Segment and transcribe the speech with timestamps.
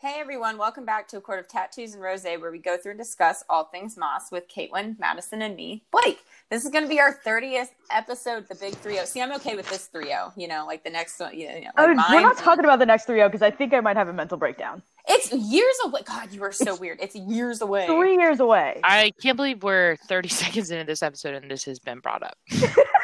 [0.00, 2.92] Hey everyone, welcome back to A Court of Tattoos and Rose, where we go through
[2.92, 6.20] and discuss all things Maas with Caitlin, Madison, and me, Blake.
[6.50, 9.04] This is going to be our 30th episode, the big 3 0.
[9.06, 11.36] See, I'm okay with this 3 0, you know, like the next one.
[11.36, 13.74] You know, like Oh, we're not talking about the next 3 0 because I think
[13.74, 14.82] I might have a mental breakdown.
[15.08, 16.02] It's years away.
[16.04, 16.98] God, you are so weird.
[17.02, 17.86] It's years away.
[17.86, 18.80] Three years away.
[18.84, 22.38] I can't believe we're 30 seconds into this episode and this has been brought up.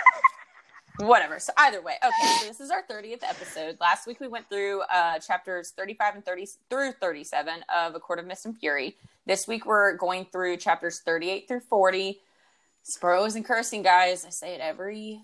[0.99, 1.41] Whatever.
[1.41, 2.37] So either way, okay.
[2.41, 3.79] So this is our 30th episode.
[3.81, 8.21] Last week we went through uh, chapters 35 and 30 through 37 of A Court
[8.21, 8.97] of Mist and Fury.
[9.27, 12.21] This week we're going through chapters 38 through 40.
[12.85, 14.25] Spros and cursing, guys.
[14.25, 15.23] I say it every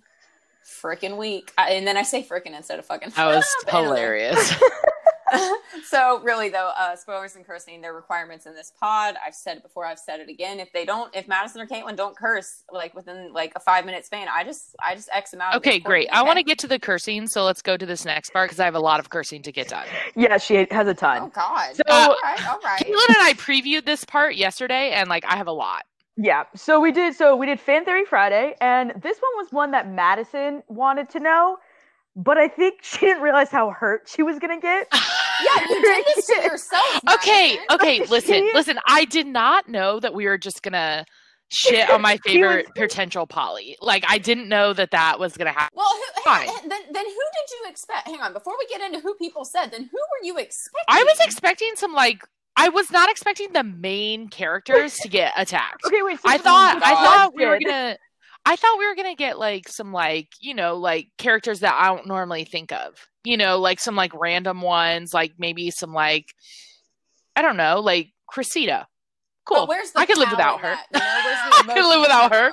[0.65, 3.11] freaking week, I, and then I say freaking instead of fucking.
[3.11, 4.55] That was hilarious.
[5.85, 9.63] so really though uh spoilers and cursing they're requirements in this pod i've said it
[9.63, 12.95] before i've said it again if they don't if madison or caitlin don't curse like
[12.95, 16.09] within like a five minute span i just i just x them out Okay, great.
[16.13, 18.61] I want to get to the cursing, so let's go to this next part because
[18.61, 19.87] I have a lot of cursing to get done.
[20.17, 21.31] Yeah, she has a oh ton.
[21.35, 25.25] god So- all right all right Caitlin and I previewed this part yesterday, and like
[25.27, 25.83] I have a lot.
[26.17, 26.45] Yeah.
[26.55, 27.15] So we did.
[27.15, 31.21] So we did Fan Theory Friday, and this one was one that Madison wanted to
[31.21, 31.59] know,
[32.17, 34.87] but I think she didn't realize how hurt she was gonna get.
[34.93, 37.67] yeah you did this to yourself Okay, Madison.
[37.75, 38.79] okay, listen, She- listen.
[38.87, 41.05] I did not know that we were just gonna
[41.53, 43.77] shit on my She was- favorite potential Polly.
[43.81, 45.75] Like I didn't know that that was gonna happen.
[45.77, 46.47] well who, Fine.
[46.47, 49.67] then, then who did you expect hang on before we get into who people said
[49.71, 52.23] then who were you expecting I was expecting some like
[52.57, 55.83] I was not expecting the main characters to get attacked.
[55.87, 56.21] Okay, wait.
[56.21, 57.97] So I so thought I thought we were gonna
[58.45, 61.95] I thought we were gonna get like some like you know like characters that I
[61.95, 62.95] don't normally think of.
[63.25, 66.27] You know, like some like random ones, like maybe some like
[67.37, 68.87] I don't know, like Cresseida.
[69.45, 69.67] Cool.
[69.67, 70.77] where's the I could live without her.
[70.93, 70.93] that?
[70.93, 72.53] You know, the I could live without her.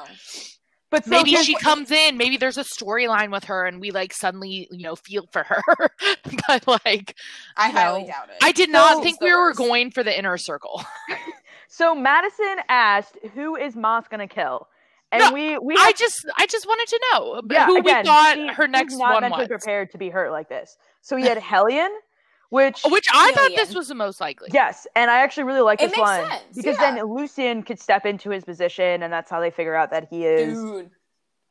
[0.90, 2.18] But so Maybe she comes in.
[2.18, 5.62] Maybe there's a storyline with her, and we like suddenly, you know, feel for her.
[6.48, 7.16] but like,
[7.58, 8.38] I highly know, doubt it.
[8.42, 10.84] I did So- not She's think the we were going for the inner circle.
[11.70, 14.70] So Madison asked, "Who is Maas gonna kill?"
[15.12, 18.04] And No, we we I just, I just wanted to know yeah, who again, we
[18.04, 19.48] thought she- her she's next not one mentally was.
[19.48, 20.78] prepared to be hurt like this.
[21.02, 21.90] So we had Helion,
[22.50, 24.50] which Which I thought this was the most likely.
[24.52, 26.96] Yes, and I actually really like It this makes one sense, because yeah.
[26.96, 30.26] then Lucien could step into his position, and that's how they figure out that he
[30.26, 30.90] is Dude.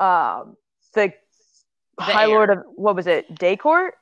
[0.00, 0.56] um
[0.94, 1.12] the,
[1.98, 2.28] The High heir.
[2.28, 3.34] Lord of what was it?
[3.34, 3.92] Daycourt?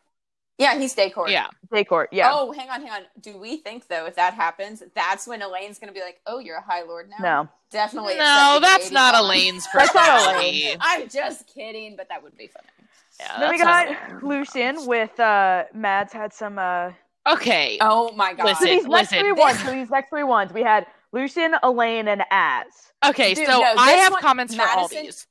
[0.59, 1.31] Yeah, he's day court.
[1.31, 1.48] Yeah.
[1.72, 2.10] Day court.
[2.12, 2.31] yeah.
[2.32, 3.00] Oh, hang on, hang on.
[3.20, 6.56] Do we think though, if that happens, that's when Elain's gonna be like, "Oh, you're
[6.59, 7.48] a High Lord now." No.
[7.70, 8.15] definitely.
[8.15, 10.76] No, that's not 80 Elain's That's not personality.
[10.81, 12.69] I'm just kidding, but that would be funny.
[13.19, 16.93] Yeah, then we got Lucien with uh Mads had some uh
[17.26, 17.78] Okay.
[17.81, 18.43] Oh my god.
[18.43, 20.87] so Listen, these next listen, three this- ones, so these next three ones, we had
[21.12, 22.93] Lucien, Elain, and Az.
[23.06, 25.26] Okay, Dude, so no, I have one- comments for all these.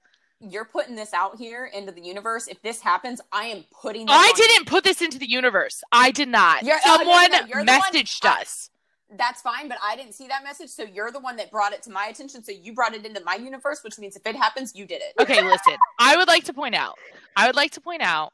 [0.50, 2.48] You're putting this out here into the universe.
[2.48, 4.10] If this happens, I am putting.
[4.10, 5.82] I on- didn't put this into the universe.
[5.92, 6.64] I did not.
[6.64, 8.70] You're- oh, no, Someone no, you're one- messaged I- us.
[9.16, 11.84] That's fine, but I didn't see that message, so you're the one that brought it
[11.84, 12.44] to my attention.
[12.44, 15.14] So you brought it into my universe, which means if it happens, you did it.
[15.20, 15.78] Okay, listen.
[16.00, 16.98] I would like to point out.
[17.36, 18.34] I would like to point out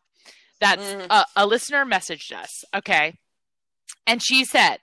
[0.61, 1.07] that Mhm.
[1.09, 2.63] a, a listener messaged us.
[2.73, 3.13] Okay,
[4.07, 4.79] and she said,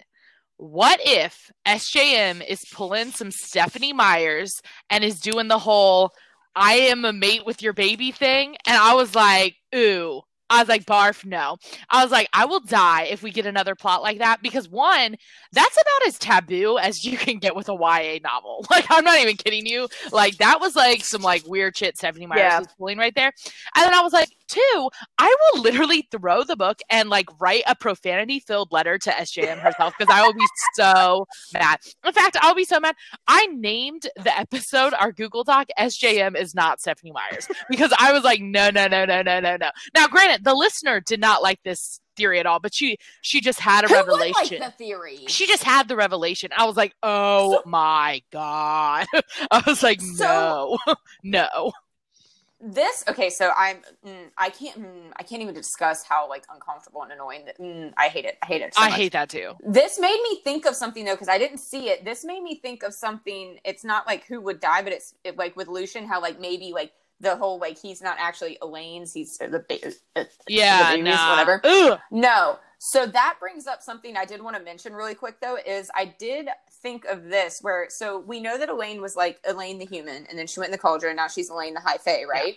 [0.58, 4.52] "What if SJM is pulling some Stephanie Myers
[4.90, 6.12] and is doing the whole
[6.56, 10.68] I am a mate with your baby thing?" And I was like, "Ooh." I was
[10.68, 11.56] like, barf, no.
[11.90, 15.16] I was like, I will die if we get another plot like that because one,
[15.52, 18.64] that's about as taboo as you can get with a YA novel.
[18.76, 19.88] Like, I'm not even kidding you.
[20.12, 22.58] Like, that was like some like weird shit Stephanie Myers Yeah.
[22.58, 23.32] was pulling right there.
[23.74, 27.62] And then I was like, two, I will literally throw the book and like write
[27.66, 31.78] a profanity filled letter to SJM herself because I will be so mad.
[32.04, 32.94] In fact, I'll be so mad.
[33.26, 38.24] I named the episode our Google Doc SJM is not Stephanie Myers because I was
[38.24, 39.70] like, no, no, no, no, no, no, no.
[39.94, 43.60] Now, granted, the listener did not like this theory at all, but she she just
[43.60, 44.58] had a Who revelation.
[44.60, 45.18] like the theory?
[45.28, 46.50] she just had the revelation.
[46.56, 49.06] I was like, oh my god.
[49.50, 51.72] I was like, So- no, no.
[52.58, 57.02] this okay so i'm mm, i can't mm, i can't even discuss how like uncomfortable
[57.02, 58.96] and annoying that mm, i hate it i hate it so I much.
[58.96, 59.52] hate that too.
[59.62, 62.54] this made me think of something though because i didn't see it this made me
[62.54, 66.06] think of something it's not like who would die but it's it, like with lucian
[66.06, 70.90] how like maybe like the whole like he's not actually elain's he's the ba- Yeah,
[70.92, 71.30] the babies, nah.
[71.30, 71.98] whatever Ugh.
[72.10, 75.90] no so that brings up something i did want to mention really quick though is
[75.94, 76.48] i did
[76.82, 80.38] think of this where so we know that elain was like elain the human and
[80.38, 82.56] then she went in the cauldron and now she's elain the high fae right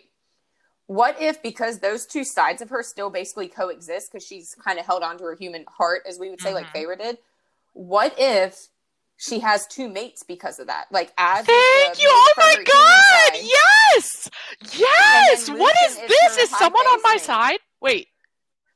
[0.88, 4.86] what if because those two sides of her still basically coexist because she's kind of
[4.86, 6.74] held on to her human heart as we would say like Mhm.
[6.86, 7.18] Feyre did
[7.74, 8.68] what if
[9.20, 11.48] she has two mates because of that like Thank
[12.02, 12.08] you.
[12.10, 13.42] Oh my god.
[13.44, 14.30] Yes.
[14.78, 15.50] Yes.
[15.50, 16.38] What is is this?
[16.38, 17.60] Is someone on my side?
[17.82, 18.08] Wait.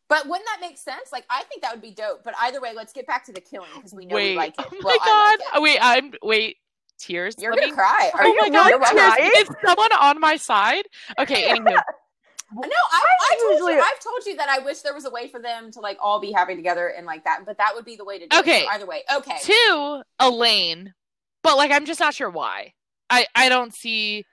[0.10, 1.12] But wouldn't that make sense?
[1.12, 2.24] Like, I think that would be dope.
[2.24, 4.54] But either way, let's get back to the killing because we know wait, we like
[4.60, 4.66] it.
[4.72, 5.40] oh my well, god!
[5.40, 5.48] Like.
[5.56, 6.58] Oh, wait, I'm wait.
[7.00, 7.36] Tears.
[7.40, 8.12] You're Let gonna me- cry.
[8.14, 8.82] Oh Are Oh you my god!
[8.82, 9.32] crying?
[9.38, 10.84] Is someone on my side?
[11.18, 11.50] Okay.
[11.50, 11.82] Anywho,
[12.56, 12.62] No,
[12.92, 13.02] I,
[13.32, 13.80] I, told usually- you.
[13.80, 16.20] I've told you that I wish there was a way for them to like all
[16.20, 17.42] be happy together and like that.
[17.46, 18.62] But that would be the way to do Okay.
[18.62, 18.66] it.
[18.66, 19.38] So either way, okay.
[19.44, 20.94] To Elain,
[21.42, 22.74] but like I'm just not sure why.
[23.10, 24.26] I I don't see.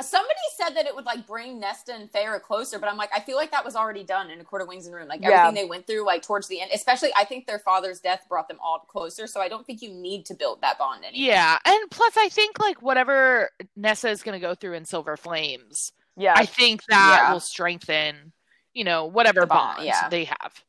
[0.00, 3.20] Somebody said that it would like bring Nesta and Feyre closer, but I'm like, I
[3.20, 5.06] feel like that was already done in A Court of Wings and Ruin.
[5.06, 5.30] Like Yeah.
[5.46, 8.48] everything they went through, like towards the end, especially I think their father's death brought
[8.48, 9.28] them all closer.
[9.28, 11.28] So I don't think you need to build that bond anymore.
[11.28, 15.16] Yeah, and plus I think like whatever Nesta is going to go through in Silver
[15.16, 16.34] Flames, Yeah.
[16.36, 17.32] I think that Yeah.
[17.32, 18.32] will strengthen,
[18.72, 20.08] you know, whatever The bond, bond yeah.
[20.08, 20.64] they have.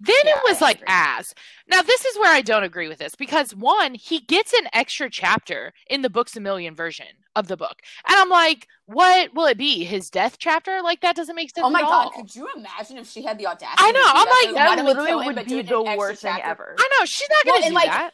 [0.00, 0.86] Then Yeah, it was I like agree.
[0.90, 1.34] as.
[1.66, 5.10] Now this is where I don't agree with this because one, he gets an extra
[5.10, 7.80] chapter in the Books a Million version of the book.
[8.08, 9.82] And I'm like, what will it be?
[9.84, 10.82] His death chapter?
[10.82, 12.10] Like that doesn't make sense Oh my at god, all.
[12.12, 13.76] could you imagine if she had the audacity?
[13.78, 16.48] I know, I'm like, that literally would be the worst thing chapter?
[16.48, 16.76] ever.
[16.78, 18.12] I know, she's not going to and, do like, that.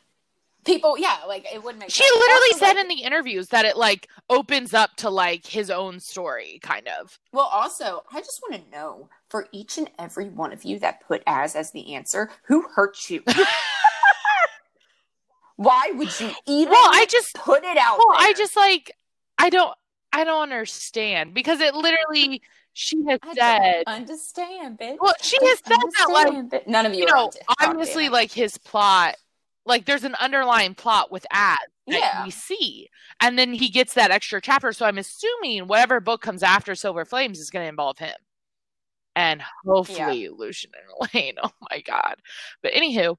[0.64, 2.16] People, yeah, like it wouldn't make She sense.
[2.18, 5.70] literally Also, said like- in the interviews that it like opens up to like his
[5.70, 7.18] own story kind of.
[7.32, 11.00] Well, also, I just want to know for each and every one of you that
[11.06, 13.22] put Az as the answer, who hurt you?
[15.56, 18.28] Why would you even Well, I just put it out Well, there?
[18.28, 18.92] I just like
[19.38, 19.72] I don't
[20.12, 24.96] I don't understand because it literally she has I said don't understand, bitch.
[25.00, 26.66] well she I has said that like understand, bitch.
[26.66, 29.16] none of you, you are know on TikTok, damn obviously like his plot
[29.66, 32.24] like there's an underlying plot with Az that Yeah.
[32.24, 32.88] we see
[33.20, 37.04] and then he gets that extra chapter so I'm assuming whatever book comes after Silver
[37.04, 38.14] Flames is going to involve him
[39.16, 42.16] and hopefully Lucien and Elain oh my god
[42.62, 43.16] but anywho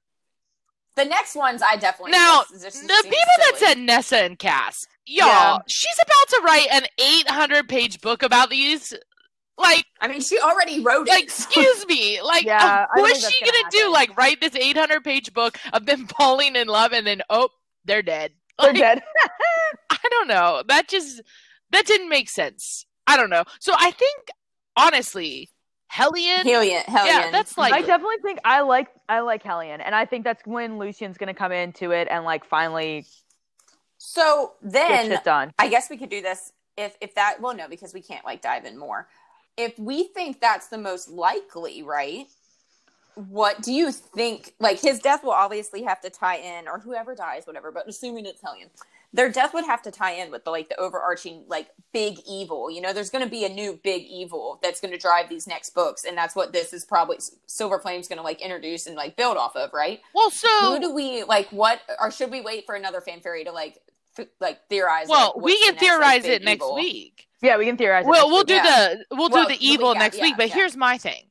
[0.96, 5.26] the next ones I definitely Now, this the people that said Nesta and Cass, y'all,
[5.26, 5.58] Yeah.
[5.68, 8.94] she's about to write an 800 page book about these.
[9.58, 11.10] Like, I mean, she already wrote it.
[11.10, 12.20] like, excuse me.
[12.20, 13.92] Like, Yeah, of I don't course think that's she gonna gonna do?
[13.92, 17.48] Like, write this 800 page book of them falling in love and then, oh,
[17.84, 18.32] they're dead.
[18.60, 19.02] They're dead.
[19.90, 20.62] I don't know.
[20.68, 21.22] That just,
[21.70, 22.84] that didn't make sense.
[23.06, 23.44] I don't know.
[23.60, 24.28] So I think,
[24.76, 25.50] honestly,
[25.92, 27.06] Helion, Helion, Helion.
[27.06, 30.44] yeah, that's like, I definitely think I like I like Helion, and I think that's
[30.44, 33.06] when Lucien's gonna come into it and like finally
[33.98, 35.52] so get then shit done.
[35.58, 38.42] I guess we could do this if if that well no because we can't like
[38.42, 39.06] dive in more.
[39.56, 42.26] If we think that's the most likely, right?
[43.14, 44.52] What do you think?
[44.60, 47.72] Like his death will obviously have to tie in, or whoever dies, whatever.
[47.72, 48.68] But assuming it's Helion,
[49.14, 52.70] their death would have to tie in with the like the overarching like big evil.
[52.70, 55.46] You know, there's going to be a new big evil that's going to drive these
[55.46, 57.16] next books, and that's what this is probably
[57.46, 60.00] Silver Flame's going to like introduce and like build off of, right?
[60.14, 60.48] well, so.
[60.74, 61.48] Who do we like?
[61.48, 63.78] What or should we wait for another fan fairy to like
[64.18, 65.08] f- like theorize?
[65.08, 66.74] well, like, we what's the can next, like, theorize big it next evil?
[66.74, 67.28] week.
[67.42, 68.04] Yeah, we can theorize.
[68.06, 68.46] Well, we'll week.
[68.48, 68.62] do Yeah.
[69.08, 70.36] the we'll Well, do the evil out- next yeah, week.
[70.36, 70.54] But yeah.
[70.54, 71.30] here's my thing.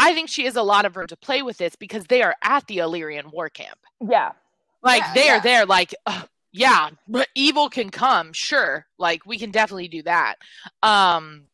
[0.00, 2.34] I think she has a lot of room to play with this because they are
[2.42, 3.78] at the Illyrian war camp.
[4.00, 4.32] Yeah,
[4.82, 5.36] Like Yeah, they yeah.
[5.36, 5.66] are there.
[5.66, 8.32] Like ugh, yeah, but evil can come.
[8.32, 10.36] Sure, like we can definitely do that.
[10.82, 11.44] Um,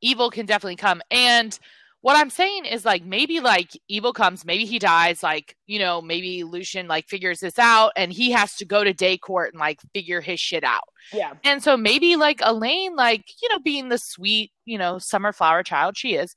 [0.00, 1.02] evil can definitely come.
[1.10, 1.58] And
[2.04, 5.22] what I'm saying is like maybe like evil comes, maybe he dies.
[5.22, 8.92] Like you know maybe Lucien like figures this out and he has to go to
[8.92, 10.84] day court and like figure his shit out.
[11.14, 11.32] yeah.
[11.44, 15.62] And so maybe like Elain, like, you know, being the sweet, you know, summer flower
[15.62, 16.34] child she is,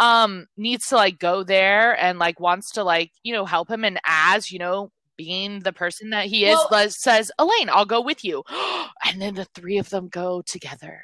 [0.00, 3.84] um, needs to like go there and like wants to like, you know, help him.
[3.84, 8.00] And Az, you know, being the person that he is, Well- says, Elain, I'll go
[8.00, 8.44] with you.
[9.06, 11.02] and then the three of them go together.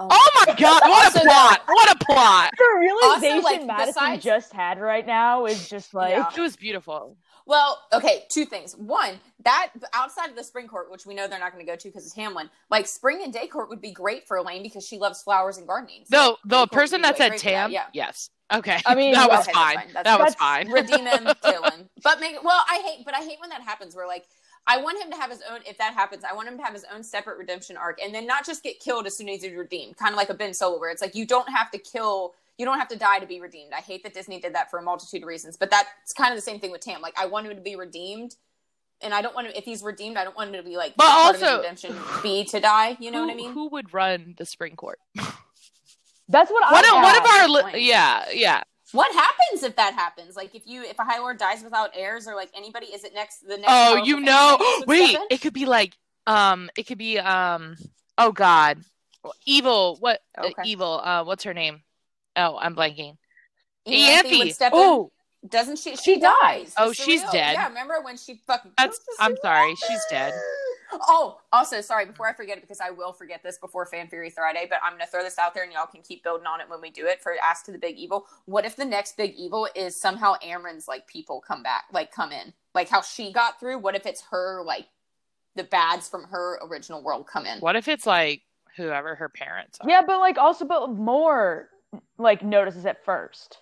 [0.00, 1.60] Oh, oh my god, what a plot!
[1.66, 2.50] What a plot!
[2.56, 6.28] The realization like, Madison besides- just had right now is just like Yeah.
[6.36, 7.16] It was beautiful.
[7.46, 8.76] Well, okay, two things.
[8.76, 11.76] One, that outside of the spring court, which we know they're not going to go
[11.76, 14.86] to because it's Tamlin, like spring and day court would be great for Elain because
[14.86, 16.04] she loves flowers and gardening.
[16.04, 17.84] So Though the person that said great for that, Tam, yeah.
[17.94, 18.28] yes.
[18.52, 18.78] Okay.
[18.86, 19.76] I mean, that was okay, that's fine.
[19.76, 19.86] fine.
[19.94, 20.70] That's- That was fine.
[20.70, 21.88] redeem him, kill him.
[22.04, 23.96] But make well, I hate, but I hate when that happens.
[23.96, 24.26] Where like,
[24.68, 25.60] I want him to have his own.
[25.66, 28.26] If that happens, I want him to have his own separate redemption arc, and then
[28.26, 29.96] not just get killed as soon as he's redeemed.
[29.96, 32.66] Kind of like a Ben Solo, where it's like you don't have to kill, you
[32.66, 33.72] don't have to die to be redeemed.
[33.72, 36.36] I hate that Disney did that for a multitude of reasons, but that's kind of
[36.38, 37.00] the same thing with Tam.
[37.00, 38.36] Like, I want him to be redeemed.
[39.00, 40.16] And I don't want him if he's redeemed.
[40.16, 40.96] I don't want him to be like.
[40.96, 42.96] But part his also- redemption be to die.
[42.98, 43.52] You know who, what I mean?
[43.52, 44.98] Who would run the spring court?
[46.28, 47.24] that's what What, I if- what have.
[47.24, 47.80] if our li- point.
[47.82, 50.34] yeah yeah What happens if that happens?
[50.36, 53.12] Like if you if a High Lord dies without heirs or like anybody, is it
[53.14, 53.66] next the next?
[53.68, 55.26] oh you know wait step in?
[55.30, 55.94] it could be like
[56.26, 57.76] um it could be um
[58.16, 58.78] oh god
[59.46, 60.62] evil what uh, Okay.
[60.64, 61.82] evil uh what's her name
[62.36, 63.16] oh i'm blanking
[63.86, 64.54] Ianthe would Ianthe.
[64.54, 64.78] step in.
[64.78, 65.10] oh
[65.48, 65.96] Doesn't she?
[65.96, 66.74] She She dies.
[66.76, 67.32] Oh, she's surreal.
[67.32, 67.52] dead.
[67.54, 68.72] Yeah, remember when she fucking?
[68.76, 70.32] that's i'm sorry she's dead
[70.92, 74.30] Oh, also, sorry, before I forget it, because I will forget this before Fan Fury
[74.30, 76.60] Friday, but I'm going to throw this out there and y'all can keep building on
[76.60, 78.26] it when we do it for Ask to the Big Evil.
[78.46, 82.32] What if the next big evil is somehow Amren's like people come back, like come
[82.32, 82.52] in?
[82.74, 83.78] Like how she got through?
[83.78, 84.86] What if it's her, like
[85.56, 87.58] the bads from her original world come in?
[87.60, 88.42] What if it's like
[88.76, 89.88] whoever her parents are?
[89.88, 91.68] Yeah, but like also, but more
[92.18, 93.58] like notices at first.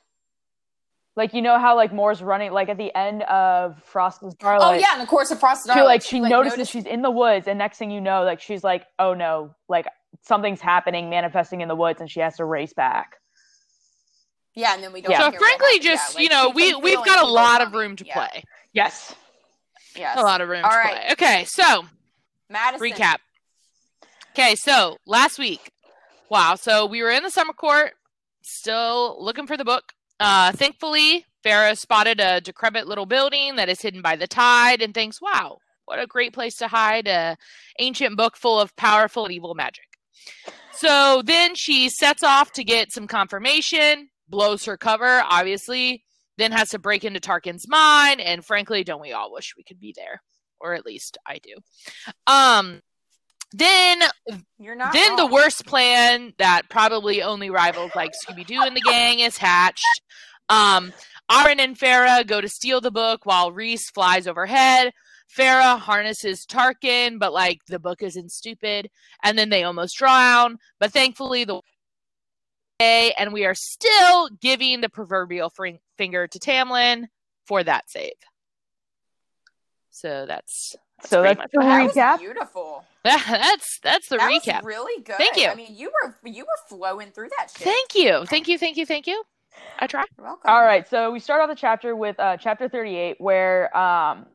[1.17, 4.69] Like you know how like Mor's running like at the end of Frost and Starlight.
[4.69, 7.01] Oh, yeah, in the course of Frost and She like she notices noticed- she's in
[7.03, 9.87] the woods, and next thing you know, like she's like, oh no, like
[10.23, 13.17] something's happening, manifesting in the woods, and she has to race back.
[14.55, 15.11] Yeah, and then we don't.
[15.11, 15.19] Yeah.
[15.19, 15.83] So hear what frankly, happened.
[15.85, 18.13] just Yeah, like, you know, we we've got a lot of room to Yeah.
[18.15, 18.45] play.
[18.75, 19.15] Yes.
[19.97, 20.19] Yes.
[20.19, 20.95] A lot of room All to right.
[20.97, 21.13] play.
[21.13, 21.87] Okay, so
[22.51, 22.87] Madison.
[22.91, 23.17] recap.
[24.33, 25.73] Okay, so last week,
[26.29, 26.57] wow.
[26.57, 27.93] So we were in the summer court,
[28.43, 29.93] still looking for the book.
[30.19, 34.95] Uh, thankfully, Feyre spotted a decrepit little building that is hidden by the tide, and
[34.95, 37.37] thinks, "Wow, what a great place to hide a
[37.79, 39.85] ancient book full of powerful and evil magic."
[40.73, 46.05] So then she sets off to get some confirmation, blows her cover, obviously,
[46.37, 49.81] then has to break into Tarquin's mind, and frankly, don't we all wish we could
[49.81, 50.23] be there?
[50.61, 51.55] Or at least I do.
[52.27, 52.83] Um
[53.53, 54.01] then
[54.59, 54.93] You're not.
[54.93, 59.39] then the worst plan that probably only rivals like Scooby Doo and the gang is
[59.39, 60.03] hatched.
[60.49, 60.93] Um,
[61.31, 64.93] Aaron and Feyre go to steal the book while Rhys flies overhead.
[65.37, 68.89] Feyre harnesses Tarquin, but like the book isn't stupid,
[69.23, 70.59] and then they almost drown.
[70.79, 71.61] But thankfully, the
[72.79, 75.51] and we are still giving the proverbial
[75.97, 77.07] finger to Tamlin
[77.47, 78.13] for that save.
[79.91, 82.19] So that's So that's the That recap.
[82.19, 82.85] beautiful.
[83.05, 84.57] that's that's the that recap.
[84.63, 85.17] was really good.
[85.17, 85.49] Thank you.
[85.49, 87.65] I mean, you were you were flowing through that shit.
[87.65, 89.23] Thank you, thank you, thank you, thank you.
[89.79, 90.05] I try.
[90.19, 90.51] You're welcome.
[90.51, 94.27] All right, so we start off the chapter with uh, chapter 38, where um,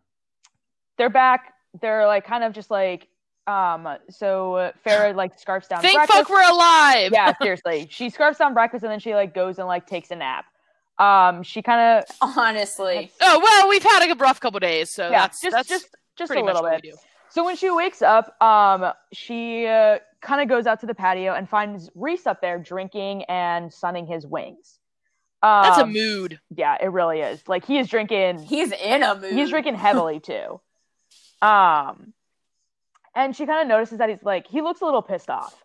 [0.98, 1.54] they're back.
[1.82, 3.08] They're like kind of just like
[3.48, 6.20] um, so uh, Feyre like scarfs down Thank breakfast.
[6.20, 7.12] fuck we're alive.
[7.12, 10.16] yeah, seriously, she scarfs down breakfast and then she like goes and like takes a
[10.16, 10.46] nap.
[11.00, 15.22] Um, she kind of Honestly, Oh well, we've had a rough couple days, so yeah,
[15.22, 15.88] that's just that's just
[16.18, 16.86] just pretty a little bit.
[17.30, 21.34] So when she wakes up, um, she uh, kind of goes out to the patio
[21.34, 24.80] and finds Rhys up there drinking and sunning his wings.
[25.42, 26.40] Um, That's a mood.
[26.56, 27.48] Yeah, it really is.
[27.48, 28.40] Like he is drinking.
[28.44, 29.34] he's in a mood.
[29.34, 30.60] he's drinking heavily too.
[31.42, 32.14] Um,
[33.16, 35.64] and she kind of notices that he's like he looks a little pissed off.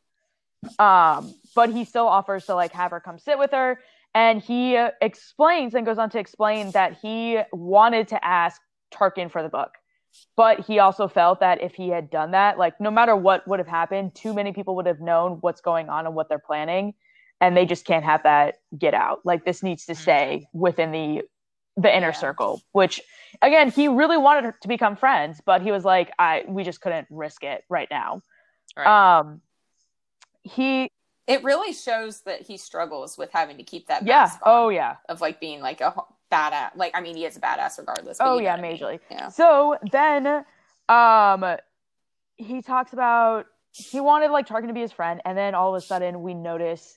[0.79, 3.81] Um, but he still offers to like have her come sit with her,
[4.15, 8.61] and he uh, explains and goes on to explain that he wanted to ask
[8.93, 9.73] Tarquin for the book,
[10.37, 13.59] but he also felt that if he had done that, like no matter what would
[13.59, 16.95] have happened, too many people would have known what's going on and what they're planning,
[17.41, 19.21] and they just can't have that get out.
[19.25, 21.23] Like this needs to stay within the
[21.79, 22.13] the inner Yeah.
[22.13, 23.01] circle, which
[23.43, 27.07] again, he really wanted to become friends, but he was like, I we just couldn't
[27.11, 28.23] risk it right now.
[28.77, 29.19] Right.
[29.21, 29.41] Um
[30.43, 30.91] he
[31.27, 34.97] It really shows that he struggles with having to keep that yeah, on oh yeah.
[35.09, 36.71] of like being like a ho- badass.
[36.77, 38.19] Like I mean, he is a badass regardless.
[38.21, 38.79] Oh yeah, what I mean.
[38.79, 39.01] majorly.
[39.11, 39.29] Yeah.
[39.29, 40.45] So then
[40.89, 41.57] um
[42.37, 45.83] he talks about he wanted like Tarquin to be his friend, and then all of
[45.83, 46.97] a sudden we notice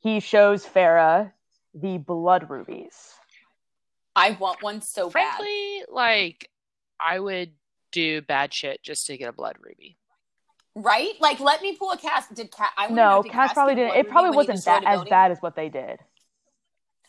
[0.00, 1.32] he shows Feyre
[1.74, 3.14] the blood rubies.
[4.14, 5.40] I want one so bad.
[5.88, 6.50] Like
[7.00, 7.52] I would
[7.92, 9.96] do bad shit just to get a blood ruby.
[10.74, 11.12] Right?
[11.20, 12.34] Like, let me pull a cast.
[12.34, 12.70] Did Cat?
[12.78, 13.96] I No, know, did Cass Cass probably didn't.
[13.96, 16.00] It probably wasn't that as bad as what they did.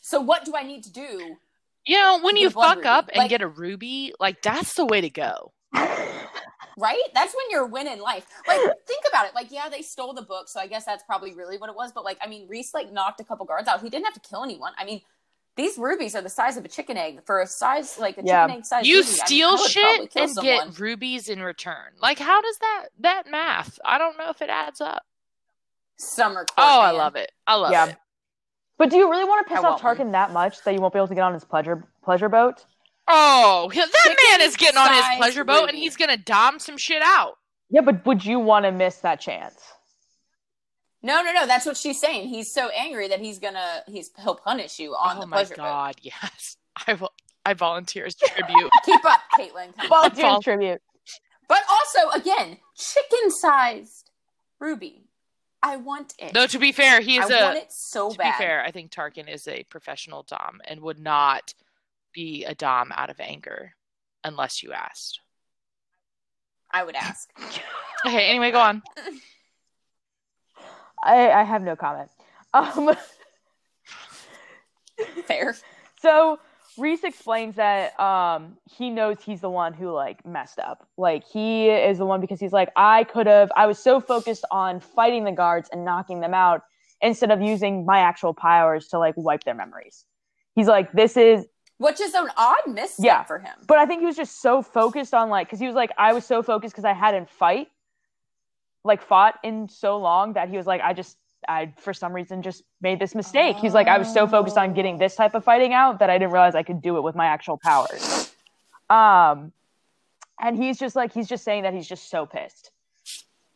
[0.02, 1.38] So what do I need to do?
[1.86, 2.88] You know, when you fuck ruby.
[2.88, 5.54] up and Like- get a ruby, like that's the way to go.
[6.76, 7.00] Right?
[7.14, 8.26] That's when you're winning life.
[8.48, 9.36] Like, think about it.
[9.36, 11.92] Like, yeah, they stole the book, so I guess that's probably really what it was.
[11.92, 13.82] But like, I mean, Rhys like knocked a couple guards out.
[13.82, 14.74] He didn't have to kill anyone.
[14.78, 15.02] I mean,
[15.56, 18.46] these rubies are the size of a chicken egg for a size like a Yeah.
[18.48, 18.88] chicken egg size.
[18.88, 19.08] You ruby.
[19.08, 20.68] I mean, I steal shit and someone.
[20.70, 21.94] get rubies in return.
[22.02, 23.80] Like how does that that math?
[23.86, 25.04] I don't know if it adds up.
[25.98, 26.40] summer.
[26.46, 27.32] Court, Oh, I love it.
[27.48, 27.86] I love Yeah.
[27.90, 27.98] it.
[28.78, 30.08] But do you really want to I piss off want one.
[30.08, 32.66] Tarquin that much that you won't be able to get on his pleasure pleasure boat?
[33.08, 36.78] Oh, he- that man is getting on his pleasure boat and he's gonna dom some
[36.78, 37.38] shit out.
[37.70, 39.62] Yeah, but would you want to miss that chance?
[41.04, 41.46] No, no, no.
[41.46, 42.30] That's what she's saying.
[42.30, 45.56] He's so angry that he's gonna he's he'll punish you on oh the my pleasure
[45.56, 45.64] boat.
[45.64, 46.58] god, yes.
[46.88, 47.12] I will.
[47.46, 48.72] I volunteer as tribute.
[48.86, 49.76] Keep up, Caitlin.
[49.78, 49.90] Come.
[49.90, 50.82] Volunteer Vol- tribute.
[51.50, 54.10] But also, again, chicken sized
[54.60, 55.02] ruby.
[55.62, 56.34] I want it.
[56.34, 58.38] Though to be fair, he's I a want it so to bad.
[58.38, 61.54] be fair, I think Tarquin is a professional dom and would not
[62.14, 63.74] be a dom out of anger
[64.24, 65.20] unless you asked.
[66.72, 67.30] I would ask.
[68.06, 68.84] Okay, anyway, go on.
[71.04, 72.10] I, I have no comment.
[72.56, 72.96] Um,
[75.26, 75.56] Fair.
[76.00, 76.40] so
[76.78, 80.88] Rhys explains that um he knows he's the one who like messed up.
[80.98, 84.46] Like he is the one because he's like I could have I was so focused
[84.52, 86.62] on fighting the guards and knocking them out
[87.02, 90.06] instead of using my actual powers to like wipe their memories.
[90.56, 91.46] He's like this is
[91.80, 93.24] which is an odd misstep Yeah.
[93.24, 93.56] for him.
[93.68, 96.14] but I think he was just so focused on like cuz he was like I
[96.14, 97.70] was so focused cuz I hadn't fight
[98.84, 102.42] like fought in so long that he was like I just I for some reason
[102.42, 103.58] just made this mistake.
[103.58, 106.18] He's like I was so focused on getting this type of fighting out that I
[106.18, 108.34] didn't realize I could do it with my actual powers.
[108.90, 109.52] Um
[110.40, 112.72] and he's just like he's just saying that he's just so pissed.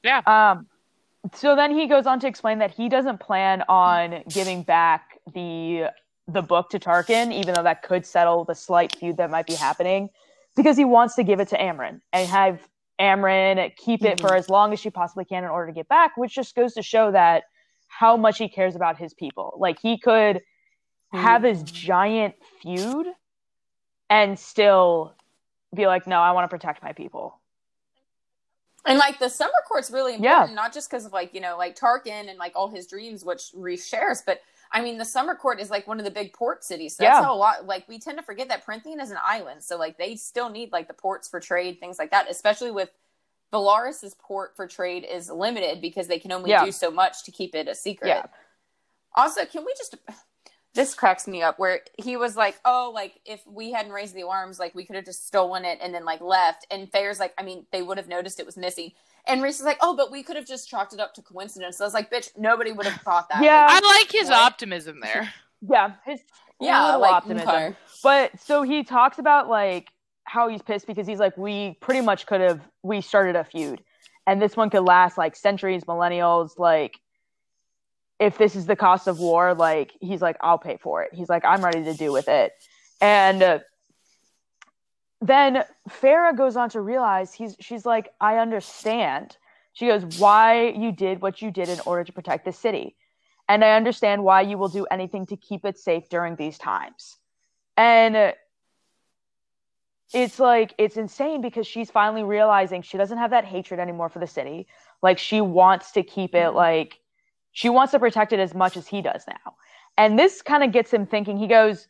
[0.04, 0.22] Yeah.
[0.26, 0.68] Um
[1.34, 5.88] so then he goes on to explain that he doesn't plan on giving back the
[6.30, 9.56] the book to Tarquin, even though that could settle the slight feud that might be
[9.56, 10.10] happening,
[10.56, 12.68] because he wants to give it to Amren and have
[13.00, 14.38] Amren keep it for mm-hmm.
[14.38, 16.82] as long as she possibly can in order to get back, which just goes to
[16.82, 17.44] show that
[17.88, 19.56] how much he cares about his people.
[19.60, 21.20] Like he could mm-hmm.
[21.20, 23.08] have his giant feud
[24.10, 25.14] and still
[25.76, 27.40] be like, no, I want to protect my people.
[28.86, 30.32] And like the summer court's really Yeah.
[30.32, 33.24] important, not just because of like, you know, like Tarquin and like all his dreams,
[33.26, 36.34] which Rhys shares, but I mean, the summer court is like one of the big
[36.34, 36.96] port cities.
[36.96, 37.30] So that's Yeah.
[37.30, 39.64] a lot, like, we tend to forget that Prythian is an island.
[39.64, 42.90] So, like, they still need like the ports for trade, things like that, especially with
[43.52, 46.66] Velaris's port for trade is limited because they can only Yeah.
[46.66, 48.10] do so much to keep it a secret.
[48.10, 48.26] Yeah.
[49.16, 49.96] Also, can we just
[50.74, 54.22] this cracks me up where he was like, "Oh, like if we hadn't raised the
[54.22, 57.34] alarms, like we could have just stolen it and then like left." And Feyre's like,
[57.36, 58.92] "I mean, they would have noticed it was missing."
[59.28, 61.80] And Rhys is like, "Oh, but we could have just chalked it up to coincidence."
[61.82, 63.66] I was like, "Bitch, nobody would have thought that." Yeah.
[63.66, 64.40] Like, I like his What?
[64.40, 65.32] optimism there.
[65.68, 66.20] Yeah, his
[66.62, 67.50] yeah, little like optimism.
[67.50, 67.76] okay.
[68.04, 69.88] But so he talks about like
[70.24, 73.82] how he's pissed because he's like, we pretty much could have we started a feud,
[74.28, 76.60] and this one could last like centuries, millennials.
[76.60, 77.00] Like,
[78.20, 81.10] if this is the cost of war, like he's like, I'll pay for it.
[81.12, 82.52] He's like, I'm ready to do with it,
[83.02, 83.42] and.
[83.44, 83.60] Uh,
[85.22, 89.38] then Feyre goes on to realize he's she's like, I understand.
[89.74, 92.96] She goes, Why you did what you did in order to protect the city.
[93.50, 97.18] And I understand why you will do anything to keep it safe during these times.
[97.78, 98.34] And
[100.14, 104.20] it's like it's insane because she's finally realizing she doesn't have that hatred anymore for
[104.20, 104.68] the city.
[105.02, 106.56] Like she wants to keep it mm-hmm.
[106.56, 107.00] like
[107.52, 109.56] she wants to protect it as much as he does now.
[109.98, 111.38] And this kind of gets him thinking.
[111.38, 111.88] He goes,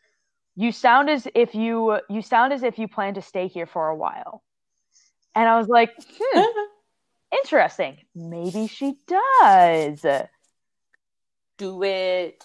[0.57, 3.87] "You sound as if you you sound as if you plan to stay here for
[3.87, 4.43] a while."
[5.33, 6.61] And I was like, "Hmm,
[7.43, 7.97] interesting.
[8.13, 10.05] Maybe she does."
[11.57, 12.43] Do it.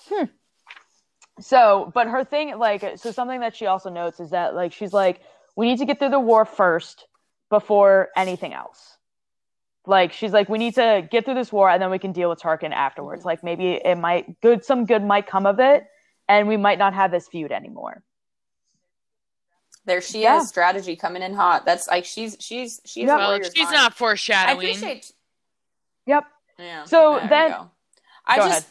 [1.41, 4.93] So, but her thing, like, so something that she also notes is that, like, she's
[4.93, 5.21] like,
[5.57, 7.07] we need to get through the war first
[7.51, 8.97] before anything else.
[9.87, 12.31] Like, she's like, we need to get through this war and then we can deal
[12.31, 13.25] with Tarquin afterwards.
[13.25, 15.85] Like, maybe it might, good, some good might come of it
[16.29, 18.03] and we might not have this feud anymore.
[19.85, 20.41] There she Yeah.
[20.41, 21.65] is, strategy coming in hot.
[21.65, 23.15] That's like she's she's she's Yeah.
[23.15, 23.75] a Well, warrior's she's mind.
[23.75, 25.13] not I appreciate.
[26.07, 26.25] Yep.
[26.59, 26.85] Yeah.
[26.85, 27.57] So there then-
[28.25, 28.69] I Go just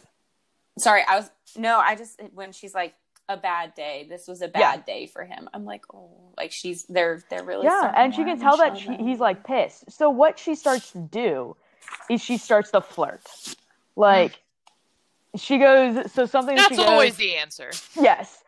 [0.79, 1.03] sorry.
[1.07, 1.79] I was no.
[1.79, 2.93] I just when she's like
[3.27, 4.05] a bad day.
[4.09, 4.77] This was a bad Yeah.
[4.85, 5.49] day for him.
[5.53, 7.91] I'm like, oh, like she's they're they're really Yeah.
[7.95, 9.91] And she can tell that she, he's like pissed.
[9.91, 11.57] So, what she starts to do
[12.09, 13.21] is she starts to flirt.
[13.97, 14.40] Like,
[15.35, 17.71] she goes, so something That's she goes, always the answer.
[17.95, 18.43] Yes.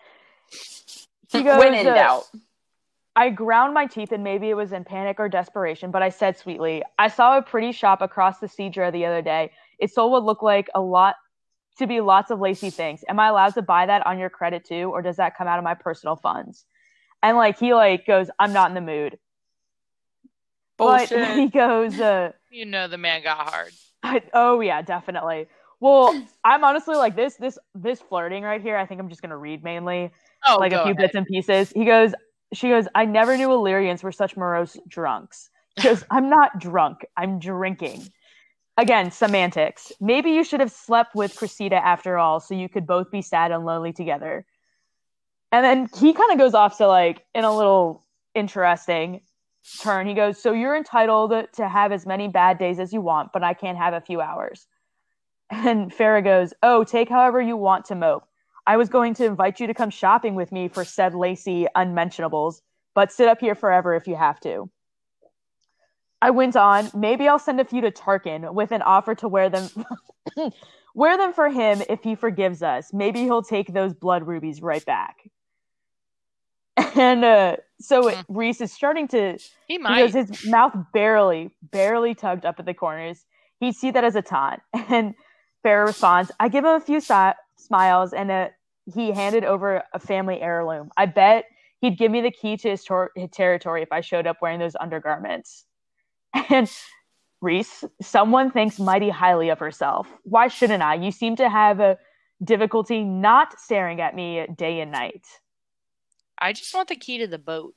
[1.32, 2.24] She goes, when in uh, doubt.
[3.16, 6.38] I ground my teeth and maybe it was in panic or desperation, but I said
[6.38, 9.52] sweetly, I saw a pretty shop across the Sidra the other day.
[9.78, 11.16] It sold what looked like a lot
[11.78, 13.04] to be lots of lacy things.
[13.08, 15.58] Am I allowed to buy that on your credit too, or does that come out
[15.58, 16.66] of my personal funds?
[17.22, 19.20] And like he like goes, I'm not in the mood.
[20.78, 23.74] But he goes, uh, You know the man got hard.
[24.02, 25.48] I, oh yeah, definitely.
[25.84, 28.78] Well, I'm honestly like this this this flirting right here.
[28.78, 30.12] I think I'm just gonna read mainly
[30.48, 30.98] Oh, like a few ahead.
[30.98, 31.72] bits and pieces.
[31.72, 32.14] He goes,
[32.54, 35.50] she goes, I never knew Illyrians were such morose drunks.
[35.78, 38.08] She goes, I'm not drunk, I'm drinking.
[38.78, 39.92] Again, semantics.
[40.00, 43.52] Maybe you should have slept with Cresseida after all, so you could both be sad
[43.52, 44.46] and lonely together.
[45.52, 49.20] And then he kind of goes off to like in a little interesting
[49.82, 50.08] turn.
[50.08, 53.44] He goes, So you're entitled to have as many bad days as you want, but
[53.44, 54.66] I can't have a few hours.
[55.50, 58.26] And Feyre goes, Oh, take however you want to mope.
[58.66, 62.62] I was going to invite you to come shopping with me for said lacy unmentionables,
[62.96, 64.70] but sit up here forever if you have to.
[66.22, 69.50] I went on, maybe I'll send a few to Tarquin with an offer to wear
[69.50, 69.70] them
[70.96, 72.94] wear them for him if he forgives us.
[72.94, 75.18] Maybe he'll take those blood rubies right back.
[76.96, 78.22] And uh, so Hmm.
[78.30, 80.14] Rhys is starting to He because might.
[80.14, 83.26] his mouth barely, barely tugged up at the corners.
[83.60, 84.62] He'd see that as a taunt.
[84.90, 85.16] And
[85.64, 88.48] Feyre responds, I give him a few si- smiles and uh
[88.94, 90.92] he handed over a family heirloom.
[90.98, 91.46] I bet
[91.80, 94.60] he'd give me the key to his, tor- his territory if I showed up wearing
[94.60, 95.66] those undergarments.
[96.50, 96.70] And
[97.42, 100.08] Rhys, someone thinks mighty highly of herself.
[100.24, 100.96] Why shouldn't I?
[100.96, 101.98] You seem to have a
[102.44, 105.26] difficulty not staring at me day and night.
[106.38, 107.74] I just want the key to the boat.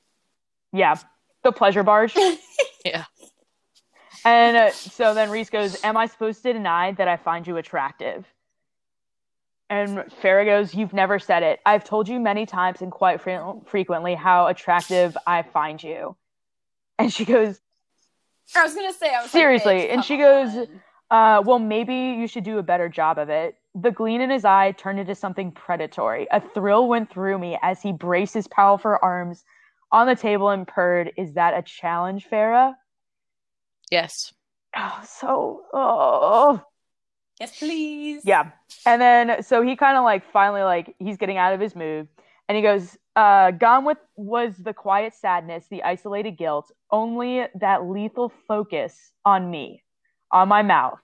[0.73, 0.97] Yeah,
[1.45, 2.17] the pleasure barge.
[2.85, 3.05] Yeah.
[4.27, 7.59] And uh, so then Rhys goes, Am I supposed to deny that I find you
[7.59, 8.27] attractive?
[9.71, 11.61] And Feyre goes, You've never said it.
[11.65, 16.17] I've told you many times and quite fre- frequently how attractive I find you.
[16.99, 17.61] And she goes,
[18.57, 20.67] I was gonna say, I was Seriously, like, and she goes,
[21.13, 23.55] uh, Well, maybe you should do a better job of it.
[23.77, 26.27] The gleam in his eye turned into something predatory.
[26.33, 29.45] A thrill went through me as he braced his powerful arms
[29.93, 32.75] on the table and purred, Is that a challenge, Feyre?
[33.91, 34.33] Yes.
[34.77, 36.63] Oh, so, oh.
[37.41, 38.23] yes, please.
[38.25, 38.51] Yeah.
[38.85, 42.09] And then so he kind of like finally like he's getting out of his mood
[42.49, 47.85] and he goes, uh, gone with was the quiet sadness, the isolated guilt, only that
[47.87, 49.83] lethal focus on me,
[50.31, 51.01] on my mouth,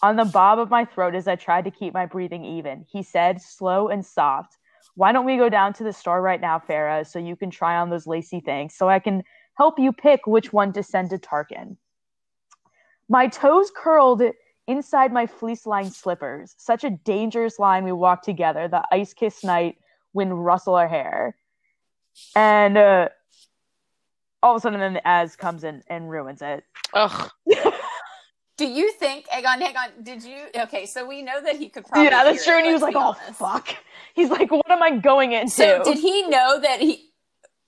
[0.00, 2.84] on the bob of my throat as I tried to keep my breathing even.
[2.88, 4.56] He said, slow and soft,
[4.94, 7.76] Why don't we go down to the store right now, Feyre, so you can try
[7.76, 9.24] on those lacy things so I can
[9.58, 11.76] help you pick which one to send to Tarquin.
[13.08, 14.22] My toes curled
[14.66, 16.54] inside my fleece lined slippers.
[16.58, 19.76] Such a dangerous line we walked together, the ice kissed night,
[20.12, 21.36] wind rustle our hair.
[22.34, 23.08] And uh,
[24.42, 26.64] all of a sudden, then the Az comes in and ruins it.
[26.94, 27.30] Ugh.
[28.56, 31.68] Do you think, hang on, hang on, did you, okay, so we know that he
[31.68, 32.04] could probably.
[32.04, 32.54] yeah, that's hear true.
[32.54, 33.38] it, And he was like, be oh, honest.
[33.38, 33.68] fuck.
[34.14, 35.50] He's like, what am I going into?
[35.50, 37.10] So did he know that he,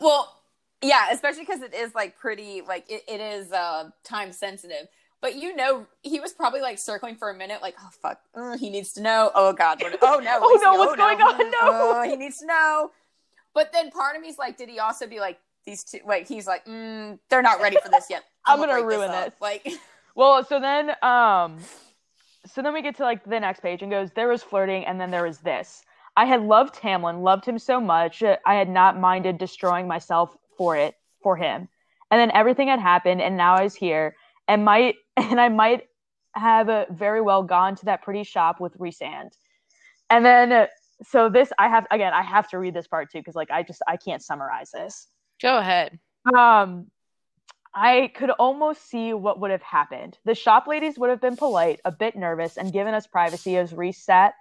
[0.01, 0.35] well,
[0.81, 4.88] yeah, especially because it is like pretty, like it, it is uh, time sensitive.
[5.20, 8.57] But you know, he was probably like circling for a minute, like, oh fuck, uh,
[8.57, 9.31] he needs to know.
[9.35, 11.35] Oh god, what, oh no, Oh, no, what's going on?
[11.35, 11.59] mm, No.
[11.62, 12.90] oh, he needs to know.
[13.54, 15.98] But then part of me's like, did he also be like these two?
[16.07, 18.22] Like he's like, mm, they're not ready for this yet.
[18.46, 19.40] I'm gonna break ruin up." this.
[19.40, 19.66] Like,
[20.14, 21.59] Well, so then, um,
[22.46, 25.00] so then we get to like the next page and goes, there was flirting, and
[25.00, 25.83] then there was this.
[26.16, 30.37] I had loved Tamlin, loved him so much, uh, I had not minded destroying myself
[30.57, 31.68] for it, for him.
[32.11, 34.16] And then everything had happened, and now I was here,
[34.48, 34.96] and might,
[35.31, 35.88] and I might
[36.33, 39.31] have uh, very well gone to that pretty shop with Resand.
[40.11, 40.66] And then, uh,
[41.02, 43.62] so this, I have again, I have to read this part too, because like I
[43.62, 45.09] just I can't summarize this
[45.40, 45.98] Go ahead.
[46.37, 46.87] um
[47.74, 50.18] I could almost see what would have happened.
[50.24, 53.72] The shop ladies would have been polite, a bit nervous, and given us privacy as
[53.72, 54.35] Rhys sat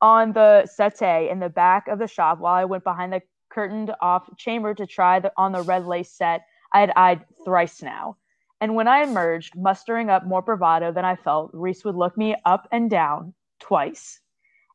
[0.00, 3.92] on the settee in the back of the shop while I went behind the curtained
[4.00, 8.16] off chamber to try the, on the red lace set I had eyed thrice now.
[8.64, 12.34] And when I emerged, mustering up more bravado than I felt, Rhys would look me
[12.46, 14.20] up and down twice.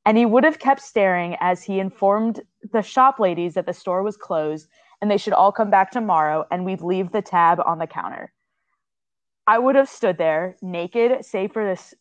[0.06, 4.04] And he would have kept staring as he informed the shop ladies that the store
[4.04, 4.70] was closed
[5.02, 8.32] and they should all come back tomorrow and we'd leave the tab on the counter.
[9.48, 11.96] I would have stood there, naked, save for this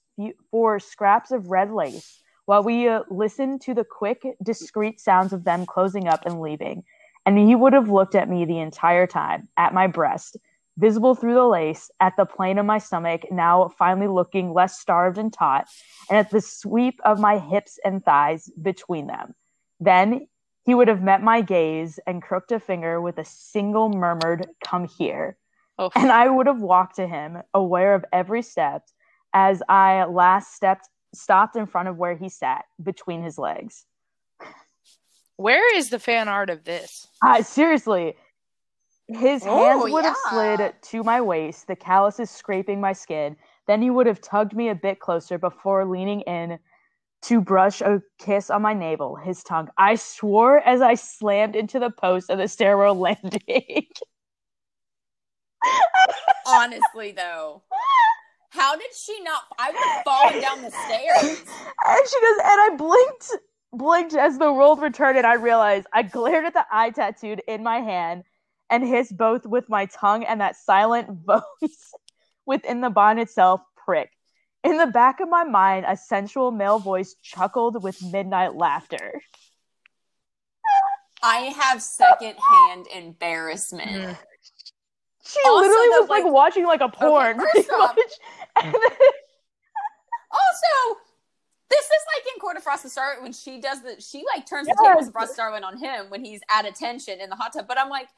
[0.51, 5.45] for scraps of red lace, while we uh, listened to the quick, discreet sounds of
[5.45, 6.85] them closing up and leaving.
[7.25, 10.37] And he would have looked at me the entire time, at my breast,
[10.79, 15.19] visible through the lace, at the plane of my stomach, now finally looking less starved
[15.19, 15.67] and taut,
[16.09, 19.35] and at the sweep of my hips and thighs between them.
[19.81, 20.29] Then
[20.65, 24.87] he would have met my gaze and crooked a finger with a single murmured, Come
[24.87, 25.37] here.
[25.79, 28.83] Oh, And I would have walked to him, aware of every step,
[29.33, 33.85] as I last stepped, stopped in front of where he sat, between his legs.
[35.37, 37.07] where is the fan art of this?
[37.23, 38.15] Uh, seriously,
[39.09, 43.37] his Oh, hands would have slid to my waist, the calluses scraping my skin.
[43.67, 46.59] Then he would have tugged me a bit closer before leaning in
[47.23, 49.69] to brush a kiss on my navel, his tongue.
[49.77, 53.87] I swore as I slammed into the post of the stairwell landing.
[56.47, 57.63] honestly though,
[58.51, 59.43] how did she not?
[59.59, 61.45] I would have fallen down the stairs.
[61.87, 63.37] And she goes, and I blinked,
[63.73, 67.63] blinked as the world returned, and I realized I glared at the eye tattooed in
[67.63, 68.25] my hand
[68.71, 71.93] and hissed both with my tongue and that silent voice
[72.47, 74.11] within the bond itself, prick.
[74.65, 79.21] In the back of my mind, a sensual male voice chuckled with midnight laughter.
[81.23, 83.91] I have secondhand embarrassment.
[83.91, 84.17] Mm.
[85.27, 88.13] She Also, literally though, was like, like- watching like a porn, first pretty off- much.
[88.63, 88.73] Then-
[90.31, 91.01] Also,
[91.71, 94.47] this is like in Court of Frost and Starlight when she does the she like
[94.47, 94.89] turns the Yes.
[94.93, 97.67] tables of Frost and Starlight on him when he's at attention in the hot tub.
[97.69, 98.09] But I'm like,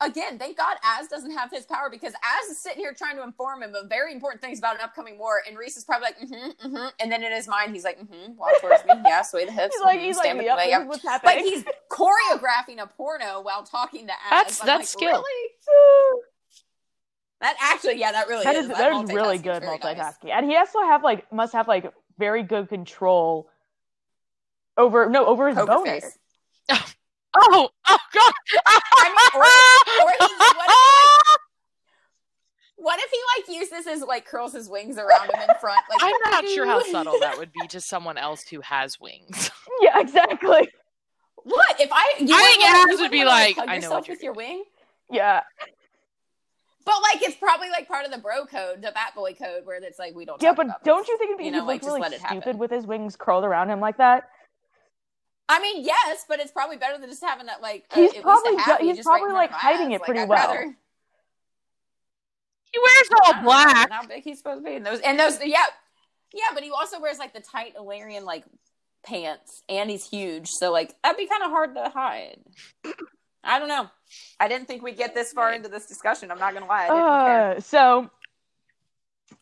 [0.00, 3.22] again, thank God Az doesn't have his power because Az is sitting here trying to
[3.22, 6.18] inform him of very important things about an upcoming war, and Rhys is probably like,
[6.20, 6.88] mm-hmm, mm-hmm.
[7.00, 9.74] And then in his mind, he's like, mm-hmm, walk towards me, yeah, sway the hips,
[9.74, 11.36] he's like, mhm, he's stand like, with yep, the this leg is what's happening.
[11.36, 14.30] But he's choreographing a porno while talking to Az.
[14.30, 15.22] That's- I'm that's like, skill.
[15.22, 16.20] Really?
[17.40, 18.66] That actually, yeah, that really That is.
[18.70, 20.32] is that is really good multitasking, nice.
[20.32, 23.50] and he also have like must have like very good control
[24.78, 25.90] over no over his Poker boner.
[26.00, 26.18] face.
[26.70, 26.86] Oh,
[27.36, 28.32] Oh, oh god.
[28.66, 31.40] I mean, or- or he- what if
[32.76, 33.18] What if he
[33.54, 35.80] like uses his like curls his wings around him in front?
[35.90, 39.50] Like I'm not sure how subtle that would be to someone else who has wings.
[39.80, 40.68] Yeah, exactly.
[41.42, 42.14] What if I?
[42.18, 43.92] You I wouldn't think wanna- you would wouldn't be wanna, like, hug I know yourself
[43.94, 44.64] what you're with your wing.
[45.10, 45.42] Yeah,
[46.86, 49.76] But like, it's probably like part of the bro code, the bat boy code, where
[49.82, 50.40] it's like we don't.
[50.40, 51.08] yeah, talk but about don't this.
[51.08, 52.58] you think it'd be You know, like, look just really let it stupid happen.
[52.58, 54.24] with his wings curled around him like that?
[55.48, 57.84] I mean, yes, but it's probably better than just having that like.
[57.90, 59.96] uh, He's at least a probably hat ju- he's just right probably, like, hiding eyes.
[60.00, 60.48] it pretty I'd well.
[60.48, 60.76] rather-
[62.72, 63.90] He wears all black.
[63.90, 64.76] How big he's supposed to be?
[64.76, 65.64] And those, and those, yeah,
[66.32, 66.42] yeah.
[66.54, 68.44] But he also wears like the tight Illyrian like
[69.06, 72.38] pants, and he's huge, so like that'd be kind of hard to hide.
[73.44, 73.88] I don't know.
[74.40, 76.30] I didn't think we'd get this far into this discussion.
[76.30, 76.86] I'm not gonna lie.
[76.86, 77.56] I didn't prepare.
[77.56, 78.10] Uh, so,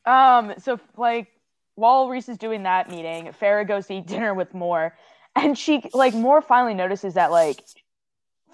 [0.05, 1.29] um, so like
[1.77, 4.95] while Rhys is doing that meeting, Feyre goes to eat dinner with Mor,
[5.37, 7.63] and she like Mor finally notices that like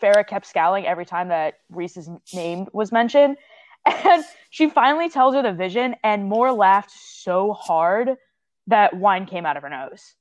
[0.02, 3.36] Feyre kept scowling every time that Rhys's name was mentioned,
[3.86, 8.16] and she finally tells her the vision, and Mor laughed so hard
[8.68, 10.14] that wine came out of her nose.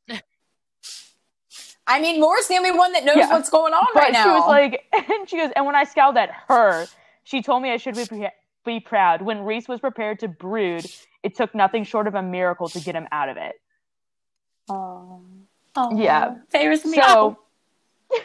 [1.90, 3.30] I mean, Mor's the only one that knows Yeah.
[3.32, 4.24] what's going on But right now.
[4.24, 6.86] she was like, and she goes, and when I scowled at her,
[7.24, 8.30] she told me I should be pre-
[8.66, 9.22] be proud.
[9.22, 10.86] When Rhys was prepared to brood,
[11.24, 13.56] it took nothing short of a miracle to get him out of it.
[15.78, 16.36] Oh, Yeah.
[16.50, 16.98] favors me.
[16.98, 17.38] So,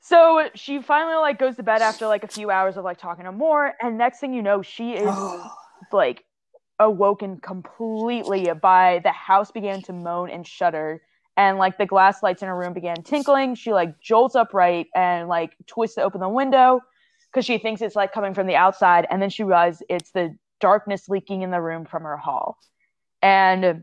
[0.00, 3.24] so she finally like goes to bed after like a few hours of like talking
[3.24, 5.14] to Mor, and next thing you know, she is
[5.92, 6.24] like
[6.80, 11.02] awoken completely by the house began to moan and shudder
[11.36, 15.28] and like the glass lights in her room began tinkling she like jolts upright and
[15.28, 16.80] like twists to open the window
[17.32, 20.32] because she thinks it's like coming from the outside and then she realizes it's the
[20.60, 22.58] darkness leaking in the room from her hall
[23.22, 23.82] and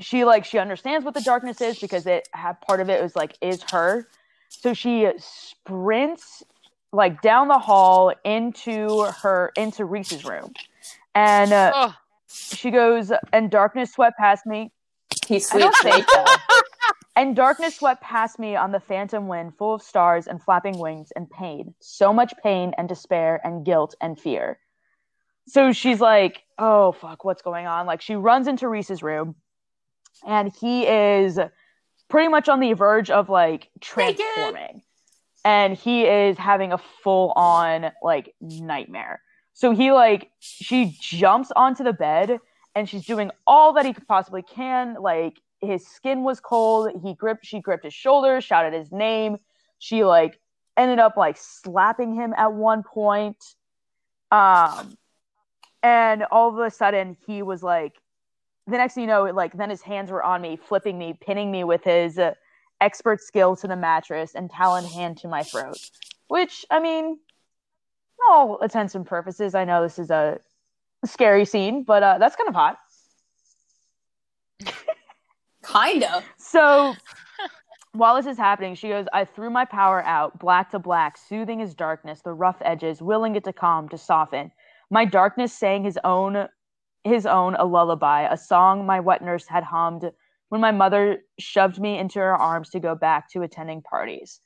[0.00, 3.14] she like she understands what the darkness is because it had part of it was
[3.16, 4.06] like is her
[4.48, 6.42] so she sprints
[6.92, 10.52] like down the hall into her into rhys's room
[11.14, 11.94] and uh, Oh,
[12.30, 14.72] she goes and darkness swept past me
[15.26, 16.10] he I sweet don't think snake.
[16.10, 16.24] so.
[17.16, 21.10] And darkness swept past me on the phantom wind, full of stars and flapping wings
[21.16, 21.74] and pain.
[21.80, 24.60] So much pain and despair and guilt and fear.
[25.48, 27.86] So she's like, oh, fuck, what's going on?
[27.86, 29.34] Like, she runs into Rhys's room,
[30.26, 31.38] and he is
[32.08, 34.82] pretty much on the verge of like transforming.
[35.44, 39.22] And he is having a full on like nightmare.
[39.54, 42.38] So he like, she jumps onto the bed
[42.74, 44.96] and she's doing all that he could possibly can.
[45.00, 46.92] Like his skin was cold.
[47.02, 49.38] He gripped, she gripped his shoulders, shouted his name.
[49.78, 50.38] She like
[50.76, 53.42] ended up like slapping him at one point.
[54.30, 54.96] Um,
[55.82, 57.94] and all of a sudden he was like,
[58.68, 61.50] the next thing you know, like then his hands were on me, flipping me, pinning
[61.50, 62.34] me with his uh,
[62.80, 65.78] expert skill to the mattress and talon hand to my throat.
[66.28, 67.18] Which I mean,
[68.28, 70.38] all intents and purposes, I know this is a
[71.04, 72.78] scary scene, but uh, that's kind of hot.
[75.64, 76.22] Kinda.
[76.36, 76.94] So
[77.92, 81.60] while this is happening, she goes, I threw my power out, black to black, soothing
[81.60, 84.52] his darkness, the rough edges, willing it to calm, to soften.
[84.90, 86.48] My darkness sang his own
[87.04, 90.10] his own a lullaby, a song my wet nurse had hummed
[90.48, 94.40] when my mother shoved me into her arms to go back to attending parties.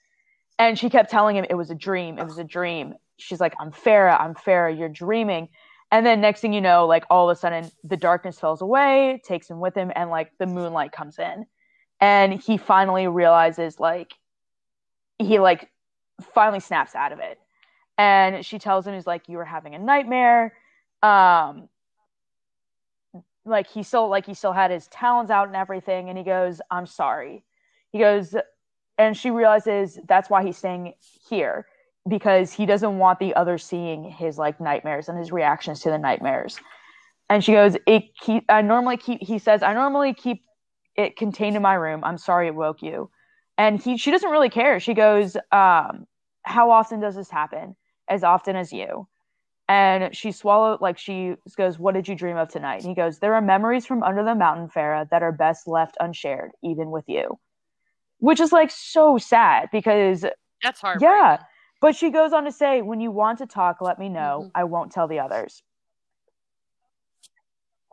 [0.58, 2.94] And she kept telling him it was a dream, it was a dream.
[3.18, 5.48] She's like, I'm Feyre, I'm Feyre, you're dreaming.
[5.90, 9.20] And then next thing you know, like all of a sudden the darkness falls away,
[9.24, 11.46] takes him with him, and like the moonlight comes in.
[12.00, 14.14] And he finally realizes like
[15.18, 15.70] he like
[16.34, 17.38] finally snaps out of it.
[17.98, 20.54] And she tells him he's like, You were having a nightmare.
[21.02, 21.68] Um
[23.44, 26.60] like he still like he still had his talons out and everything, and he goes,
[26.70, 27.44] I'm sorry.
[27.90, 28.34] He goes
[28.98, 30.94] and she realizes that's why he's staying
[31.28, 31.66] here
[32.08, 35.98] because he doesn't want the other seeing his like nightmares and his reactions to the
[35.98, 36.58] nightmares.
[37.28, 38.44] And she goes, "It keep.
[38.48, 40.42] I normally keep." He says, "I normally keep
[40.96, 42.04] it contained in my room.
[42.04, 43.10] I'm sorry it woke you."
[43.58, 44.80] And he, she doesn't really care.
[44.80, 46.06] She goes, um,
[46.42, 47.76] "How often does this happen?
[48.08, 49.08] As often as you."
[49.72, 53.20] And she swallowed, like she goes, "What did you dream of tonight?" And he goes,
[53.20, 57.08] "There are memories from under the mountain, Feyre, that are best left unshared, even with
[57.08, 57.38] you."
[58.18, 60.26] Which is like so sad because
[60.62, 61.00] that's hard.
[61.00, 61.38] yeah.
[61.80, 64.42] But she goes on to say, when you want to talk, let me know.
[64.44, 64.50] Mhm.
[64.54, 65.62] I won't tell the others.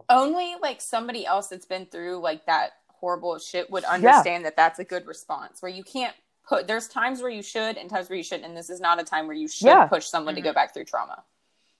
[0.09, 4.79] Only like somebody else that's been through like that horrible shit would understand that that's
[4.79, 5.61] a good response.
[5.61, 6.15] Where you can't
[6.45, 6.67] put.
[6.67, 9.03] There's times where you should and times where you shouldn't, and this is not a
[9.03, 9.87] time where you should Yeah.
[9.87, 10.43] push someone to Mhm.
[10.43, 11.23] go back through trauma.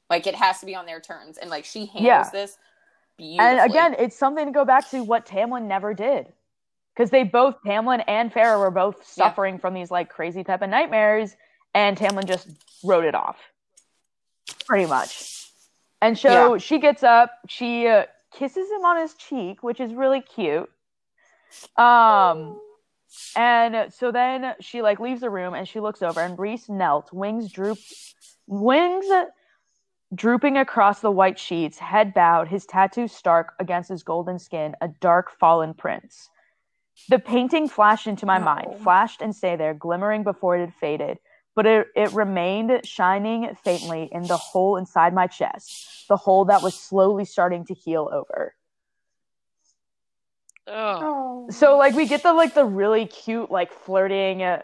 [0.10, 2.30] Like it has to be on their terms, and like she handles Yeah.
[2.32, 2.58] this
[3.17, 3.58] beautifully.
[3.58, 6.34] And again, it's something to go back to what Tamlin never did.
[6.95, 9.30] Because they both, Tamlin and Feyre, were both Yeah.
[9.30, 11.36] suffering from these like crazy type of nightmares,
[11.74, 12.48] and Tamlin just
[12.84, 13.38] wrote it off.
[14.65, 15.48] Pretty much.
[16.02, 20.22] And so she gets up, she uh, kisses him on his cheek, which is really
[20.22, 20.69] cute.
[21.78, 22.60] Um,
[23.36, 27.13] and so then she like leaves the room and she looks over, and Reese knelt,
[27.13, 27.78] wings droop,
[28.48, 29.06] wings
[30.15, 34.88] drooping across the white sheets, head bowed, his tattoo stark against his golden skin, a
[34.88, 36.30] dark fallen prince.
[37.10, 38.45] The painting flashed into my No.
[38.45, 41.19] mind, flashed and stayed there, glimmering before it had faded,
[41.56, 46.62] but it, it remained shining faintly in the hole inside my chest, the hole that
[46.62, 48.56] was slowly starting to heal over.
[50.67, 51.48] Oh.
[51.50, 54.62] So like we get the like the really cute like flirting uh,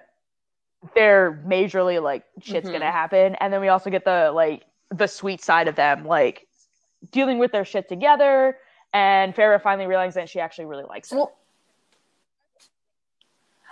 [0.93, 2.73] they're majorly like shit's Mhm.
[2.73, 4.63] gonna happen and then we also get the like
[4.95, 6.47] the sweet side of them like
[7.11, 8.57] dealing with their shit together
[8.93, 11.17] and Feyre finally realizes that she actually really likes him.
[11.17, 11.33] Well,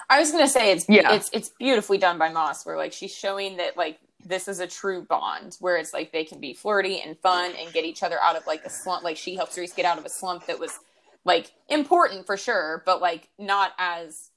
[0.09, 1.13] I was gonna say it's Yeah.
[1.13, 4.67] it's it's beautifully done by Maas, where like she's showing that like this is a
[4.67, 8.21] true bond, where it's like they can be flirty and fun and get each other
[8.21, 9.03] out of like a slump.
[9.03, 10.77] Like she helps Rhys get out of a slump that was
[11.25, 14.29] like important for sure, but like not as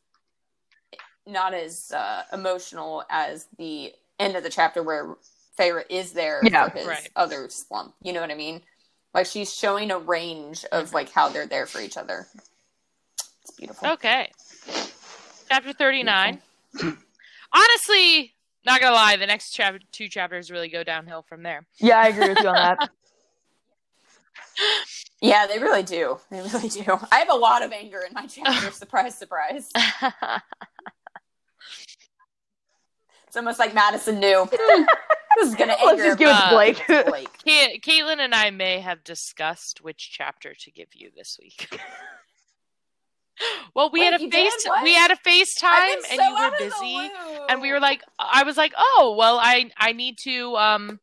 [1.27, 5.16] not as uh, emotional as the end of the chapter where
[5.59, 7.09] Feyre is there Yeah, for his right.
[7.16, 7.95] other slump.
[8.03, 8.62] You know what I mean?
[9.14, 12.27] Like she's showing a range of like how they're there for each other.
[13.42, 13.88] It's beautiful.
[13.88, 14.31] Okay.
[15.49, 16.40] Chapter 39.
[17.53, 18.35] Honestly,
[18.66, 21.66] not gonna lie, the next chapter, two chapters really go downhill from there.
[21.79, 22.90] Yeah, I agree with you on that.
[25.21, 26.19] Yeah, they really do.
[26.31, 26.85] They really do.
[27.11, 28.71] I have a lot of anger in my chapter.
[28.73, 29.71] surprise, surprise.
[33.37, 36.05] It's almost like Madison knew this is going to Let's anger.
[36.05, 36.81] just give it to Uh, Blake.
[36.88, 37.11] everybody.
[37.11, 37.38] Blake.
[37.44, 41.79] Ca- Caitlin and I may have discussed which chapter to give you this week.
[43.75, 44.51] well, we Wait, had a you did?
[44.51, 44.83] face What?
[44.85, 47.11] we had a I've FaceTime been and you were out of the busy.
[47.51, 50.99] and we were like i was like oh well i i need to um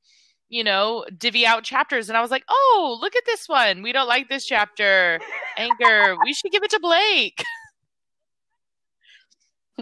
[0.50, 3.92] you know divvy out chapters and i was like oh look at this one we
[3.92, 5.20] don't like this chapter
[5.58, 7.44] anger we should give it to blake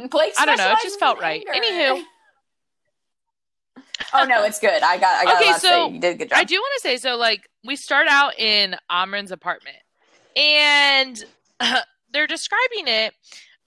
[0.09, 1.45] Blake I don't know, it just felt right.
[1.53, 1.65] anger.
[1.65, 2.03] Anywho.
[4.13, 4.81] oh no, it's good.
[4.83, 5.21] I got.
[5.21, 5.41] I got.
[5.41, 6.37] Okay, so you did a good job.
[6.37, 9.77] i do want to say so like we start out in Amren's apartment
[10.35, 11.23] and
[12.13, 13.13] they're describing it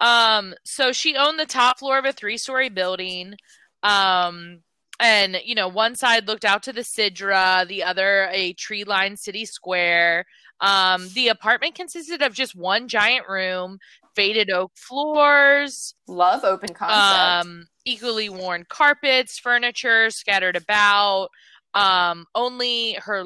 [0.00, 3.34] um so she owned the top floor of a three story building
[3.82, 4.60] um
[5.00, 9.18] and you know one side looked out to the sidra the other a tree lined
[9.18, 10.24] city square
[10.60, 13.78] um the apartment consisted of just one giant room
[14.16, 17.46] faded oak floors Love open concept.
[17.48, 21.28] um equally worn carpets furniture scattered about
[21.74, 23.24] um only her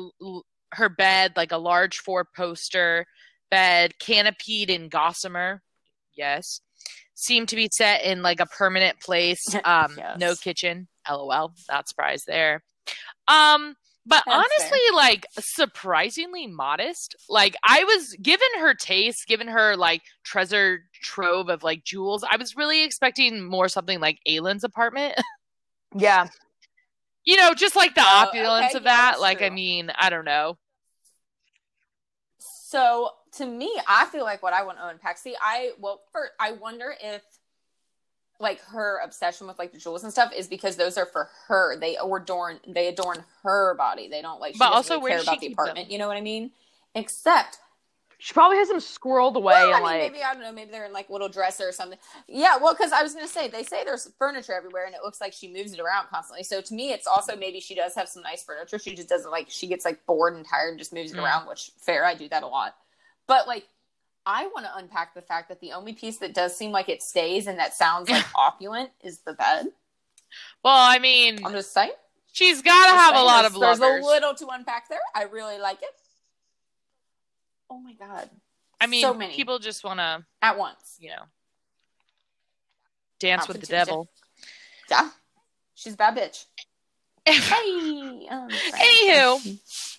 [0.72, 3.06] her bed like a large four poster
[3.50, 5.62] bed canopied in gossamer
[6.14, 6.60] yes
[7.14, 12.26] seemed to be set in like a permanent place um no kitchen lol not surprised
[12.26, 12.62] there.
[13.26, 13.74] Um
[14.08, 20.02] but That's honestly like surprisingly modest like i was given her taste given her like
[20.24, 25.14] treasure trove of like jewels i was really expecting more something like aylin's apartment
[25.94, 26.28] Yeah.
[27.24, 30.10] you know just like the Oh, opulence okay, of that that's like i mean i
[30.10, 30.56] don't know
[32.38, 35.18] So to me, I feel like what I want to unpack.
[35.18, 37.22] See, I well, first, I wonder if
[38.40, 41.76] like her obsession with like the jewels and stuff is because those are for her.
[41.78, 44.08] They adorn they adorn her body.
[44.08, 44.54] They don't like.
[44.54, 45.64] She But also, really where care does she about the keep them?
[45.64, 45.90] apartment.
[45.90, 46.50] You know what I mean?
[46.94, 47.58] Except
[48.20, 50.52] She probably has them squirreled away well, I and mean, like maybe I don't know.
[50.52, 51.98] Maybe they're in like little dresser or something.
[52.26, 55.20] Yeah, well, because I was gonna say they say there's furniture everywhere, and it looks
[55.20, 56.42] like she moves it around constantly.
[56.44, 58.78] So to me, it's also maybe she does have some nice furniture.
[58.78, 61.24] She just doesn't like she gets like bored and tired and just moves it Mm.
[61.24, 61.46] around.
[61.48, 62.74] Which fair, I do that a lot.
[63.26, 63.66] But like,
[64.30, 67.02] I want to unpack the fact that the only piece that does seem like it
[67.02, 69.68] stays and that sounds like opulent is the bed.
[70.62, 71.92] well i mean I'm just saying.
[72.30, 75.00] she's gotta have a lot of of There's a little to unpack there.
[75.14, 75.88] I really like it.
[77.70, 78.28] Oh my god!
[78.80, 79.34] i mean so many.
[79.34, 80.96] people just want to At once.
[81.00, 81.22] you know
[83.18, 84.08] dance with the devil
[84.90, 85.08] Yeah,
[85.74, 86.44] she's a bad bitch.
[87.26, 88.26] Hey.
[88.30, 89.97] um, Anywho.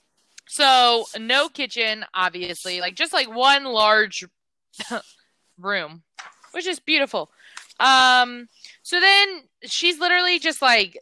[0.51, 4.25] So no kitchen, obviously, like just like one large
[5.59, 6.01] room,
[6.53, 7.29] which is beautiful.
[7.79, 8.49] Um,
[8.81, 10.97] so then she's literally just like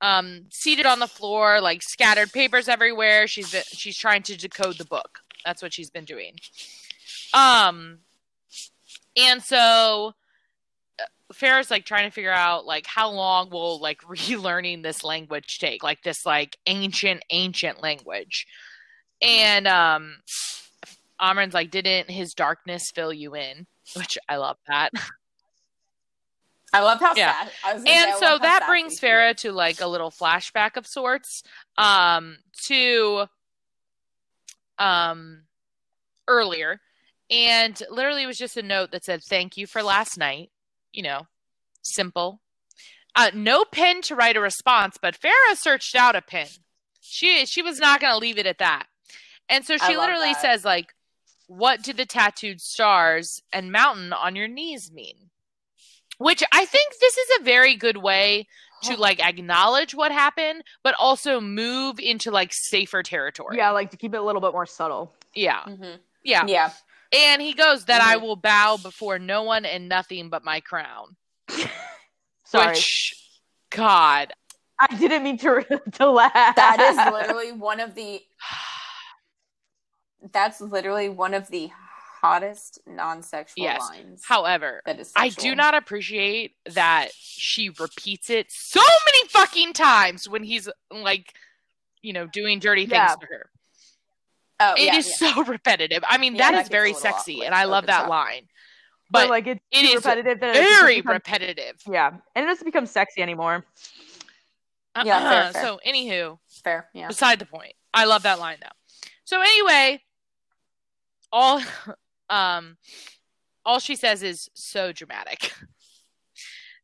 [0.00, 3.28] um seated on the floor, like scattered papers everywhere.
[3.28, 5.20] She's been, she's trying to decode the book.
[5.44, 6.34] That's what she's been doing.
[7.32, 7.98] Um,
[9.16, 10.14] and so
[11.34, 15.82] Feyre's like trying to figure out like how long will like relearning this language take,
[15.82, 18.46] like this like ancient, ancient language.
[19.20, 20.16] And um
[21.20, 23.66] Amren's like, didn't his darkness fill you in?
[23.96, 24.90] Which I love that.
[26.72, 27.32] I love how Yeah.
[27.32, 27.52] sad.
[27.64, 28.98] I say, and so that brings.
[28.98, 31.42] Feyre to like a little flashback of sorts
[31.78, 33.26] um to
[34.78, 35.42] um
[36.26, 36.80] earlier
[37.30, 40.50] and literally it was just a note that said thank you for last night
[40.94, 41.26] you know
[41.82, 42.40] simple
[43.16, 46.46] uh no pen to write a response but Feyre searched out a pen
[47.00, 48.86] she she was not going to leave it at that
[49.48, 50.40] and so she literally that.
[50.40, 50.94] says like
[51.46, 55.30] what do the tattooed stars and mountain on your knees mean
[56.18, 58.46] which i think this is a very good way
[58.82, 63.96] to like acknowledge what happened but also move into like safer territory Yeah, like to
[63.96, 65.12] keep it a little bit more subtle.
[65.34, 65.98] yeah Mhm.
[66.22, 66.70] yeah Yeah.
[67.12, 71.16] And he goes that i will bow before no one and nothing but my crown
[72.46, 73.14] Sorry, which
[73.70, 74.32] god
[74.78, 76.56] I didn't mean to to laugh.
[76.56, 78.20] That is literally one of the.
[80.32, 81.70] That's literally one of the
[82.20, 83.80] hottest non-sexual Yes.
[83.80, 84.22] lines.
[84.26, 90.28] however that is I do not appreciate that she repeats it so many fucking times
[90.28, 91.34] when he's like,
[92.02, 93.14] you know, doing dirty things Yeah.
[93.16, 93.50] to her.
[94.60, 95.34] Oh, It is yeah, yeah.
[95.34, 96.04] so repetitive.
[96.08, 98.08] I mean, Yeah, that that is very sexy, off- and I love that top.
[98.10, 98.46] line.
[99.10, 100.40] but, But like it's it too repetitive.
[100.40, 101.76] that very becomes- repetitive.
[101.90, 103.64] Yeah, and it doesn't become sexy anymore.
[105.04, 105.52] Yeah, fair, Uh-uh.
[105.52, 105.62] fair.
[105.62, 106.88] So, anywho, Fair.
[106.94, 107.08] Yeah.
[107.08, 107.72] beside the point.
[107.92, 109.08] I love that line though.
[109.24, 110.00] So anyway,
[111.32, 111.60] all
[112.30, 112.76] um
[113.66, 115.52] all she says is so dramatic.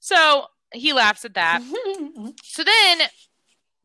[0.03, 1.61] So he laughs at that.
[2.43, 3.09] So then,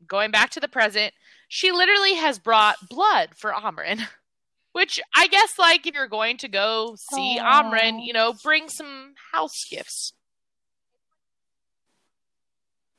[0.08, 1.14] going back to the present,
[1.48, 4.02] she literally has brought blood for Amren.
[4.74, 7.64] Which I guess, like, if you're going to go see Aw.
[7.64, 10.12] Amren, you know, bring some house gifts.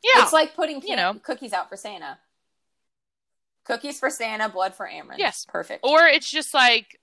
[0.03, 0.23] Yeah.
[0.23, 1.13] It's like putting You you know.
[1.13, 2.19] know cookies out for Santa.
[3.65, 5.19] Cookies for Santa, blood for Amren.
[5.19, 5.45] Yes.
[5.49, 5.85] perfect.
[5.85, 6.99] or it's just like,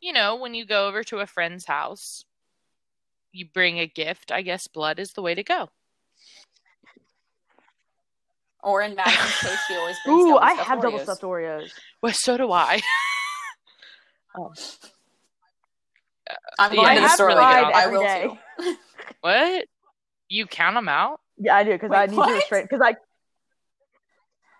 [0.00, 2.24] you know, when you go over to a friend's house,
[3.32, 4.32] you bring a gift.
[4.32, 5.70] I guess blood is the way to go.
[8.62, 11.70] Or in Madison's case, she always brings Ooh, double I stuffed have double stuffed Oreos.
[12.02, 12.80] Well, so do I.
[14.38, 14.52] oh.
[16.58, 17.70] I'm Yeah, going to the that's store really later.
[17.74, 18.38] I every will day.
[18.60, 18.76] too.
[19.22, 19.64] what?
[20.28, 21.20] You count them out?
[21.38, 22.28] Yeah, I do because I need what?
[22.28, 22.96] to restrain because I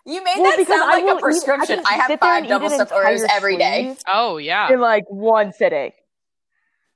[0.06, 1.76] You made well, that sound I like a prescription.
[1.76, 3.94] can I, have five double stuffed Oreos every day.
[4.08, 4.72] Oh yeah.
[4.72, 5.92] in like one sitting.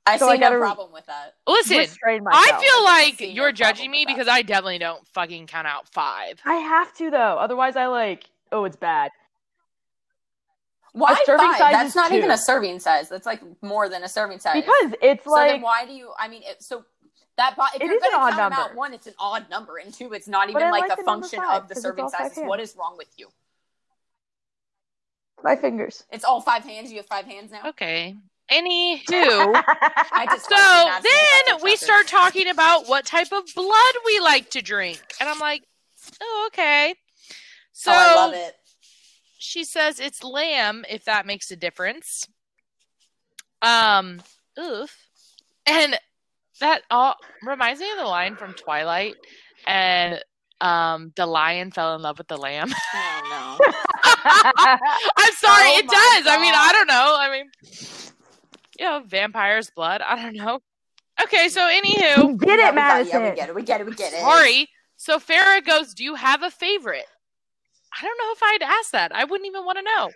[0.06, 1.34] I So see I no gotta- problem with that.
[1.46, 5.66] Listen, I feel like see no you're judging me because I definitely don't fucking count
[5.66, 6.40] out five.
[6.44, 8.24] I have to though, otherwise I like.
[8.52, 9.10] Oh, it's bad.
[10.92, 11.58] Why serving five?
[11.58, 13.08] size That's is not even a serving size.
[13.08, 14.54] That's like more than a serving size.
[14.62, 16.12] Because it's so like then why do you?
[16.18, 16.84] I mean, it, so
[17.36, 18.78] that bo- if It you're an going to odd count them out, number.
[18.78, 21.40] one, it's an odd number, and two, it's not even like, like the, the function
[21.40, 22.44] five, of the serving all five sizes.
[22.46, 23.28] What is wrong with you?
[25.42, 26.04] my fingers.
[26.12, 26.90] It's all five hands.
[26.92, 27.68] You have five hands now.
[27.70, 28.16] Okay.
[28.50, 34.50] Anywho, I just so then we start talking about what type of blood we like
[34.50, 35.62] to drink, and I'm like,
[36.20, 36.94] oh okay.
[37.72, 38.54] So oh, I love it.
[39.38, 42.28] she says it's lamb if that makes a difference.
[43.62, 44.20] Um,
[44.58, 44.94] oof,
[45.64, 45.98] and
[46.60, 49.14] that all reminds me of the line from Twilight,
[49.66, 50.22] and
[50.60, 52.70] um, the lion fell in love with the lamb.
[52.94, 53.64] Oh no.
[55.16, 56.26] I'm sorry, Oh it does.
[56.26, 57.16] I mean, I don't know.
[57.18, 57.50] I mean,
[58.78, 60.00] you know, vampire's blood.
[60.00, 60.60] I don't know.
[61.22, 63.22] Okay, so anywho, Get yeah, it, we got- Madison.
[63.22, 63.54] yeah, we get it.
[63.54, 63.86] We get it.
[63.86, 64.20] We get it.
[64.20, 64.68] sorry.
[64.96, 67.06] So Feyre goes, "Do you have a favorite?"
[67.96, 69.14] I don't know if I'd ask that.
[69.14, 70.10] I wouldn't even want to know.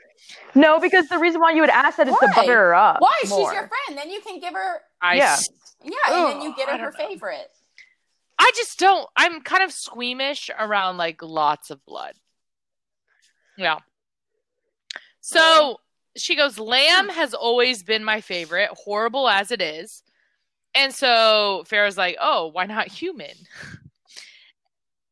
[0.56, 3.00] No, because the reason why you would ask that is to butter her up.
[3.00, 3.12] Why?
[3.28, 3.38] More.
[3.50, 3.96] She's your friend.
[3.98, 4.80] Then you can give her.
[5.00, 5.32] I Yeah.
[5.34, 5.48] s-
[5.84, 6.96] Yeah, and then you get her her know.
[6.96, 7.48] favorite.
[8.40, 9.09] I just don't.
[9.16, 12.14] I'm kind of squeamish around like lots of blood.
[13.56, 13.78] Yeah.
[15.20, 15.76] So Really?
[16.16, 20.02] She goes, Lamb has always been my favorite, horrible as it is.
[20.74, 23.34] And so Feyre's like, oh, why not human?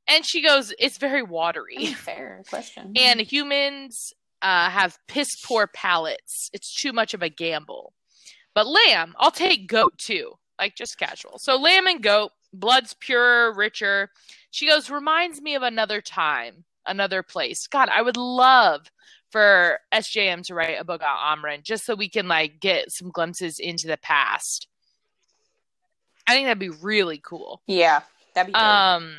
[0.09, 1.87] And she goes, it's very watery.
[1.87, 2.93] Fair question.
[2.97, 6.49] And humans uh, have piss poor palates.
[6.53, 7.93] It's too much of a gamble.
[8.55, 11.39] But lamb, I'll take goat too, like just casual.
[11.39, 14.11] So lamb and goat, blood's purer, richer.
[14.51, 17.67] She goes, reminds me of another time, another place.
[17.67, 18.91] God, I would love
[19.31, 23.11] for SJM to write a book on Amren just so we can like get some
[23.11, 24.69] glimpses into the past.
[26.27, 27.63] I think that'd be really cool.
[27.67, 28.03] yeah,
[28.35, 28.61] that'd be good.
[28.61, 29.15] Um.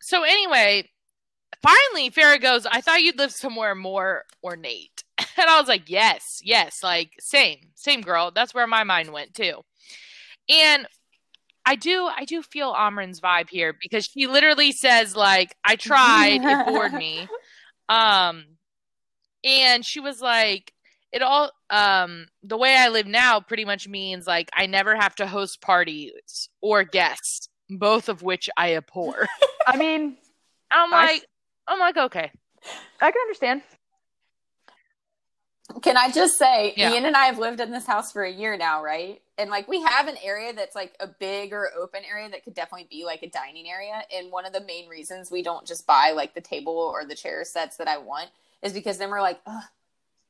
[0.00, 0.88] So anyway,
[1.62, 2.66] finally, Feyre goes.
[2.66, 7.58] I thought you'd live somewhere more ornate, and I was like, yes, yes, like same,
[7.74, 8.30] same girl.
[8.34, 9.62] That's where my mind went too.
[10.48, 10.86] And
[11.64, 16.40] I do I do feel Amren's vibe here because she literally says like I tried
[16.42, 17.28] it bored me.
[17.88, 18.44] Um
[19.44, 20.72] and she was like
[21.12, 25.14] it all um the way I live now pretty much means like I never have
[25.16, 29.26] to host parties or guests, both of which I abhor.
[29.66, 30.16] I mean,
[30.70, 31.26] I'm I- like
[31.68, 32.30] I'm like okay.
[33.00, 33.62] I can understand.
[35.82, 36.92] Can I just say, Yeah.
[36.92, 39.20] Ian and I have lived in this house for a year now, right?
[39.42, 42.54] And like we have an area that's like a big or open area that could
[42.54, 44.04] definitely be like a dining area.
[44.16, 47.16] And one of the main reasons we don't just buy like the table or the
[47.16, 48.30] chair sets that I want
[48.62, 49.64] is because then we're like, Ugh,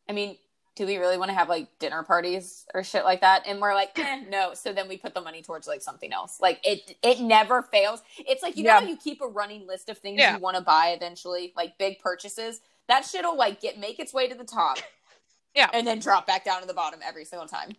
[0.09, 0.39] I mean,
[0.77, 3.43] do we really want to have like dinner parties or shit like that?
[3.47, 4.55] And we're like, eh, no.
[4.55, 6.41] So then we put the money towards like something else.
[6.41, 8.01] Like it, it never fails.
[8.17, 8.77] It's like you Yeah.
[8.77, 10.37] know how you keep a running list of things Yeah.
[10.37, 12.63] you want to buy eventually, like big purchases.
[12.89, 14.79] That shit'll like get make its way to the top
[15.55, 15.69] Yeah.
[15.75, 17.77] and then drop back down to the bottom every single time.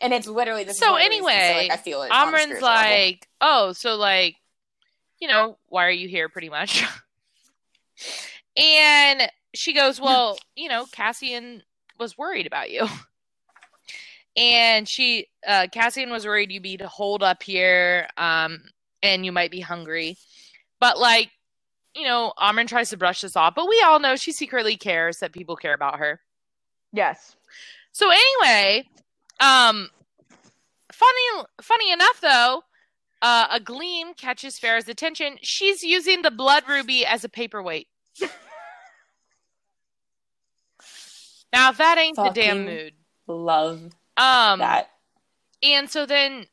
[0.00, 0.74] And it's literally this.
[0.74, 2.10] is So one of the reasons, anyway, like, I feel it.
[2.10, 2.90] on a Amren's spiritual level.
[2.90, 4.36] like, oh, so like,
[5.20, 6.28] you know, why are you here?
[6.28, 6.84] Pretty much.
[8.56, 11.62] and she goes, well, you know, Cassian
[11.98, 12.86] was worried about you.
[14.38, 18.60] And she, uh, Cassian was worried you'd be to hold up here, um,
[19.02, 20.18] and you might be hungry.
[20.78, 21.30] But like,
[21.94, 25.20] you know, Amren tries to brush this off, but we all know she secretly cares
[25.20, 26.20] that people care about her.
[26.92, 27.34] Yes.
[27.92, 28.86] So anyway,
[29.40, 29.90] um,
[30.92, 32.62] funny, funny enough though,
[33.22, 35.38] uh, a gleam catches Feyre's attention.
[35.42, 37.88] She's using the blood ruby as a paperweight.
[41.52, 42.94] now if that ain't the damn mood.
[43.26, 43.82] love
[44.16, 44.90] Um, that.
[45.62, 46.46] and so then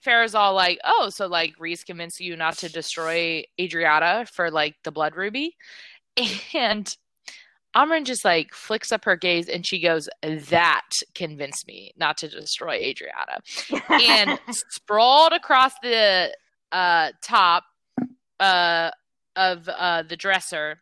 [0.00, 4.74] Feyre's all like, "Oh, so like Rhys convinced you not to destroy Adriata for like
[4.82, 5.56] the blood ruby,"
[6.54, 6.96] and
[7.74, 12.28] Amren just like flicks up her gaze and she goes, "That convinced me not to
[12.28, 13.40] destroy Adriata.
[14.00, 16.34] and sprawled across the
[16.70, 17.64] uh, top
[18.40, 18.90] uh,
[19.36, 20.78] of uh, the dresser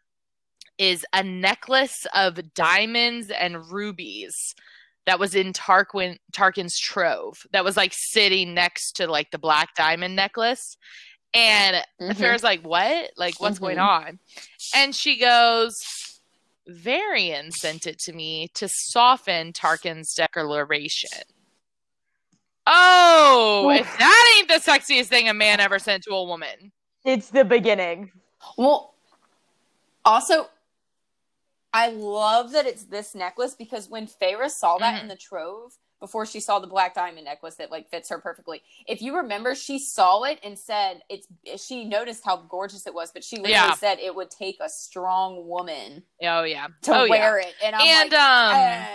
[0.79, 4.55] is a necklace of diamonds and rubies
[5.07, 9.75] that was in Tarquin Tarquin's trove that was like sitting next to like the black
[9.77, 10.77] diamond necklace.
[11.35, 12.17] And Mhm.
[12.17, 13.11] Feyre's like, What?
[13.17, 13.87] Like, what's going Mhm.
[14.07, 14.19] on?
[14.75, 15.81] And she goes,
[16.69, 21.11] Varian sent it to me to soften Tarquin's declaration.
[22.67, 23.81] Oh, Oof.
[23.81, 26.73] if that ain't the sexiest thing a man ever sent to a woman.
[27.05, 28.13] it's the beginning.
[28.57, 28.95] Well,
[30.05, 30.49] also,
[31.73, 35.03] I love that it's this necklace because when Feyre saw that Mhm.
[35.03, 38.63] in the trove before she saw the black diamond necklace that like fits her perfectly,
[38.89, 41.27] if you remember, she saw it and said it's.
[41.65, 43.73] She noticed how gorgeous it was, but she literally Yeah.
[43.73, 46.69] said it would take a strong woman Oh yeah.
[46.83, 47.11] to oh, yeah.
[47.11, 48.89] wear it, and I'm And like, um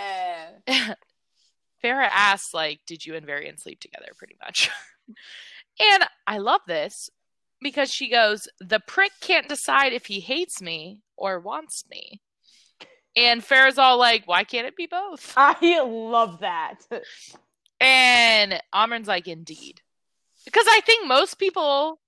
[0.67, 0.93] eh.
[1.83, 4.69] Feyre asks, like, did you and Varian sleep together pretty much?
[5.79, 7.09] and I love this
[7.61, 12.21] because she goes, The prick can't decide if he hates me or wants me.
[13.15, 15.33] And Feyre's all like, Why can't it be both?
[15.37, 16.85] I love that.
[17.79, 19.81] And Amren's like, Indeed.
[20.45, 21.99] Because I think most people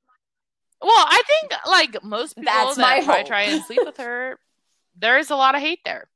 [0.81, 3.27] well, I think like most people That's that try hope.
[3.27, 4.39] try and sleep with her,
[4.97, 6.07] there is a lot of hate there.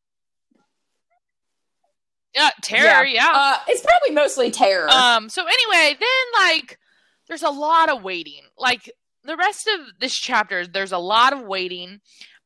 [2.35, 3.29] Yeah, terror, yeah.
[3.33, 4.89] Uh, it's probably mostly terror.
[4.89, 5.29] Um.
[5.29, 6.79] So anyway, then like,
[7.27, 8.43] there's a lot of waiting.
[8.57, 8.89] Like
[9.23, 11.99] the rest of this chapter, there's a lot of waiting.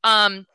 [0.04, 0.48] Um.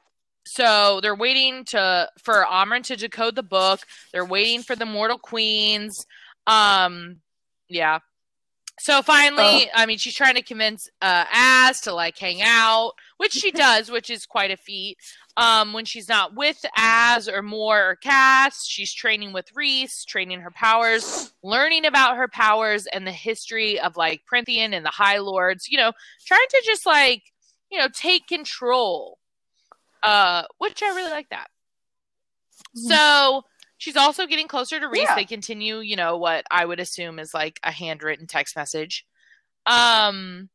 [0.50, 3.82] So they're waiting to for Amren to decode the book.
[4.12, 6.04] They're waiting for the mortal queens.
[6.44, 7.18] Um.
[7.68, 8.00] Yeah.
[8.80, 13.30] So finally, I mean, she's trying to convince uh, Az to like hang out, which
[13.32, 14.96] she does, which is quite a feat.
[15.36, 20.40] Um, when she's not with Az or Mor or Cass, she's training with Rhys, training
[20.40, 25.18] her powers, learning about her powers and the history of like Prythian and the High
[25.18, 25.68] Lords.
[25.68, 25.92] You know,
[26.26, 27.22] trying to just like
[27.70, 29.19] you know take control.
[30.02, 31.48] Uh, which I really like that.
[32.74, 33.44] So
[33.78, 35.02] she's also getting closer to Rhys.
[35.02, 35.14] Yeah.
[35.14, 39.04] They continue, you know, what I would assume is like a handwritten text message.
[39.66, 40.48] Um,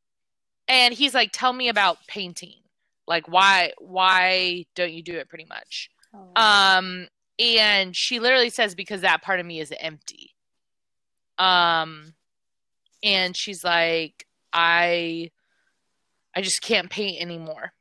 [0.67, 2.61] and he's like, "Tell me about painting.
[3.07, 5.29] Like, why why don't you do it?
[5.29, 5.89] Pretty much."
[6.35, 10.33] Um, and she literally says, "Because that part of me is empty."
[11.37, 12.13] Um,
[13.03, 15.29] and she's like, "I,
[16.35, 17.73] I just can't paint anymore."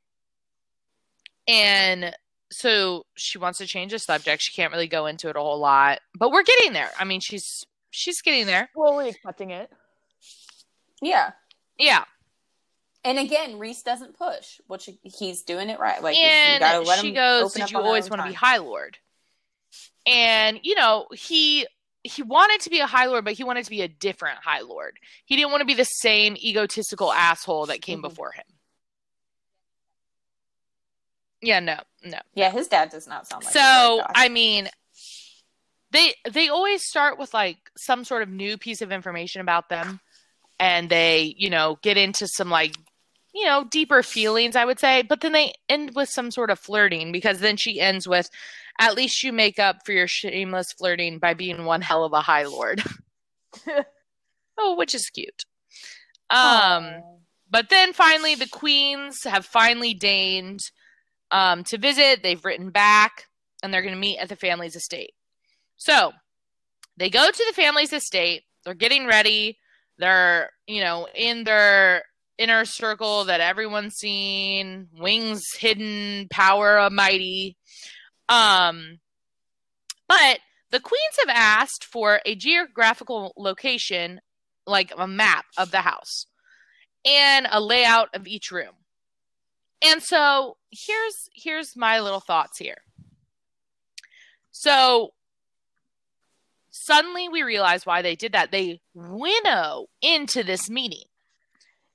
[1.47, 2.15] And
[2.51, 4.43] so she wants to change the subject.
[4.43, 6.91] She can't really go into it a whole lot, but we're getting there.
[6.99, 8.71] I mean, she's she's getting there.
[8.75, 9.71] Slowly accepting it.
[11.03, 11.33] yeah.
[11.79, 12.05] Yeah.
[13.07, 16.03] And again, Rhys doesn't push, which he's doing it right.
[16.03, 18.35] Like you gotta let she him goes, open "Did you always want to be.
[18.35, 18.97] High Lord?"
[20.07, 21.67] And you know, he
[22.03, 24.61] he wanted to be a High Lord, but he wanted to be a different High
[24.61, 24.99] Lord.
[25.27, 28.03] He didn't want to be the same egotistical asshole that came Mhm.
[28.03, 28.45] before him.
[31.45, 32.19] Yeah, no, no.
[32.35, 33.53] Yeah, his dad does not sound like.
[33.53, 34.03] so.
[34.15, 34.69] I mean,
[35.91, 40.01] they they always start with like some sort of new piece of information about them,
[40.59, 42.77] and they you know get into some like
[43.35, 44.57] you know deeper feelings.
[44.57, 47.81] I would say, but then they end with some sort of flirting because then she
[47.81, 48.31] ends with,
[48.81, 52.23] "At least you make up for your shameless flirting by being one hell of a
[52.23, 52.83] high lord."
[54.59, 55.45] oh, which is cute.
[56.31, 56.39] Um.
[56.39, 57.01] Aw.
[57.51, 60.59] But then finally, the queens have finally deigned
[61.35, 62.23] um, to visit.
[62.23, 63.27] They've written back,
[63.63, 65.13] and they're going to meet at the family's estate.
[65.77, 66.13] So
[66.97, 68.45] they go to the family's estate.
[68.65, 69.59] They're getting ready.
[69.99, 72.05] They're, you know, in their
[72.39, 74.89] inner circle that everyone's seen.
[74.97, 77.57] Wings hidden, power mighty.
[78.29, 79.01] Um,
[80.09, 80.39] but
[80.71, 84.21] the queens have asked for a geographical location,
[84.67, 86.27] like a map of the house
[87.05, 88.75] and a layout of each room.
[89.83, 92.79] And so here's here's my little thoughts here.
[94.51, 95.13] So
[96.71, 98.51] suddenly we realize why they did that.
[98.51, 101.05] They winnow into this meeting.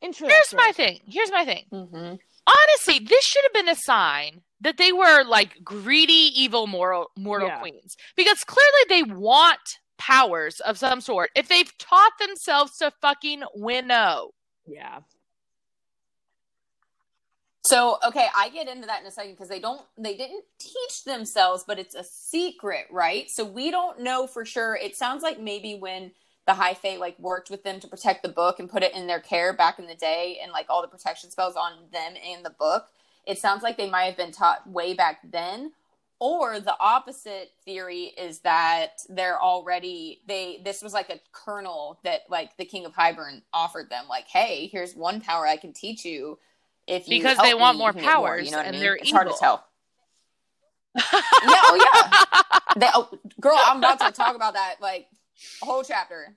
[0.01, 0.30] Interesting.
[0.30, 0.99] Here's my thing.
[1.07, 1.65] Here's my thing.
[1.71, 2.19] Mhm.
[2.47, 7.49] Honestly, this should have been a sign that they were like greedy, evil, moral, mortal
[7.49, 7.59] Yeah.
[7.59, 9.59] queens because clearly they want
[9.97, 11.32] powers of some sort.
[11.36, 14.32] If they've taught themselves to fucking winnow,
[14.65, 15.01] Yeah.
[17.66, 21.03] So okay, I get into that in a second because they don't they didn't teach
[21.05, 23.30] themselves, but it's a secret, right?
[23.30, 24.76] So we don't know for sure.
[24.76, 26.12] It sounds like maybe when
[26.47, 29.20] the High like worked with them to protect the book and put it in their
[29.20, 32.49] care back in the day, and like all the protection spells on them and the
[32.49, 32.88] book.
[33.28, 35.74] It sounds like they might have been taught way back then.
[36.22, 42.22] Or the opposite theory is that they're already they this was like a kernel that
[42.30, 46.03] like the King of Hybern offered them, like, hey, here's one power I can teach
[46.03, 46.39] you
[46.90, 48.76] if you Because they want me, more you can get powers, you know what and
[48.76, 48.82] I mean?
[48.82, 49.66] they're it's hard to tell.
[50.96, 52.60] yeah, oh yeah.
[52.78, 53.10] They, oh,
[53.40, 55.08] girl, I'm about to talk about that like
[55.62, 56.36] a whole chapter.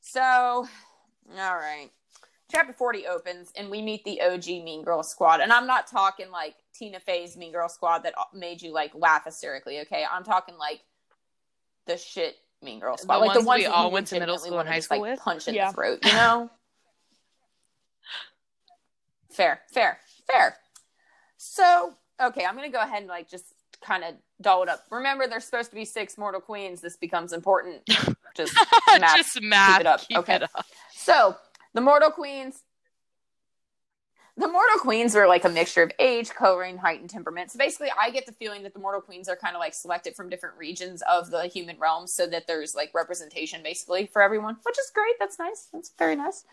[0.00, 0.66] So, all
[1.56, 1.90] right.
[2.50, 5.40] Chapter 40 opens and we meet the OG Mean Girl squad.
[5.40, 9.24] And I'm not talking like Tina Fey's Mean Girl squad that made you like laugh
[9.24, 10.04] hysterically, okay?
[10.10, 10.80] I'm talking like
[11.86, 13.16] the shit Mean Girl squad.
[13.16, 14.86] The like the ones ones we all went to middle school and wanna high just,
[14.86, 15.20] school like, with?
[15.20, 15.68] punch in Yeah.
[15.68, 16.50] the throat, you know?
[19.40, 19.98] Fair, fair,
[20.30, 20.56] fair.
[21.38, 23.46] So, okay, I'm gonna go ahead and like just
[23.80, 24.84] kind of doll it up.
[24.90, 26.82] Remember, there's supposed to be six mortal queens.
[26.82, 27.82] This becomes important.
[28.36, 28.54] Just
[29.00, 29.16] math.
[29.16, 29.80] Just math.
[29.80, 30.00] it up.
[30.06, 30.34] Keep Okay.
[30.36, 30.64] it up.
[30.94, 31.36] So
[31.74, 32.62] the mortal queens.
[34.36, 37.50] The mortal queens are like a mixture of age, coloring, height, and temperament.
[37.50, 40.14] So basically, I get the feeling that the mortal queens are kind of like selected
[40.14, 44.56] from different regions of the human realm, so that there's like representation basically for everyone,
[44.62, 45.14] which is great.
[45.18, 45.68] That's nice.
[45.72, 46.44] That's very nice.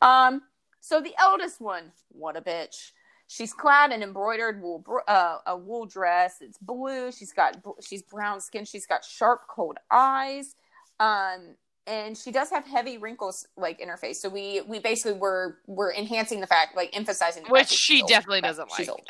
[0.00, 0.42] Um,
[0.80, 2.92] so the eldest one, what a bitch.
[3.28, 6.38] She's clad in embroidered wool, uh, a wool dress.
[6.40, 7.12] It's blue.
[7.12, 8.64] She's got, she's brown skin.
[8.64, 10.56] She's got sharp, cold eyes.
[10.98, 11.54] Um,
[11.86, 14.20] and she does have heavy wrinkles like in her face.
[14.20, 18.02] So we we basically were we're enhancing the fact, like emphasizing the Which she she's
[18.02, 18.10] old.
[18.10, 18.96] definitely doesn't she's like.
[18.96, 19.08] old.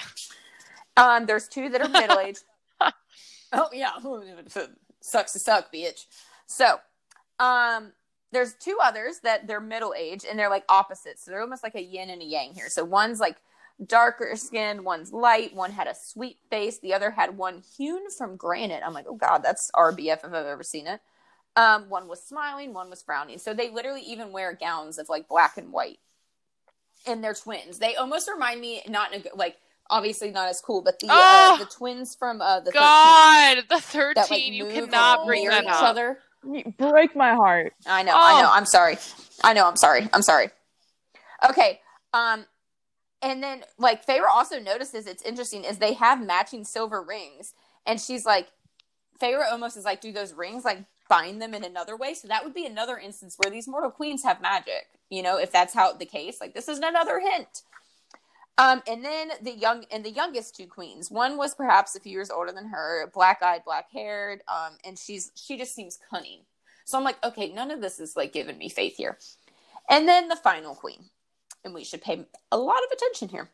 [0.97, 2.45] Um, there's two that are middle aged.
[3.53, 3.91] oh yeah,
[5.01, 6.07] sucks to suck, bitch.
[6.47, 6.79] So,
[7.39, 7.93] um,
[8.33, 11.24] there's two others that they're middle aged and they're like opposites.
[11.24, 12.68] So they're almost like a yin and a yang here.
[12.68, 13.37] So one's like
[13.85, 18.37] darker skinned, one's light, one had a sweet face, the other had one hewn from
[18.37, 18.83] granite.
[18.85, 21.01] I'm like, oh god, that's RBF if I've ever seen it.
[21.57, 23.39] Um, one was smiling, one was frowning.
[23.39, 25.99] So they literally even wear gowns of like black and white.
[27.07, 27.78] And they're twins.
[27.78, 29.57] They almost remind me, not in a, good- like
[29.89, 31.55] obviously not as cool, but the Oh!
[31.55, 34.24] uh, the twins from uh, the 13th God, the that thirteen.
[34.31, 35.83] like you cannot bring that each up.
[35.83, 36.18] other.
[36.45, 37.74] You break my heart.
[37.86, 38.49] I know, I know.
[38.49, 38.53] Oh.
[38.53, 38.97] I'm sorry.
[39.43, 40.09] I know, I'm sorry.
[40.12, 40.51] I'm sorry.
[41.49, 41.80] Okay.
[42.12, 42.47] Um
[43.22, 47.55] and then like Feyre also notices it's interesting is they have matching silver rings
[47.86, 48.49] and she's like
[49.20, 52.45] Feyre almost is like do those rings like bind them in another way so that
[52.45, 55.93] would be another instance where these mortal queens have magic you know if that's how
[55.93, 57.62] the case like this is another hint
[58.61, 62.13] um and then the young and the youngest two queens one was perhaps a few
[62.13, 66.43] years older than her black-eyed black-haired um and she's she just seems cunning
[66.91, 69.17] so I'm like, okay, none of this is like giving me faith here.
[69.89, 71.05] And then the final queen,
[71.65, 73.49] and we should pay a lot of attention here,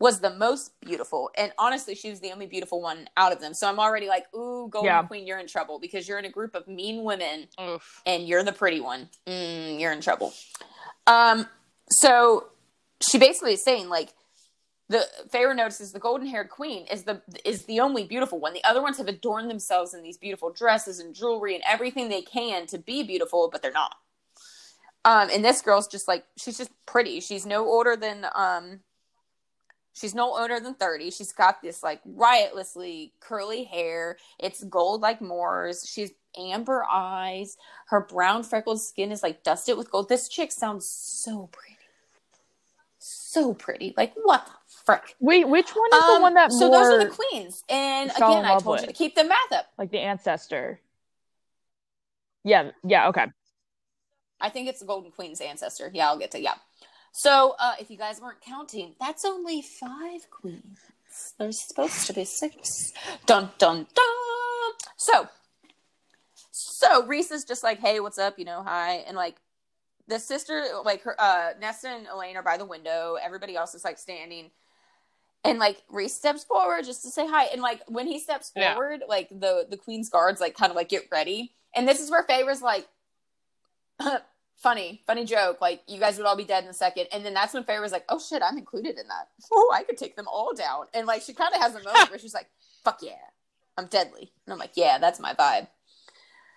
[0.00, 1.30] was the most beautiful.
[1.38, 3.54] And honestly, she was the only beautiful one out of them.
[3.54, 5.02] So I'm already like, ooh, Golden Yeah.
[5.04, 8.02] Queen, you're in trouble because you're in a group of mean women Oof.
[8.06, 9.08] and you're the pretty one.
[9.26, 10.32] Mm, you're in trouble.
[11.06, 11.46] Um,
[11.90, 12.48] so
[13.00, 14.12] she basically is saying like,
[14.90, 18.54] the Feyre notices the golden haired queen is the is the only beautiful one.
[18.54, 22.22] The other ones have adorned themselves in these beautiful dresses and jewelry and everything they
[22.22, 23.94] can to be beautiful, but they're not.
[25.04, 27.20] Um, and this girl's just like she's just pretty.
[27.20, 28.80] She's no older than um
[29.92, 31.12] she's no older than 30.
[31.12, 34.16] She's got this like riotlessly curly hair.
[34.40, 35.88] It's gold like Mor's.
[35.88, 37.56] She's amber eyes.
[37.86, 40.08] Her brown freckled skin is like dusted with gold.
[40.08, 41.76] This chick sounds so pretty.
[42.98, 43.94] So pretty.
[43.96, 44.48] Like what
[44.90, 45.16] frick?
[45.20, 47.62] Wait, which one is the Um, one that so those are the queens.
[47.68, 49.66] And again, I told you to keep the math up.
[49.78, 50.80] like the ancestor?
[52.44, 53.26] Yeah, yeah, okay.
[54.40, 55.90] I think it's the Golden Queen's ancestor.
[55.92, 56.54] Yeah, I'll get to yeah.
[57.12, 60.78] So uh, if you guys weren't counting, that's only five queens.
[61.38, 62.92] There's supposed to be six.
[63.26, 64.72] Dun dun dun.
[64.96, 65.28] So,
[66.50, 68.38] so Rhys is just like, hey, what's up?
[68.38, 69.36] You know, hi, and like
[70.06, 73.16] the sister, like her, uh, Nesta and Elain are by the window.
[73.22, 74.50] Everybody else is like standing.
[75.44, 78.74] And like Rhys steps forward just to say hi, and like when he steps Yeah.
[78.74, 82.10] forward, like the the queen's guards like kind of like get ready, and this is
[82.10, 82.86] where Feyre's like,
[84.56, 85.60] funny, funny joke.
[85.60, 87.80] Like you guys would all be dead in a second, and then that's when Faye
[87.80, 89.28] was like, "Oh shit, I'm included in that.
[89.52, 92.10] Oh, I could take them all down." And like she kind of has a moment
[92.10, 92.48] where she's like,
[92.84, 93.12] "Fuck yeah,
[93.78, 95.68] I'm deadly," and I'm like, "Yeah, that's my vibe."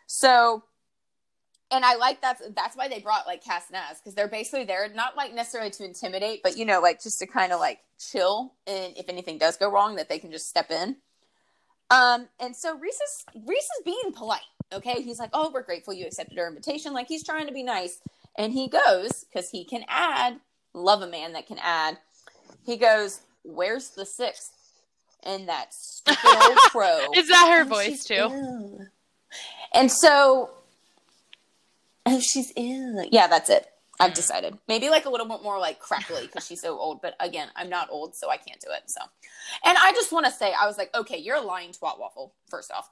[0.08, 0.64] So,
[1.74, 4.88] and I like that's That's why they brought like Cass Naz because they're basically there
[4.94, 8.54] not like necessarily to intimidate, but you know, like just to kind of like chill,
[8.68, 10.98] and if anything does go wrong, that they can just step in.
[11.90, 14.42] Um, and so Rhys is Rhys is being polite.
[14.72, 17.64] Okay, he's like, "Oh, we're grateful you accepted our invitation." Like he's trying to be
[17.64, 18.00] nice,
[18.38, 20.40] and he goes because he can add.
[20.74, 21.98] Love a man that can add.
[22.66, 24.52] He goes, "Where's the sixth?
[25.26, 27.12] And that stupid old crow.
[27.16, 28.14] Is that her And voice too?
[28.16, 28.80] ill.
[29.74, 30.50] And so,
[32.06, 33.06] oh, she's ill.
[33.12, 33.68] Yeah, that's it.
[34.00, 34.58] I've decided.
[34.68, 37.02] Maybe like a little bit more like crackly because she's so old.
[37.02, 38.84] But again, I'm not old, so I can't do it.
[38.88, 39.02] So,
[39.64, 42.34] and I just want to say, I was like, okay, you're a lying twat waffle.
[42.50, 42.90] First off,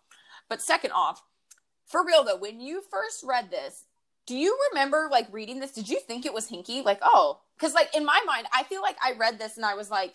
[0.48, 1.24] but second off,
[1.86, 3.86] for real though, when you first read this,
[4.28, 5.72] do you remember like reading this?
[5.72, 6.84] Did you think it was hinky?
[6.86, 9.74] Like, oh, because like in my mind, I feel like I read this and I
[9.74, 10.14] was like,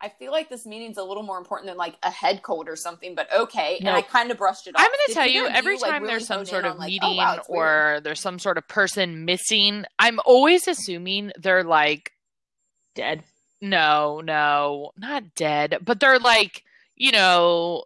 [0.00, 2.76] I feel like this meeting's a little more important than like a head cold or
[2.76, 3.14] something.
[3.14, 4.82] But okay, and I kind of brushed it off.
[4.82, 6.78] I'm going to tell you, of every like, time really there's some sort of on,
[6.78, 7.96] like, oh, meeting oh, wow, it's weird?
[7.96, 12.12] or there's some sort of person missing, I'm always assuming they're like,
[12.94, 13.24] Dead.
[13.60, 16.62] no, no, not dead, but they're like,
[16.94, 17.84] you know,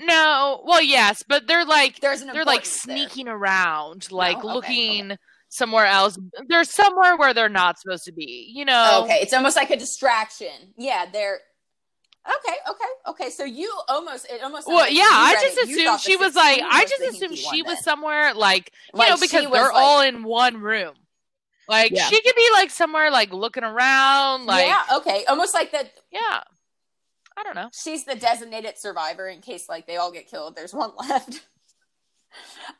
[0.00, 2.96] no, well, yes, but they're like, there's an they're like importance there.
[2.96, 5.18] sneaking around, like okay, looking
[5.48, 6.18] somewhere else.
[6.48, 9.02] They're somewhere where they're not supposed to be, you know?
[9.04, 10.74] Okay, it's almost like a distraction.
[10.76, 11.40] Yeah, they're
[12.28, 12.56] okay.
[12.68, 13.30] Okay, okay.
[13.30, 16.70] So you almost it almost Well, yeah, I just it, assumed she was like, 16
[16.72, 17.82] I just assumed she was then.
[17.82, 20.94] somewhere like, you Like, know, because they're like- all in one room.
[21.68, 22.06] Like Yeah.
[22.08, 25.90] she could be like somewhere like looking around, like yeah, okay, almost like that.
[26.12, 26.42] yeah.
[27.38, 27.68] I don't know.
[27.72, 30.56] She's the designated survivor in case like they all get killed.
[30.56, 31.42] There's one left.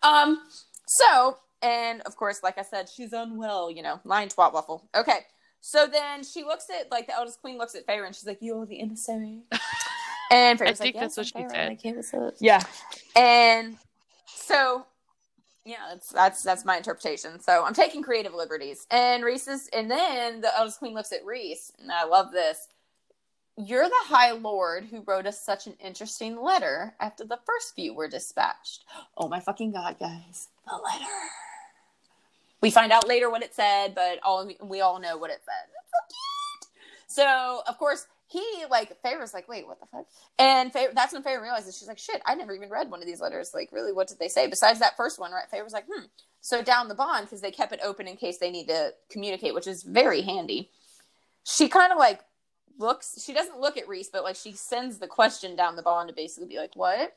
[0.02, 0.40] um.
[0.88, 3.70] So and of course, like I said, she's unwell.
[3.70, 4.88] You know, lying twat waffle.
[4.94, 5.20] Okay.
[5.61, 8.38] So then she looks at like the eldest queen looks at Feyre and she's like,
[8.40, 9.42] "You're the emissary."
[10.30, 11.68] And Feyre's think like, that's yes, what I'm she said.
[11.68, 12.34] Like, hey, what's up?
[12.40, 12.62] Yeah.
[13.14, 13.76] And
[14.26, 14.86] so,
[15.64, 17.40] yeah, that's that's that's my interpretation.
[17.40, 18.86] So I'm taking creative liberties.
[18.90, 22.68] And Rhys's, and then the eldest queen looks at Rhys, and I love this.
[23.57, 27.94] You're the High Lord who wrote us such an interesting letter after the first few
[27.94, 28.84] were dispatched.
[29.16, 30.48] Oh my fucking god, guys!
[30.66, 31.12] The letter.
[32.61, 35.72] We find out later what it said, but all we all know what it said.
[37.07, 37.62] So.
[37.66, 40.07] Of course he like Feyre's like, wait, what the fuck?
[40.38, 43.20] And that's when Feyre realizes she's like, shit, I never even read one of these
[43.20, 43.52] letters.
[43.54, 45.30] Like, really, what did they say besides that first one?
[45.32, 45.64] Right?
[45.64, 46.07] Was like, hmm.
[46.40, 49.54] So down the bond because they kept it open in case they need to communicate,
[49.54, 50.70] which is very handy.
[51.44, 52.20] She kind of like
[52.79, 53.22] looks.
[53.24, 56.14] She doesn't look at Rhys, but like she sends the question down the bond to
[56.14, 57.14] basically be like, what?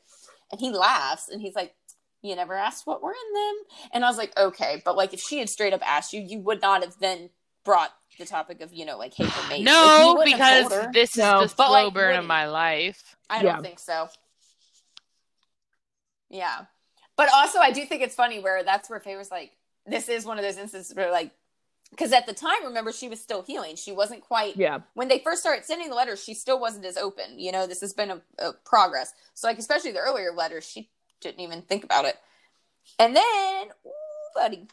[0.51, 1.75] And he laughs and he's like.
[2.21, 3.55] You never asked what were in them,
[3.93, 6.39] and I was like, okay, but like if she had straight up asked you, you
[6.39, 7.29] would not have then
[7.63, 9.63] brought the topic of you know like hey for me.
[9.63, 10.91] No, wouldn't because told her.
[10.91, 11.43] this No.
[11.43, 13.15] is the But, slow like, burn of my life.
[13.29, 13.61] I don't Yeah.
[13.61, 14.09] think so.
[16.29, 16.65] Yeah.
[17.15, 19.51] But also, I do think it's funny where that's where Faye was like,
[19.85, 21.31] this is one of those instances where, like,
[21.91, 23.75] because at the time, remember, she was still healing.
[23.75, 24.79] She wasn't quite, Yeah.
[24.93, 27.39] when they first started sending the letters, she still wasn't as open.
[27.39, 29.13] You know, this has been a, a progress.
[29.33, 30.89] So, like, especially the earlier letters, she
[31.21, 32.15] didn't even think about it.
[32.99, 33.91] And then, ooh,
[34.35, 34.67] buddy.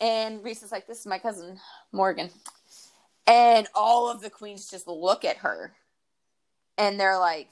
[0.00, 1.58] And Rhys is like, this is my cousin,
[1.92, 2.30] Morrigan.
[3.26, 5.74] And all of the queens just look at her
[6.78, 7.48] and they're like,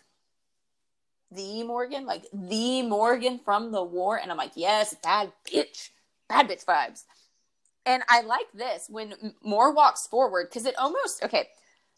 [1.30, 4.16] the Morrigan, like the Morrigan from the war.
[4.18, 5.90] And I'm like, yes, bad bitch,
[6.28, 7.04] bad bitch vibes.
[7.88, 11.48] And I like this when Mor walks forward because it almost, okay.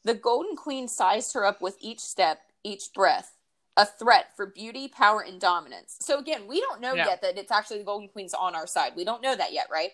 [0.05, 3.36] The Golden Queen sized her up with each step, each breath,
[3.76, 5.97] a threat for beauty, power, and dominance.
[6.01, 7.07] So again, we don't know Yeah.
[7.07, 8.93] yet that it's actually the Golden Queen's on our side.
[8.95, 9.91] We don't know that yet, right?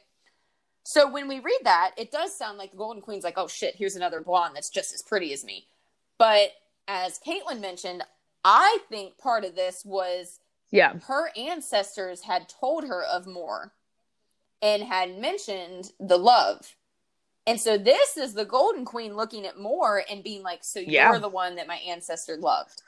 [0.85, 3.75] So when we read that, it does sound like the Golden Queen's like, oh shit,
[3.77, 5.67] here's another blonde that's just as pretty as me.
[6.19, 6.51] But
[6.87, 8.05] as Caitlin mentioned,
[8.45, 10.41] I think part of this was
[10.71, 10.99] Yeah.
[11.07, 13.73] her ancestors had told her of Mor
[14.63, 16.75] and had mentioned the love.
[17.47, 21.11] And so this is the Golden Queen looking at Mor and being like, So Yeah.
[21.13, 22.83] you're the one that my ancestor loved.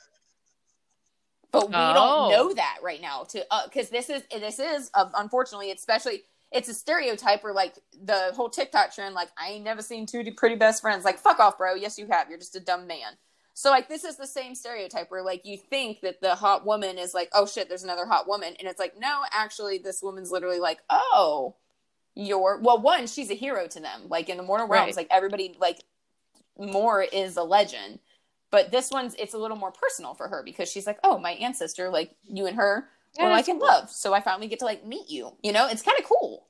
[1.50, 1.92] But we Oh.
[1.92, 6.68] don't know that right now to because this is this is uh, unfortunately especially it's
[6.68, 10.56] a stereotype where like the whole TikTok trend like I ain't never seen two pretty
[10.56, 13.16] best friends like fuck off bro yes you have you're just a dumb man
[13.58, 16.96] so like this is the same stereotype where like you think that the hot woman
[16.96, 20.30] is like, oh shit, there's another hot woman, and it's like, no, actually, this woman's
[20.30, 21.56] literally like, oh,
[22.14, 24.02] you're well, one, she's a hero to them.
[24.06, 24.96] Like in the mortal realms, Right.
[24.98, 25.80] like everybody like
[26.56, 27.98] Mor is a legend.
[28.52, 31.32] But this one's it's a little more personal for her because she's like, oh, my
[31.32, 32.88] ancestor, like you and her
[33.18, 33.90] were Yeah, like in love.
[33.90, 35.32] So I finally get to like meet you.
[35.42, 36.46] You know, it's kind of cool.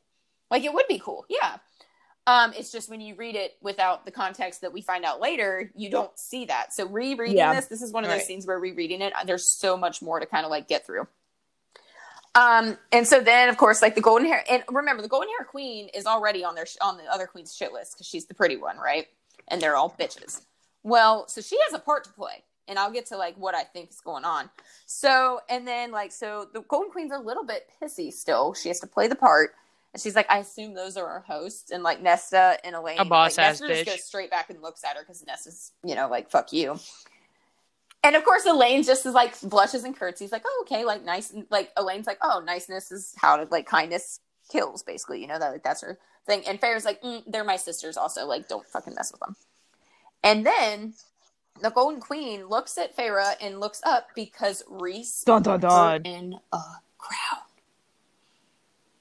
[0.50, 1.24] Like it would be cool.
[1.30, 1.56] Yeah.
[2.28, 5.70] Um, it's just when you read it without the context that we find out later,
[5.74, 6.74] you don't see that.
[6.74, 7.54] So rereading Yeah.
[7.54, 8.26] this, this is one of those Right.
[8.26, 11.08] scenes where rereading it, there's so much more to kind of like get through.
[12.34, 15.46] Um, and so then of course, like the golden hair, and remember the golden hair
[15.46, 18.34] queen is already on their sh- on the other queen's shit list because she's the
[18.34, 19.08] pretty one, right?
[19.48, 20.42] And they're all bitches.
[20.82, 23.64] Well, so she has a part to play, and I'll get to like what I
[23.64, 24.50] think is going on.
[24.84, 28.52] So, and then like, so the golden queen's a little bit pissy still.
[28.52, 29.54] She has to play the part.
[29.94, 31.70] And she's like, I assume those are our hosts.
[31.70, 34.60] And like Nesta and Elain, A boss like, ass Nesta just goes straight back and
[34.62, 36.78] looks at her because Nesta's, you know, like, fuck you.
[38.04, 41.30] And of course, Elain just is like blushes and curtsies, like, oh, okay, like nice.
[41.30, 44.20] And Like Elain's like, oh, niceness is how to like kindness
[44.50, 45.20] kills, basically.
[45.20, 46.42] You know that like, that's her thing.
[46.46, 48.26] And Feyre's like, mm, they're my sisters, also.
[48.26, 49.36] Like, don't fucking mess with them.
[50.22, 50.94] And then
[51.60, 56.02] the Golden Queen looks at Feyre and looks up because Rhys Dun dun put dun.
[56.04, 56.60] in a
[56.98, 57.47] crown.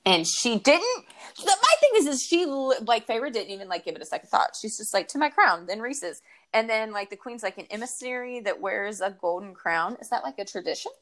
[0.08, 1.06] And she didn't.
[1.38, 4.30] The, my thing is, is she like Feyre didn't even like give it a second
[4.30, 4.56] thought.
[4.60, 6.22] She's just like to my crown, then Rhys's,
[6.54, 9.98] and then like the queen's like an emissary that wears a golden crown.
[10.00, 10.94] Is that like a tradition?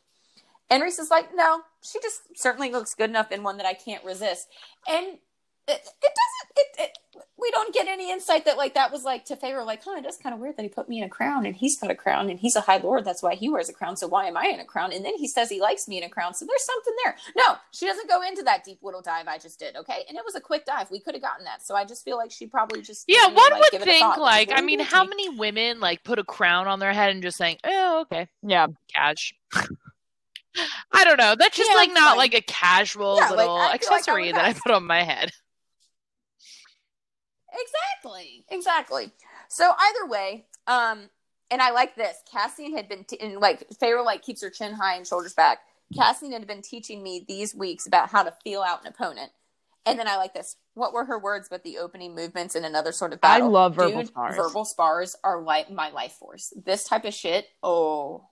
[0.71, 4.03] And Rhys's like, no, she just certainly looks good enough in one that I can't
[4.03, 4.47] resist.
[4.89, 5.19] And it,
[5.67, 6.44] it doesn't.
[6.57, 6.97] It, it
[7.37, 10.05] we don't get any insight that like that was like to Feyre, like, huh, it
[10.05, 11.95] is kind of weird that he put me in a crown and he's got a
[11.95, 13.03] crown and he's a high lord.
[13.05, 13.97] That's why he wears a crown.
[13.97, 14.91] So why am I in a crown?
[14.93, 16.33] And then he says he likes me in a crown.
[16.33, 17.15] So there's something there.
[17.37, 19.75] No, she doesn't go into that deep little dive I just did.
[19.75, 20.89] Okay, and it was a quick dive.
[20.91, 21.65] We could have gotten that.
[21.65, 23.91] So I just feel like she probably just Yeah, one like, would give it a
[23.91, 24.21] think thought.
[24.21, 25.09] like, I mean, how me.
[25.09, 28.67] many women like put a crown on their head and just saying, "Oh, okay, Yeah.
[28.93, 29.33] cash."
[30.93, 31.35] I don't know.
[31.37, 32.17] That's just Yeah, like not fine.
[32.17, 34.87] like a casual Yeah, little I feel like I accessory would that I put on
[34.87, 35.31] my head.
[37.55, 38.45] Exactly.
[38.49, 39.11] Exactly.
[39.49, 41.09] So either way, um,
[41.51, 42.17] and I like this.
[42.31, 45.59] Cassian had been t- and like Feyre like keeps her chin high and shoulders back.
[45.95, 49.31] Cassian had been teaching me these weeks about how to feel out an opponent.
[49.85, 50.55] And then I like this.
[50.73, 53.47] What were her words but the opening movements in another sort of battle?
[53.47, 54.35] I love verbal Dude, spars.
[54.35, 56.51] Verbal spars are like my life force.
[56.65, 57.47] This type of shit.
[57.61, 58.25] Oh,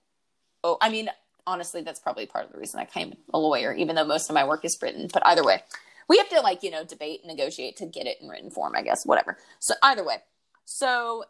[0.64, 0.78] oh.
[0.82, 1.10] I mean,
[1.46, 4.34] honestly, that's probably part of the reason I became a lawyer, even though most of
[4.34, 5.08] my work is written.
[5.14, 5.62] But either way,
[6.08, 8.74] we have to like you know debate and negotiate to get it in written form.
[8.76, 9.38] I guess whatever.
[9.60, 10.18] So either way,
[10.66, 11.26] so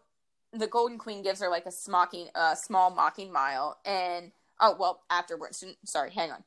[0.52, 5.02] the Golden Queen gives her like a smocking, uh, small mocking mile, and oh well,
[5.10, 5.64] afterwards.
[5.86, 6.44] Sorry, hang on.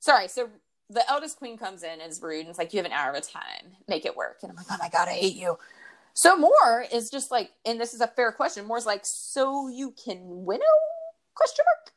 [0.00, 0.28] Sorry.
[0.28, 0.50] So
[0.90, 3.12] the eldest queen comes in and is rude and it's like, you have an hour
[3.12, 4.38] of time, make it work.
[4.42, 5.58] And I'm like, oh my god, I hate you.
[6.12, 8.66] So Mor is just like, and this is a fair question.
[8.66, 10.64] Mor's like, so you can winnow?
[11.34, 11.93] Question mark.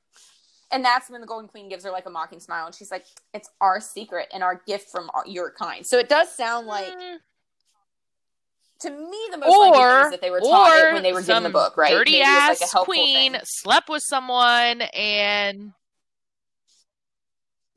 [0.72, 3.06] And that's when the Golden Queen gives her like a mocking smile, and she's like,
[3.34, 7.18] "It's our secret and our gift from your kind." So it does sound like Mm,
[8.80, 11.22] to me the most likely or is that they were taught it when they were
[11.22, 11.92] given the book, right?
[11.92, 13.42] Dirty Maybe it's ass like a helpful queen thing.
[13.46, 15.74] slept with someone and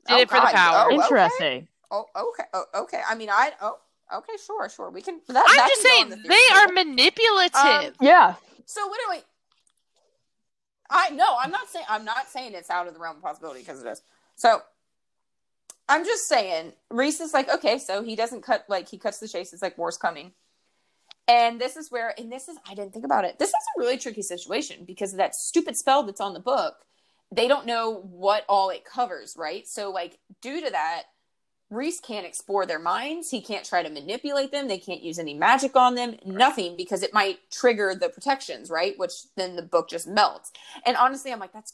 [0.07, 0.83] did Oh, it for the power.
[0.83, 0.95] Oh, okay.
[0.95, 1.67] Interesting.
[1.91, 2.43] Oh, okay.
[2.53, 3.01] Oh, okay.
[3.07, 3.51] I mean, I.
[3.61, 3.77] Oh,
[4.15, 4.33] okay.
[4.45, 4.89] Sure, sure.
[4.89, 5.21] We can.
[5.27, 6.83] That, I'm that just can saying the they are table.
[6.83, 7.95] manipulative.
[8.01, 8.35] Yeah.
[8.65, 9.21] So what do we?
[10.91, 13.61] I no, I'm not saying I'm not saying it's out of the realm of possibility
[13.61, 14.01] because it is.
[14.35, 14.61] So
[15.87, 19.27] I'm just saying Rhys is like, okay, so he doesn't cut like he cuts the
[19.27, 19.53] chase.
[19.53, 20.33] It's like war's coming,
[21.27, 23.39] and this is where and this is I didn't think about it.
[23.39, 26.75] This is a really tricky situation because of that stupid spell that's on the book.
[27.33, 29.67] They don't know what all it covers, right?
[29.67, 31.03] So like due to that.
[31.71, 33.31] Rhys can't explore their minds.
[33.31, 34.67] He can't try to manipulate them.
[34.67, 36.17] They can't use any magic on them.
[36.25, 38.93] Nothing because it might trigger the protections, right?
[38.99, 40.51] Which then the book just melts.
[40.85, 41.73] And honestly, I'm like, that's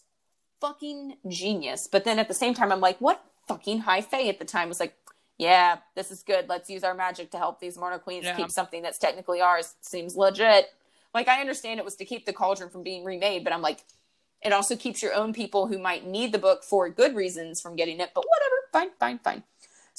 [0.62, 1.88] fucking genius.
[1.92, 4.70] But then at the same time, I'm like, what fucking high fae at the time
[4.70, 4.94] was like,
[5.40, 6.48] yeah, this is good.
[6.48, 8.36] Let's use our magic to help these mortal queens Yeah.
[8.36, 9.76] keep something that's technically ours.
[9.82, 10.74] Seems legit.
[11.14, 13.80] Like I understand it was to keep the cauldron from being remade, but I'm like,
[14.44, 17.76] it also keeps your own people who might need the book for good reasons from
[17.76, 18.12] getting it.
[18.14, 19.44] But whatever, fine, fine, fine.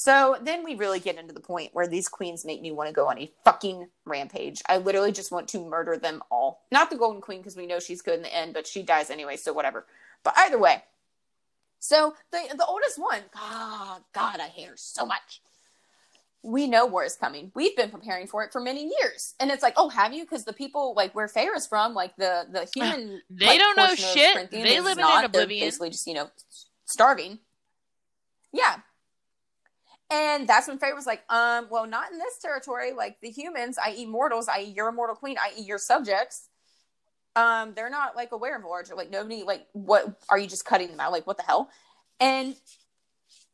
[0.00, 2.92] So then we really get into the point where these queens make me want to
[2.94, 4.62] go on a fucking rampage.
[4.68, 6.62] I literally just want to murder them all.
[6.70, 9.10] Not the Golden Queen because we know she's good in the end, but she dies
[9.10, 9.86] anyway, so whatever.
[10.22, 10.84] But either way,
[11.80, 15.42] so the the oldest one, God, God, I hate her so much.
[16.44, 17.50] We know war is coming.
[17.56, 20.22] We've been preparing for it for many years, and it's like, oh, have you?
[20.22, 23.76] Because the people like where Feyre is from, like the the human, They like, don't
[23.76, 24.48] know shit.
[24.52, 25.24] They live in not.
[25.24, 25.66] an They're oblivion.
[25.66, 26.30] basically just you know
[26.84, 27.40] starving.
[28.52, 28.76] Yeah,
[30.10, 32.92] and that's when Feyre was like, um, well, not in this territory.
[32.92, 36.48] Like the humans, i.e., mortals, i.e., your immortal queen, i.e., your subjects,
[37.36, 38.90] um, they're not like aware of large.
[38.90, 41.12] Like nobody, like, what are you just cutting them out?
[41.12, 41.68] Like, what the hell?
[42.20, 42.56] And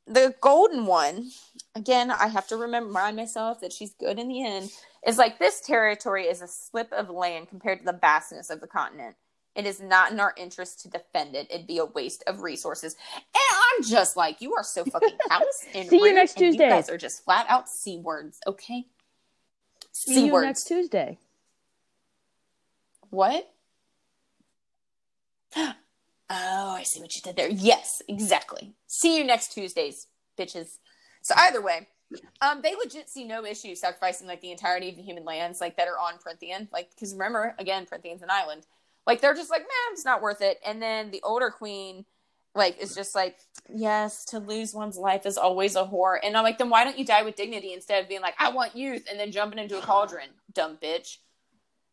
[0.07, 1.31] the golden one,
[1.75, 4.71] again, I have to remind myself that she's good in the end.
[5.07, 8.67] Is like this territory is a slip of land compared to the vastness of the
[8.67, 9.17] continent.
[9.55, 11.47] It is not in our interest to defend it.
[11.51, 12.97] It'd be a waste of resources.
[13.17, 16.65] And I'm just like, you are so fucking callous and See you next Tuesday.
[16.65, 18.87] You guys are just flat out c words, okay?
[19.93, 20.47] See C you words.
[20.47, 21.19] next Tuesday.
[23.11, 23.51] What?
[26.31, 27.51] Oh, I see what you did there.
[27.51, 28.75] Yes, exactly.
[28.87, 30.07] See you next Tuesdays,
[30.39, 30.79] bitches.
[31.21, 31.87] So either way,
[32.41, 35.77] um, they legit see no issue sacrificing like the entirety of the human lands like
[35.77, 36.69] that are on Prythian.
[36.73, 38.67] Like, because remember, again, Prythian's an island.
[39.07, 40.59] Like they're just like, man, it's not worth it.
[40.65, 42.05] And then the older queen,
[42.55, 43.37] like, is just like,
[43.69, 46.25] yes, to lose one's life is always a horror.
[46.25, 48.51] And I'm like, then why don't you die with dignity instead of being like, I
[48.51, 51.19] want youth, and then jumping into a cauldron, dumb bitch.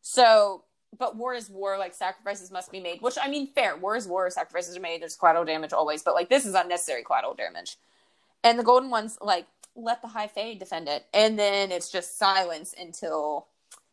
[0.02, 0.64] So,
[0.98, 1.78] but war is war.
[1.78, 3.02] Like sacrifices must be made.
[3.02, 3.76] Which I mean, fair.
[3.76, 4.30] War is war.
[4.30, 5.02] Sacrifices are made.
[5.02, 7.78] There's collateral damage always, but like this is unnecessary collateral damage.
[8.44, 12.18] And the golden ones like let the high fae defend it, and then it's just
[12.18, 13.48] silence until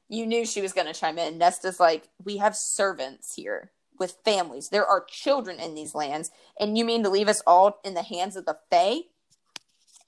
[0.08, 1.38] you knew she was going to chime in.
[1.38, 4.68] Nesta's like, we have servants here with families.
[4.68, 8.02] There are children in these lands, and you mean to leave us all in the
[8.02, 9.00] hands of the fae?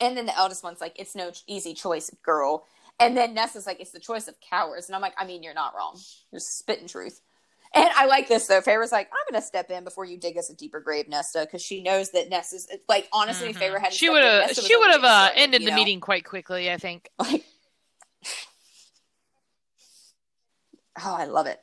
[0.01, 2.65] And then the eldest one's like, it's no easy choice, girl.
[2.99, 4.89] And then Nesta's like, it's the choice of cowards.
[4.89, 5.99] And I'm like, I mean, you're not wrong.
[6.33, 7.21] You're spitting truth.
[7.73, 8.61] And I like this though.
[8.61, 11.63] Feyre's like, I'm gonna step in before you dig us a deeper grave, Nesta, because
[11.63, 13.59] she knows that Nesta's like honestly, Mhm.
[13.59, 13.93] Feyre hadn't.
[13.95, 14.51] She would have.
[14.57, 15.77] She would have uh, ended the you know?
[15.77, 16.71] meeting quite quickly.
[16.71, 17.11] I think.
[17.21, 17.45] Like,
[20.99, 21.61] oh, I love it.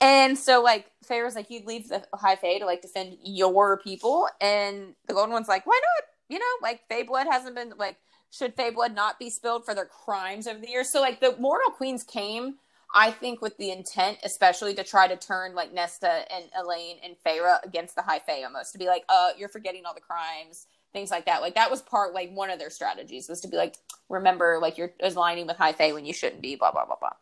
[0.00, 4.28] And so, like, Feyre's like, you'd leave the High Fae to like defend your people,
[4.40, 6.04] and the Golden One's like, why not?
[6.28, 7.96] You know, like Fae blood hasn't been like,
[8.30, 10.90] should Fae blood not be spilled for their crimes over the years?
[10.90, 12.56] So, like, the Mortal Queens came,
[12.94, 17.16] I think, with the intent, especially to try to turn like Nesta and Elain and
[17.26, 20.66] Feyre against the High Fae, almost to be like, uh, you're forgetting all the crimes,
[20.92, 21.40] things like that.
[21.40, 23.74] Like, that was part like one of their strategies was to be like,
[24.08, 27.14] remember, like you're aligning with High Fae when you shouldn't be, blah blah blah blah.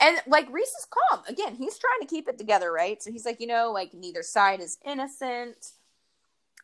[0.00, 1.22] And like Rhys is calm.
[1.28, 3.02] Again, he's trying to keep it together, right?
[3.02, 5.72] So he's like, you know, like neither side is innocent,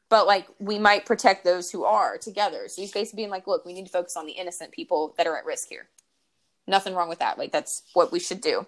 [0.09, 2.69] but like we might protect those who are together.
[2.69, 5.27] So he's basically being like, look, we need to focus on the innocent people that
[5.27, 5.89] are at risk here.
[6.67, 7.39] Nothing wrong with that.
[7.39, 8.67] Like that's what we should do.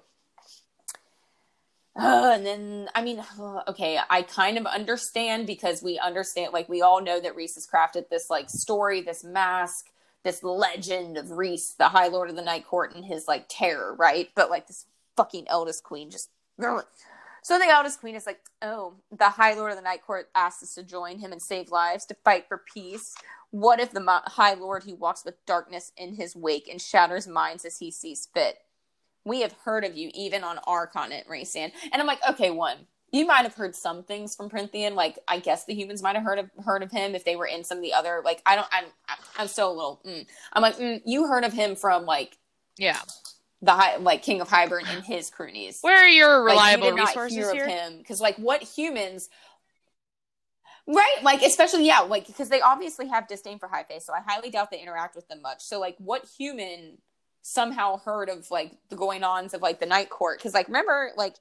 [1.98, 3.22] Uh, and then, I mean,
[3.68, 7.66] okay, I kind of understand because we understand, like, we all know that Rhys has
[7.66, 9.86] crafted this, like, story, this mask,
[10.26, 13.94] this legend of Rhys, the High Lord of the Night Court, and his, like, terror,
[13.94, 14.28] right?
[14.34, 16.30] But, like, this fucking eldest queen just.
[17.42, 20.64] So the eldest queen is like, oh, the High Lord of the Night Court asks
[20.64, 23.14] us to join him and save lives, to fight for peace.
[23.52, 27.28] What if the Mo- High Lord who walks with darkness in his wake and shatters
[27.28, 28.58] minds as he sees fit?
[29.24, 31.70] We have heard of you even on our continent, Rhysand.
[31.92, 34.94] And I'm like, okay, one, you might have heard some things from Prythian.
[34.94, 37.46] Like, I guess the humans might have heard of heard of him if they were
[37.46, 38.20] in some of the other.
[38.24, 38.68] Like, I don't.
[38.72, 38.84] I'm
[39.38, 40.00] I'm still a little.
[40.04, 40.26] Mm.
[40.52, 42.36] I'm like, mm, you heard of him from like
[42.78, 43.00] Yeah.
[43.62, 45.78] the high, like King of Hybern and his cronies.
[45.82, 47.64] Where are your Like, you reliable did not resources hear here?
[47.64, 49.28] of him because like what humans
[50.88, 54.20] right like especially yeah like because they obviously have disdain for high face so i
[54.24, 56.96] highly doubt they interact with them much so like what human
[57.42, 61.10] somehow heard of like the going ons of like the night court because like remember
[61.16, 61.34] like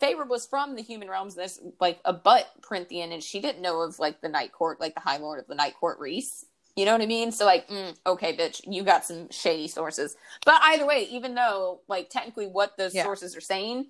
[0.00, 3.80] Feyre was from the human realms this like a butt Prythian and she didn't know
[3.80, 6.44] of like the night court like the high lord of the night court Rhys
[6.76, 10.16] you know what i mean so like mm, okay bitch you got some shady sources
[10.44, 13.02] but either way even though like technically what those Yeah.
[13.04, 13.86] sources are saying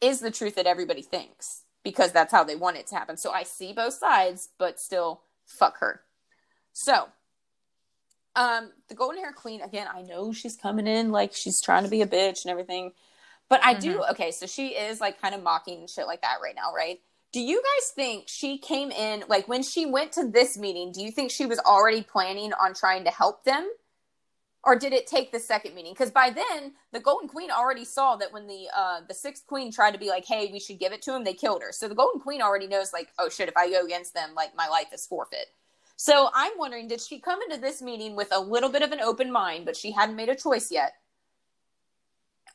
[0.00, 3.16] is the truth that everybody thinks because that's how they want it to happen.
[3.16, 6.02] So I see both sides, but still fuck her.
[6.72, 7.08] So
[8.36, 11.90] um the golden hair queen again, I know she's coming in like she's trying to
[11.90, 12.92] be a bitch and everything.
[13.48, 16.54] But I do okay, so she is like kind of mocking shit like that right
[16.54, 17.00] now, right?
[17.32, 21.02] Do you guys think she came in like when she went to this meeting, do
[21.02, 23.70] you think she was already planning on trying to help them?
[24.66, 25.92] or did it take the second meeting?
[25.92, 29.70] Because by then the Golden Queen already saw that when the uh the sixth queen
[29.70, 31.72] tried to be like, "Hey, we should give it to him," they killed her.
[31.72, 34.56] So the Golden Queen already knows, like, "Oh shit, if I go against them, like
[34.56, 35.48] my life is forfeit."
[35.96, 39.00] So I'm wondering, did she come into this meeting with a little bit of an
[39.00, 40.94] open mind, but she hadn't made a choice yet,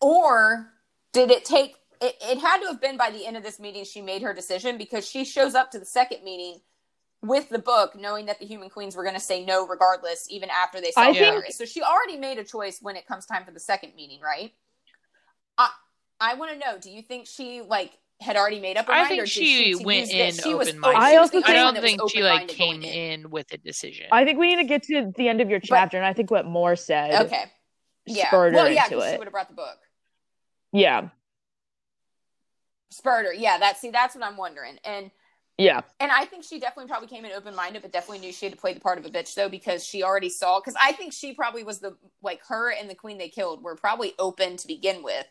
[0.01, 0.73] or
[1.13, 1.75] did it take?
[2.01, 4.33] It, it had to have been by the end of this meeting she made her
[4.33, 6.61] decision because she shows up to the second meeting
[7.21, 10.49] with the book, knowing that the human queens were going to say no regardless, even
[10.49, 13.43] after they saw I think- So she already made a choice when it comes time
[13.43, 14.53] for the second meeting, right?
[15.57, 15.69] I
[16.21, 16.77] I want to know.
[16.79, 17.91] Do you think she like
[18.21, 20.53] had already made up her I mind, think or did she to went in she
[20.53, 20.99] was- open-minded.
[21.01, 23.57] she I also the think- I don't think she like came going in with a
[23.57, 24.07] decision.
[24.11, 26.31] I think we need to get to the end of your chapter, and I think
[26.31, 27.43] what Mor said Okay.
[28.05, 28.29] Yeah.
[28.31, 29.77] well, her yeah, into 'cause she would have brought the book.
[30.71, 31.09] Yeah,
[32.91, 33.33] Spurter.
[33.33, 33.57] Yeah.
[33.57, 33.91] That's see.
[33.91, 34.77] That's what I'm wondering.
[34.83, 35.11] And
[35.57, 38.45] yeah, And I think she definitely probably came in open minded, but definitely knew she
[38.45, 40.59] had to play the part of a bitch though, because she already saw.
[40.59, 43.75] Because I think she probably was the like her and the queen they killed were
[43.75, 45.25] probably open to begin with,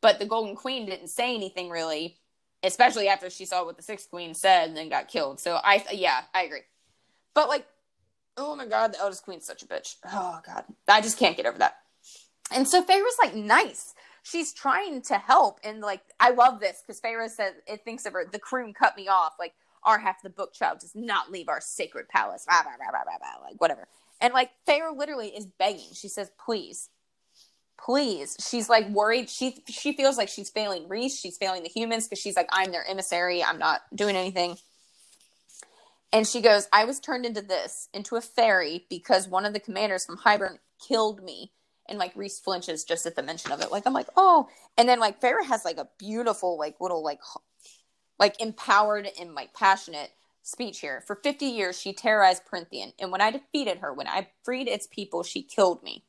[0.00, 2.16] but the Golden Queen didn't say anything really,
[2.62, 5.40] especially after she saw what the Sixth Queen said and then got killed.
[5.40, 6.62] So I yeah I agree,
[7.34, 7.66] but like
[8.36, 9.96] oh my god the eldest queen's such a bitch.
[10.06, 11.78] Oh god I just can't get over that.
[12.52, 13.94] And so Feyre's like nice.
[14.22, 18.12] She's trying to help, and like I love this because Feyre says it thinks of
[18.12, 18.24] her.
[18.30, 19.34] The croon cut me off.
[19.38, 22.46] Like our half the book child does not leave our sacred palace.
[22.48, 23.88] Rah, rah, rah, like whatever.
[24.20, 25.88] And like Feyre literally is begging.
[25.92, 26.88] She says, "Please,
[27.76, 29.28] please." She's like worried.
[29.28, 31.18] She she feels like she's failing Rhys.
[31.18, 33.42] She's failing the humans because she's like, "I'm their emissary.
[33.42, 34.56] I'm not doing anything."
[36.12, 39.60] And she goes, "I was turned into this, into a fairy, because one of the
[39.60, 41.50] commanders from Hybern killed me."
[41.88, 43.72] And like Rhys flinches just at the mention of it.
[43.72, 47.20] Like I'm like, "Oh." And then like Feyre has like a beautiful like little like
[48.18, 50.10] like empowered and like passionate
[50.42, 51.02] speech here.
[51.06, 54.86] For 50 years, she terrorized Prythian, and when I defeated her, when I freed its
[54.86, 56.04] people, she killed me.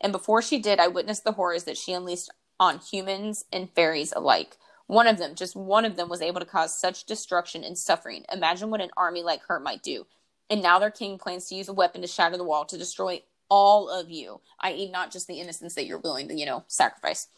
[0.00, 4.12] And before she did, I witnessed the horrors that she unleashed on humans and fairies
[4.12, 4.56] alike.
[4.86, 8.24] One of them, just one of them, was able to cause such destruction and suffering.
[8.32, 10.06] Imagine what an army like her might do.
[10.48, 13.22] And now their king plans to use a weapon to shatter the wall to destroy
[13.48, 17.28] all of you, i.e., not just the innocents that you're willing to, you know, sacrifice.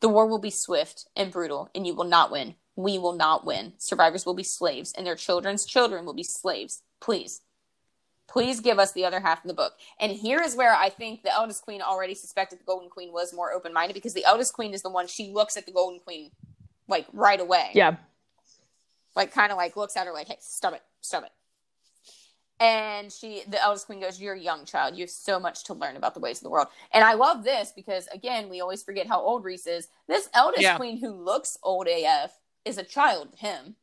[0.00, 2.54] The war will be swift and brutal, and you will not win.
[2.74, 3.72] We will not win.
[3.78, 6.82] Survivors will be slaves, and their children's children will be slaves.
[7.00, 7.40] Please,
[8.28, 9.72] please give us the other half of the book.
[9.98, 13.32] And here is where I think the eldest queen already suspected the golden queen was
[13.32, 16.00] more open minded because the eldest queen is the one she looks at the golden
[16.00, 16.30] queen
[16.88, 17.70] like right away.
[17.74, 17.96] yeah.
[19.14, 21.30] Like kind of like looks at her like, hey, stop it, stop it.
[22.58, 24.96] And she, the eldest queen goes, You're a young child.
[24.96, 26.68] You have so much to learn about the ways of the world.
[26.92, 29.88] And I love this because, again, we always forget how old Rhys is.
[30.08, 30.76] This eldest Yeah.
[30.76, 33.76] queen who looks old AF is a child to him,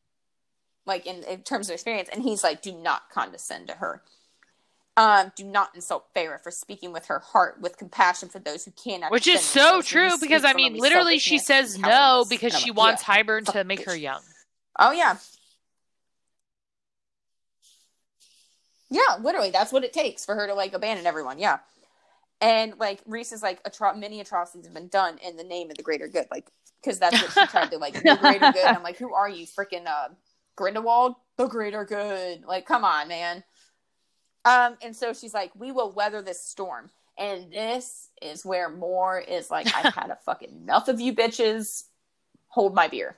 [0.86, 2.08] like in, in terms of experience.
[2.12, 4.02] And he's like, Do not condescend to her.
[4.96, 8.70] Um, do not insult Feyre for speaking with her heart with compassion for those who
[8.70, 9.10] cannot.
[9.10, 13.40] Which is so true because I mean, literally, she says no because she wants yeah.
[13.40, 14.20] To make her young.
[14.78, 15.16] Oh yeah.
[18.94, 21.40] Yeah, literally, that's what it takes for her to like abandon everyone.
[21.40, 21.58] Yeah,
[22.40, 25.76] and like Rhys is like, atro- many atrocities have been done in the name of
[25.76, 26.46] the greater good, like
[26.80, 28.64] because that's what she tried to like the greater good.
[28.64, 30.08] And I'm like, who are you, freaking uh,
[30.56, 31.16] Grindelwald?
[31.38, 32.44] The greater good.
[32.44, 33.42] Like, come on, man.
[34.44, 36.90] Um, and so she's like, we will weather this storm.
[37.18, 41.84] And this is where Mor is like, I've had a fucking enough of you bitches.
[42.48, 43.16] Hold my beer.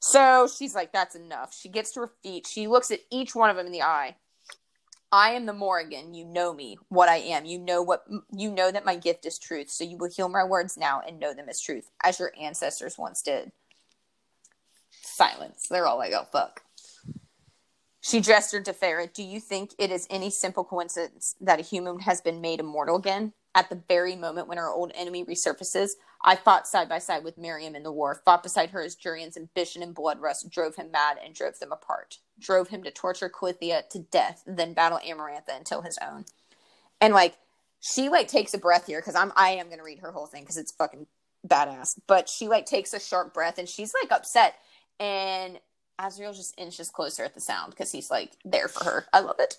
[0.00, 1.54] So she's like, that's enough.
[1.54, 2.46] She gets to her feet.
[2.46, 4.16] She looks at each one of them in the eye.
[5.10, 6.14] I am the Morrigan.
[6.14, 7.46] You know me, what I am.
[7.46, 9.70] You know what you know that my gift is truth.
[9.70, 12.98] So you will hear my words now and know them as truth, as your ancestors
[12.98, 13.50] once did.
[14.90, 15.66] Silence.
[15.68, 16.62] They're all like, oh fuck.
[18.00, 19.12] She gestured to Feyre.
[19.12, 22.96] Do you think it is any simple coincidence that a human has been made immortal
[22.96, 23.32] again?
[23.58, 25.90] At the very moment when our old enemy resurfaces,
[26.22, 29.36] I fought side by side with Miryam in the war, fought beside her as Jurian's
[29.36, 33.88] ambition and bloodlust drove him mad and drove them apart, drove him to torture Clythia
[33.88, 36.24] to death, then battle Amarantha until his own.
[37.00, 37.36] And like,
[37.80, 40.44] she like takes a breath here because I'm I am gonna read her whole thing
[40.44, 41.08] because it's fucking
[41.44, 41.98] badass.
[42.06, 44.54] But she like takes a sharp breath and she's like upset,
[45.00, 45.58] and
[45.98, 49.06] Azriel just inches closer at the sound because he's like there for her.
[49.12, 49.56] I love it.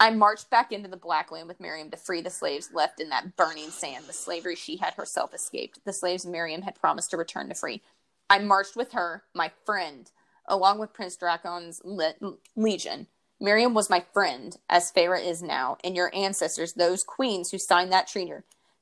[0.00, 3.08] I marched back into the Black Land with Miryam to free the slaves left in
[3.08, 7.16] that burning sand, the slavery she had herself escaped, the slaves Miryam had promised to
[7.16, 7.82] return to free.
[8.30, 10.10] I marched with her, my friend,
[10.46, 12.14] along with Prince Drakon's le-
[12.54, 13.08] legion.
[13.40, 17.92] Miryam was my friend, as Feyre is now, and your ancestors, those queens who signed
[17.92, 18.32] that treaty,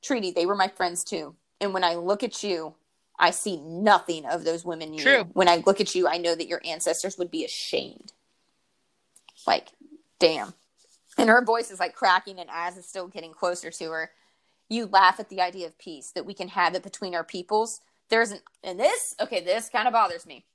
[0.03, 1.35] treaty, they were my friends too.
[1.59, 2.75] And when I look at you,
[3.19, 5.27] I see nothing of those women you True.
[5.33, 8.13] When I look at you, I know that your ancestors would be ashamed.
[9.45, 9.69] Like,
[10.19, 10.53] damn.
[11.17, 14.11] And her voice is like cracking, and Az is still getting closer to her.
[14.69, 17.81] You laugh at the idea of peace that we can have it between our peoples.
[18.09, 20.45] There's an and this okay, this kind of bothers me.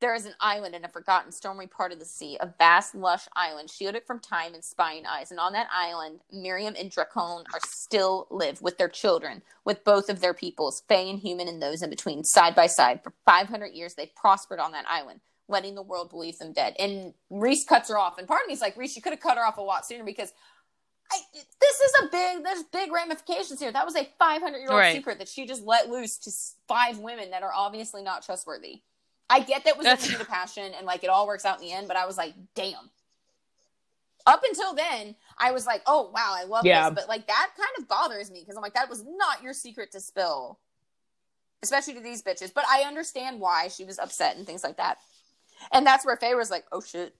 [0.00, 3.26] There is an island in a forgotten stormy part of the sea, a vast, lush
[3.34, 5.32] island shielded from time and spying eyes.
[5.32, 10.08] And on that island, Miryam and Drakon are still live with their children, with both
[10.08, 13.02] of their peoples, Fey and human, and those in between, side by side.
[13.02, 15.18] For 500 years, they prospered on that island,
[15.48, 16.74] letting the world believe them dead.
[16.78, 18.18] And Rhys cuts her off.
[18.18, 19.86] And part of me is like, Rhys, you could have cut her off a lot
[19.86, 20.32] sooner because
[21.10, 21.16] I,
[21.60, 23.72] this is a big, there's big ramifications here.
[23.72, 24.94] That was a 500 year old Right.
[24.94, 26.30] secret that she just let loose to
[26.68, 28.82] five women that are obviously not trustworthy.
[29.30, 31.72] I get that was That's- the passion and like it all works out in the
[31.72, 32.90] end, but I was like, damn.
[34.26, 36.90] Up until then, I was like, oh wow, I love Yeah.
[36.90, 36.98] this.
[37.00, 39.92] But like that kind of bothers me because I'm like, that was not your secret
[39.92, 40.58] to spill.
[41.62, 42.52] Especially to these bitches.
[42.54, 44.98] But I understand why she was upset and things like that.
[45.72, 47.14] And that's where Feyre was like, oh shit.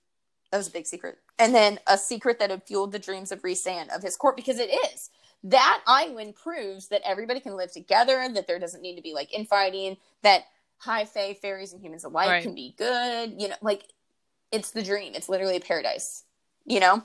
[0.50, 1.18] That was a big secret.
[1.38, 4.58] And then a secret that had fueled the dreams of Rhysand of his court because
[4.58, 5.10] it is.
[5.44, 9.32] That island proves that everybody can live together, that there doesn't need to be like
[9.32, 10.44] infighting, that
[10.78, 12.42] high fae, fairies, and humans alike Right.
[12.42, 13.34] can be good.
[13.38, 13.84] You know, like
[14.50, 15.12] it's the dream.
[15.14, 16.24] It's literally a paradise,
[16.64, 17.02] you know?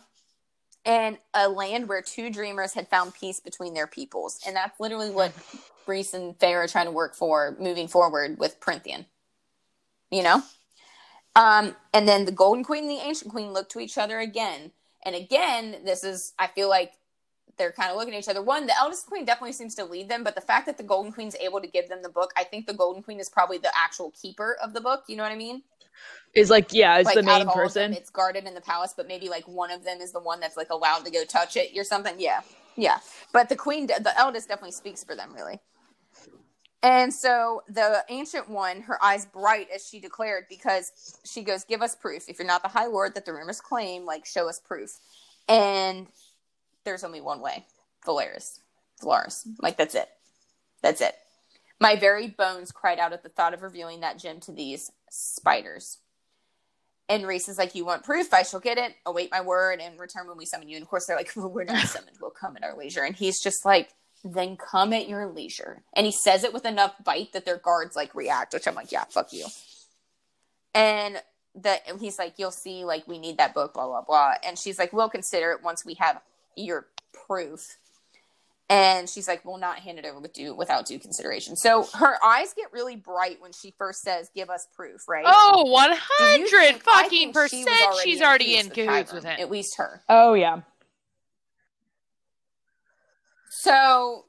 [0.86, 4.40] And a land where two dreamers had found peace between their peoples.
[4.48, 5.34] And that's literally what
[5.86, 9.06] Rhys and Feyre are trying to work for moving forward with Prythian.
[10.12, 10.44] You know?
[11.36, 14.72] Um, and then the Golden Queen and the Ancient Queen look to each other again.
[15.06, 16.94] And again, this is, I feel like
[17.58, 18.42] they're kind of looking at each other.
[18.42, 21.12] One, the eldest queen definitely seems to lead them, but the fact that the Golden
[21.12, 23.72] Queen's able to give them the book, I think the Golden Queen is probably the
[23.76, 25.04] actual keeper of the book.
[25.08, 25.62] You know what I mean?
[26.34, 27.92] Is like, yeah, it's like the main of all of person.
[27.92, 30.40] them, it's guarded in the palace, but maybe like one of them is the one
[30.40, 32.16] that's like allowed to go touch it or something.
[32.18, 32.42] Yeah,
[32.76, 32.98] yeah.
[33.32, 35.60] But the queen, the eldest, definitely speaks for them, really.
[36.84, 41.82] And so the ancient one, her eyes bright as she declared, because she goes, "Give
[41.82, 42.28] us proof.
[42.28, 45.00] If you're not the High Lord that the rumors claim, like show us proof."
[45.48, 46.08] And
[46.84, 47.66] there's only one way,
[48.06, 48.60] Velaris,
[49.02, 49.48] Velaris.
[49.60, 50.10] Like that's it.
[50.82, 51.16] That's it.
[51.80, 56.00] My very bones cried out at the thought of revealing that gem to these spiders.
[57.10, 58.34] And Rhys is like, You want proof?
[58.34, 58.96] I shall get it.
[59.06, 60.78] Await my word and return when we summon you.
[60.78, 62.18] And of course, they're like, well, We're not summoned.
[62.22, 63.04] We'll come at our leisure.
[63.04, 63.94] And he's just like,
[64.24, 65.84] Then come at your leisure.
[65.94, 68.92] And he says it with enough bite that their guards like react, which I'm like,
[68.92, 69.46] Yeah, fuck you.
[70.74, 71.22] And
[71.56, 74.36] the, and he's like, You'll see, like, we need that book, blah, blah, blah.
[74.46, 76.22] And she's like, We'll consider it once we have
[76.56, 76.88] your
[77.28, 77.78] proof.
[78.70, 82.16] And she's like, "We'll not hand it over with due without due consideration." So her
[82.24, 85.26] eyes get really bright when she first says, "Give us proof," right?
[85.28, 87.96] Oh, 100 think- fucking think she was percent.
[88.04, 89.40] She's already in cahoots with him.
[89.40, 90.02] At least her.
[90.08, 90.62] Oh yeah.
[93.64, 94.26] So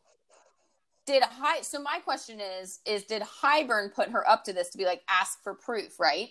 [1.07, 1.63] did High?
[1.63, 5.03] So my question is: Is did Hybern put her up to this to be like
[5.09, 6.29] ask for proof, right?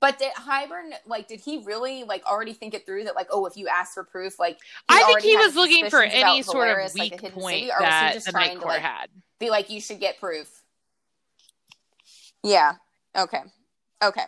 [0.00, 1.28] But did Hybern like?
[1.28, 4.02] Did he really like already think it through that like, oh, if you ask for
[4.02, 4.58] proof, like
[4.88, 7.80] I think he was looking for any sort of Velaris, like, weak point city, or
[7.80, 9.10] was he that just the trying to, like, had.
[9.38, 10.48] be like, you should get proof.
[12.42, 12.72] Yeah.
[13.16, 13.42] Okay.
[14.02, 14.24] Okay.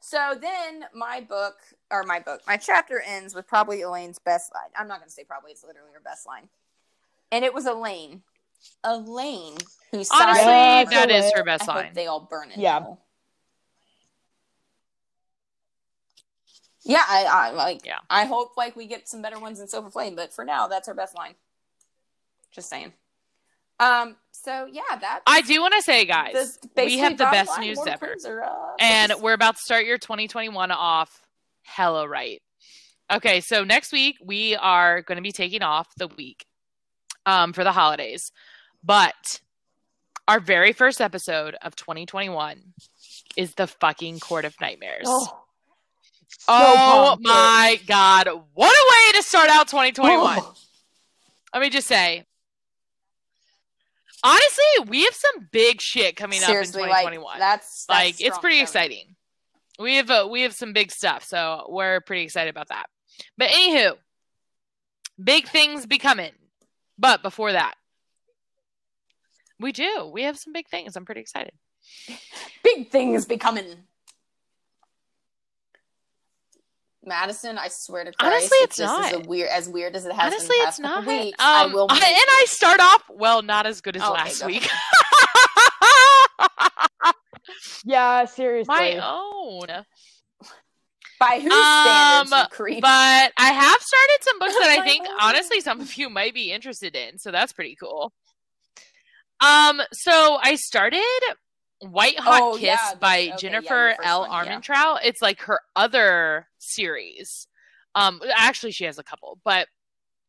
[0.00, 1.56] So then my book
[1.90, 4.68] or my book, my chapter ends with probably Elain's best line.
[4.76, 6.50] I'm not going to say probably; it's literally her best line.
[7.32, 8.22] And it was Elain,
[8.84, 9.56] Elain
[9.90, 11.22] who sighed Honestly, Yeah, for that Elain.
[11.24, 11.90] is her I best hope line.
[11.94, 12.58] they all burn it.
[12.58, 12.80] Yeah.
[12.80, 13.00] hell.
[16.84, 17.84] Yeah, I, I like.
[17.84, 17.98] Yeah.
[18.08, 20.86] I hope like we get some better ones in Silver Flame, but for now, that's
[20.86, 21.34] her best line.
[22.52, 22.92] Just saying.
[23.80, 24.16] Um.
[24.30, 27.60] So yeah, that I do want to say, guys, this- we have the best line,
[27.62, 28.06] news ever.
[28.06, 31.26] Queens are, and we're about to start your 2021 off
[31.64, 32.40] hella right.
[33.12, 36.46] Okay, so next week we are going to be taking off the week
[37.26, 38.32] um, for the holidays,
[38.82, 39.40] but
[40.26, 42.60] our very first episode of 2021
[43.36, 45.04] is the fucking Court of Nightmares.
[45.06, 45.42] Oh,
[46.48, 50.38] Oh my god, what a way to start out 2021.
[50.40, 50.54] Oh.
[51.54, 52.24] Let me just say.
[54.22, 58.20] Honestly, we have some big shit coming seriously, up in like 2021 that's, that's like
[58.20, 58.62] it's pretty coming.
[58.62, 59.16] exciting.
[59.78, 62.86] We have uh, we have some big stuff, so we're pretty excited about that.
[63.36, 63.94] But anywho,
[65.22, 66.32] big things be coming.
[66.98, 67.74] But before that,
[69.60, 70.10] we do.
[70.12, 70.96] We have some big things.
[70.96, 71.52] I'm pretty excited.
[72.62, 73.64] Big things becoming.
[77.04, 79.26] Madison, I swear to Christ, Honestly, it's this is a not.
[79.28, 81.06] weird, as weird as it has Honestly, it's not.
[81.06, 81.38] weeks.
[81.38, 81.86] um, I will.
[81.88, 84.68] and I start off well, not as good as last week.
[87.84, 88.74] Yeah, seriously.
[88.74, 89.68] My own.
[91.18, 92.80] By whose Um, standards, creep?
[92.82, 96.52] But I have started some books that I think honestly some of you might be
[96.52, 98.12] interested in, so that's pretty cool.
[99.40, 101.02] Um, so I started
[101.80, 104.20] White Hot Oh, Kiss yeah, by okay, Jennifer first L.
[104.28, 104.58] one, yeah.
[104.60, 104.98] Armentrout.
[105.04, 107.46] It's like her other series.
[107.94, 109.68] Um, actually, she has a couple, but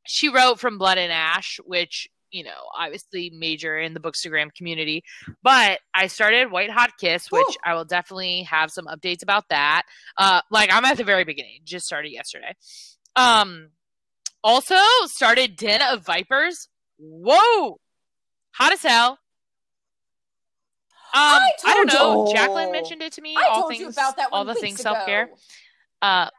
[0.05, 5.03] she wrote from Blood and Ash, which you know, obviously major in the Bookstagram community.
[5.43, 7.55] But I started White Hot Kiss, which Ooh.
[7.65, 9.83] I will definitely have some updates about that.
[10.17, 12.55] Uh, like I'm at the very beginning, just started yesterday.
[13.15, 13.69] Um,
[14.43, 14.75] also
[15.05, 16.67] started Den of Vipers.
[16.99, 17.79] Whoa,
[18.51, 19.19] hot as hell.
[21.13, 22.27] Um, I, I don't know.
[22.27, 22.33] You.
[22.33, 23.35] Jacqueline mentioned it to me.
[23.35, 25.29] I all things, about that all the things self care.
[26.01, 26.29] Uh,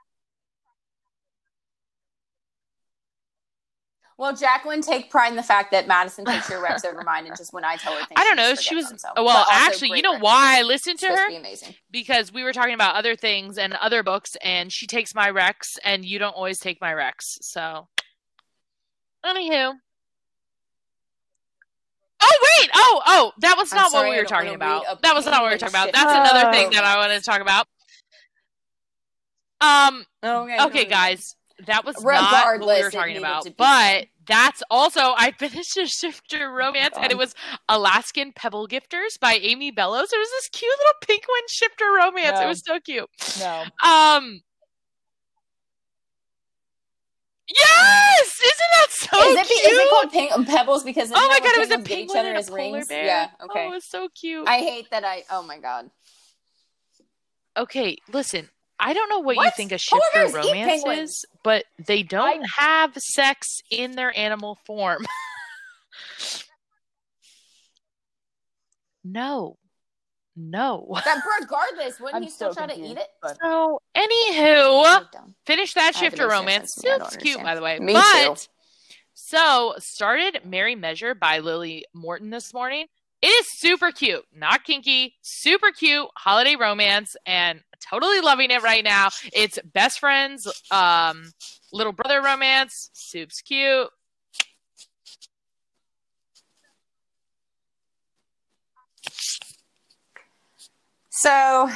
[4.19, 7.37] Well, Jacqueline, take pride in the fact that Madison takes your recs over mine, and
[7.37, 8.57] just when I tell her things, I don't know.
[8.57, 9.11] She was them, so.
[9.17, 11.31] well, actually, you know why I listened to her?
[11.31, 11.77] To amazing.
[11.89, 15.79] Because we were talking about other things and other books, and she takes my recs,
[15.85, 17.39] and you don't always take my recs.
[17.43, 17.87] So,
[19.25, 19.75] anywho.
[22.21, 22.71] Oh wait!
[22.75, 25.01] Oh oh, that was not sorry, what we were talking about.
[25.03, 25.93] That was not what we were talking about.
[25.93, 27.69] That's another thing that I wanted to talk about.
[29.61, 30.05] Um.
[30.25, 30.65] Okay.
[30.65, 31.37] Okay, guys
[31.67, 33.47] that was Regardless, not what we were talking about.
[33.57, 37.35] But that's also I finished a shifter romance oh and it was
[37.69, 40.13] Alaskan Pebble Gifters by Amy Bellows.
[40.13, 42.39] It was this cute little pink one shifter romance.
[42.39, 42.45] No.
[42.45, 43.09] It was so cute.
[43.41, 43.65] No.
[43.85, 44.43] Um
[47.51, 48.41] Yes!
[48.45, 49.73] Isn't that so is it, cute?
[49.73, 52.43] Is it called pink Pebbles because oh my god, it was a penguin and a
[52.43, 52.89] polar rings?
[52.89, 53.05] bear.
[53.05, 53.65] Yeah, okay.
[53.65, 54.47] Oh, it was so cute.
[54.47, 55.25] I hate that I.
[55.31, 55.91] Oh my god.
[57.57, 58.51] Okay, listen.
[58.81, 59.45] I don't know what, what?
[59.45, 62.63] you think a shifter romance is, but they don't I...
[62.63, 65.05] have sex in their animal form.
[69.05, 69.57] no.
[70.37, 70.87] No.
[71.05, 73.09] That regardless, wouldn't I'm he still try to eat it?
[73.21, 73.39] But...
[73.43, 75.07] So, anywho,
[75.45, 76.73] finish that shifter romance.
[76.85, 77.81] It's cute, by the way.
[77.81, 78.47] Me but, too.
[79.15, 82.87] So, started Merry Measure by Lily Morton this morning.
[83.21, 88.85] It is super cute, not kinky, super cute holiday romance, and totally loving it right
[88.85, 89.09] now.
[89.33, 91.33] It's best friends, um,
[91.73, 92.91] little brother romance.
[92.93, 93.89] Soup's cute.
[101.11, 101.69] So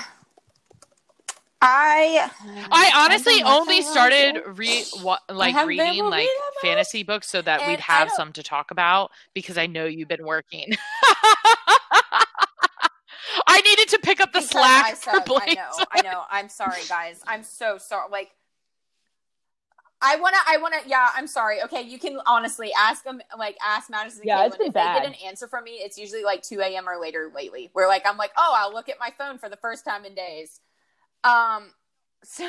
[1.61, 2.31] I
[2.73, 4.85] I honestly only started re
[5.29, 6.29] like reading like
[6.61, 10.24] fantasy books so that we'd have some to talk about because I know you've been
[10.24, 10.73] working.
[13.53, 16.23] I needed to pick up the slack I, said, I know, I know.
[16.31, 17.20] I'm sorry, guys.
[17.27, 18.09] I'm so sorry.
[18.11, 18.31] Like,
[20.01, 20.79] I wanna, I wanna.
[20.87, 21.62] Yeah, I'm sorry.
[21.62, 23.20] Okay, you can honestly ask them.
[23.39, 24.23] Like, ask Madison.
[24.24, 24.97] Yeah, it's been if bad.
[24.97, 26.89] they get an answer from me, it's usually like 2 a.m.
[26.89, 27.70] or later lately.
[27.74, 30.15] Where like I'm like, oh, I'll look at my phone for the first time in
[30.15, 30.61] days.
[31.23, 31.70] Um,
[32.24, 32.49] so,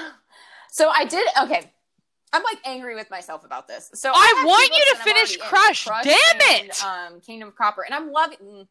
[0.72, 1.28] so I did.
[1.44, 1.70] Okay,
[2.32, 3.92] I'm like angry with myself about this.
[3.94, 5.86] So I, I want you to finish Crush.
[5.86, 6.06] Crush.
[6.06, 6.84] Damn and, it.
[6.84, 8.68] Um, Kingdom of Copper, and I'm loving.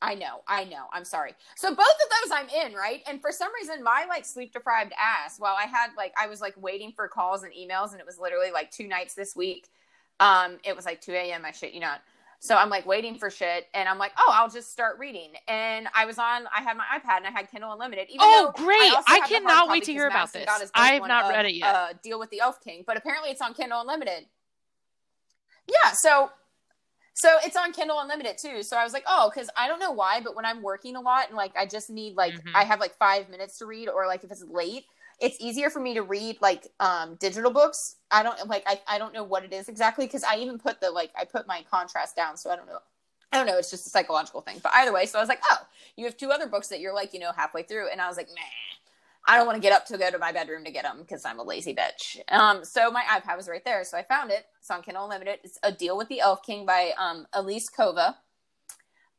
[0.00, 0.84] I know, I know.
[0.92, 1.34] I'm sorry.
[1.56, 3.02] So both of those I'm in, right?
[3.08, 6.40] And for some reason, my like sleep deprived ass, while I had like I was
[6.40, 9.68] like waiting for calls and emails, and it was literally like two nights this week.
[10.20, 11.44] Um, it was like 2 a.m.
[11.44, 12.00] I shit you not.
[12.40, 15.32] So I'm like waiting for shit, and I'm like, oh, I'll just start reading.
[15.48, 18.06] And I was on, I had my iPad and I had Kindle Unlimited.
[18.08, 18.78] Even oh, great!
[18.78, 20.46] I, I cannot wait to hear about this.
[20.74, 21.74] I have not of, read it yet.
[21.74, 24.26] Uh, Deal with the Elf King, but apparently it's on Kindle Unlimited.
[25.66, 26.30] Yeah, so
[27.18, 28.62] so it's on Kindle Unlimited too.
[28.62, 31.00] So I was like, oh, because I don't know why, but when I'm working a
[31.00, 32.54] lot and like I just need like mm-hmm.
[32.54, 34.84] I have like five minutes to read, or like if it's late,
[35.20, 37.96] it's easier for me to read like um digital books.
[38.12, 40.80] I don't like I, I don't know what it is exactly because I even put
[40.80, 42.78] the like I put my contrast down, so I don't know.
[43.32, 44.60] I don't know, it's just a psychological thing.
[44.62, 45.58] But either way, so I was like, oh,
[45.96, 47.90] you have two other books that you're like, you know, halfway through.
[47.90, 48.77] And I was like, nah,
[49.28, 51.26] I don't want to get up to go to my bedroom to get them because
[51.26, 52.18] I'm a lazy bitch.
[52.32, 54.46] Um, so my iPad was right there, so I found it.
[54.58, 55.40] It's on Kindle Unlimited.
[55.44, 58.14] It's A Deal with the Elf King by um, Elise Kova.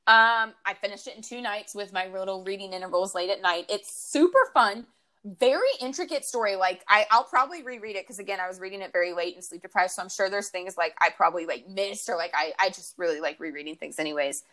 [0.07, 3.67] Um, I finished it in two nights with my little reading intervals late at night.
[3.69, 4.87] It's super fun,
[5.23, 6.55] very intricate story.
[6.55, 9.43] Like I, I'll probably reread it because again, I was reading it very late and
[9.45, 12.53] sleep deprived, so I'm sure there's things like I probably like missed or like I,
[12.57, 14.43] I just really like rereading things anyways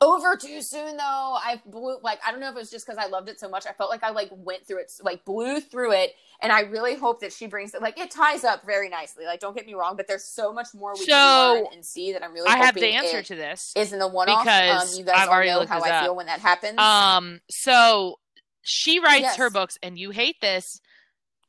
[0.00, 1.02] over too soon though.
[1.36, 3.48] I blew like i don't know if it was just because i loved it so
[3.48, 3.66] much.
[3.66, 6.94] I felt like i like went through it like blew through it and i really
[6.94, 9.24] hope that she brings it like it ties up very nicely.
[9.24, 11.84] Like don't get me wrong but there's so much more we so, can learn and
[11.84, 14.44] see that i'm really i have the answer to this is in the one-off.
[14.44, 16.04] Because um, you guys I've already know how i up.
[16.04, 16.78] feel when that happens.
[16.78, 18.16] Um so
[18.62, 19.36] she writes yes.
[19.36, 20.80] her books and you hate this.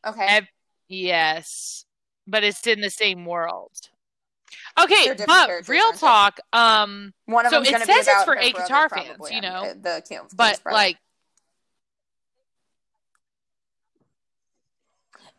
[0.06, 0.48] Okay.
[0.88, 1.86] Yes
[2.28, 3.90] but it's in the same world
[4.82, 6.40] Okay, but real talk.
[6.52, 9.74] Um, one of so it says it's for ACOTAR fans, you know.
[9.74, 10.98] The, the but like,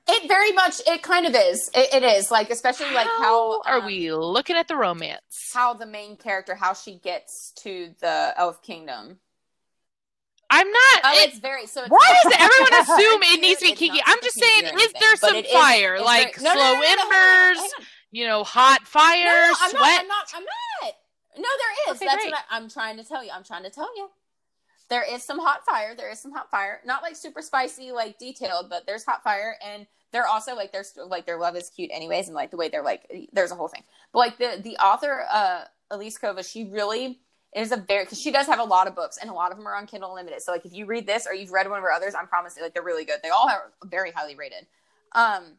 [0.09, 1.69] it very much, it kind of is.
[1.75, 5.51] it, it is like, especially like how, how are um, we looking at the romance?
[5.53, 9.19] How the main character, how she gets to the Elf Kingdom.
[10.49, 11.01] I'm not.
[11.03, 11.83] Oh, it- it's very so.
[11.83, 14.03] It's why does everyone assume it needs to be cute, kinky?
[14.07, 16.61] I'm just kinky saying, is there some it is- fire, it's like very- no, no,
[16.61, 17.87] slow no, no, no, hang on, embers, hang on.
[18.11, 19.81] You know, hot fire, No, no, I'm sweat?
[19.81, 20.01] not.
[20.01, 20.33] I'm not.
[20.35, 20.95] I'm not.
[21.39, 21.97] No, there is.
[22.01, 22.33] Okay, That's great.
[22.33, 23.31] what I, I'm trying to tell you.
[23.35, 24.09] I'm trying to tell you.
[24.89, 25.95] There is some hot fire.
[25.97, 26.81] There is some hot fire.
[26.87, 30.85] Not like super spicy, like detailed, but there's hot fire, and they're also like their
[31.09, 33.69] like their love is cute, anyways, and like the way they're like there's a whole
[33.69, 33.83] thing.
[34.13, 37.19] But like the the author, uh, Elise Kova, she really
[37.55, 39.59] is a very because she does have a lot of books, and a lot of
[39.59, 40.41] them are on Kindle Unlimited.
[40.41, 42.63] So like if you read this or you've read one of her others, I'm promising
[42.63, 43.19] like they're really good.
[43.25, 44.67] They all are very highly rated.
[45.13, 45.55] Um,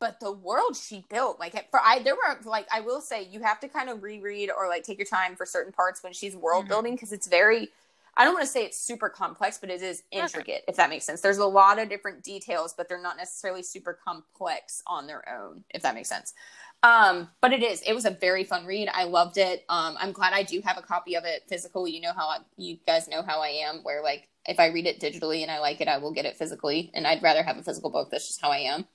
[0.00, 3.40] but the world she built like for i there were like i will say you
[3.40, 6.34] have to kind of reread or like take your time for certain parts when she's
[6.34, 6.68] world Mhm.
[6.68, 7.68] building because it's very
[8.16, 11.04] i don't want to say it's super complex but it is intricate if that makes
[11.04, 11.20] sense.
[11.20, 15.64] There's a lot of different details but they're not necessarily super complex on their own
[15.70, 16.34] if that makes sense.
[16.82, 18.88] Um but it is it was a very fun read.
[18.92, 19.64] I loved it.
[19.68, 22.38] Um i'm glad i do have a copy of it physical you know how I,
[22.56, 25.58] you guys know how i am where like if i read it digitally and i
[25.60, 28.10] like it i will get it physically and i'd rather have a physical book.
[28.10, 28.86] That's just how i am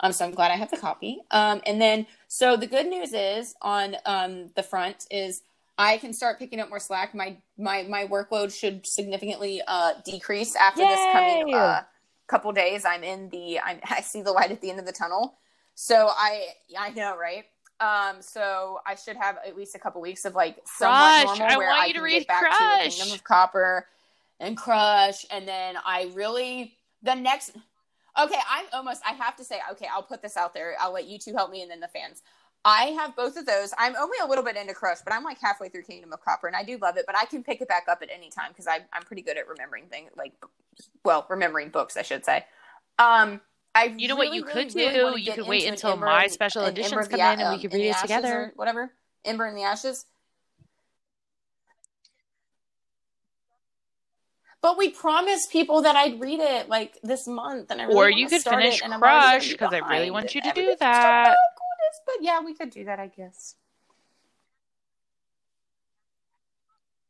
[0.00, 1.20] um, so I'm glad I have the copy.
[1.30, 5.42] Um, and then, so the good news is on um, the front is
[5.78, 7.14] I can start picking up more slack.
[7.14, 11.82] My my my workload should significantly uh, decrease after this coming uh,
[12.28, 12.84] couple days.
[12.84, 15.34] I'm in the I'm, I see the light at the end of the tunnel.
[15.74, 16.48] So I
[16.78, 17.44] I know right.
[17.80, 21.38] Um, so I should have at least a couple weeks of like somewhat Crush.
[21.38, 23.86] normal I where I you to can read get back to the Kingdom of Copper
[24.38, 27.56] and Crush, and then I really the next
[28.20, 29.02] Okay, I'm almost.
[29.08, 30.74] I have to say, okay, I'll put this out there.
[30.80, 32.22] I'll let you two help me, and then the fans.
[32.64, 33.72] I have both of those.
[33.76, 36.46] I'm only a little bit into Crush, but I'm like halfway through Kingdom of Copper,
[36.46, 37.06] and I do love it.
[37.06, 39.36] But I can pick it back up at any time because I'm I'm pretty good
[39.36, 40.32] at remembering things, like
[41.04, 42.44] well, remembering books, I should say.
[42.98, 43.40] Um,
[43.74, 45.20] I You know what you really, could really do?
[45.20, 47.96] You could wait until my special editions come in and we um, could read it
[47.96, 48.52] together.
[48.56, 48.92] whatever.
[49.24, 50.04] Ember in the Ashes.
[54.62, 58.08] But we promised people that I'd read it like this month, and I really Or
[58.08, 60.52] you could finish it, and I'm already gonna Crush because I really want you to
[60.52, 61.30] do that.
[61.30, 62.00] Oh, gorgeous.
[62.06, 63.56] But yeah, we could do that, I guess.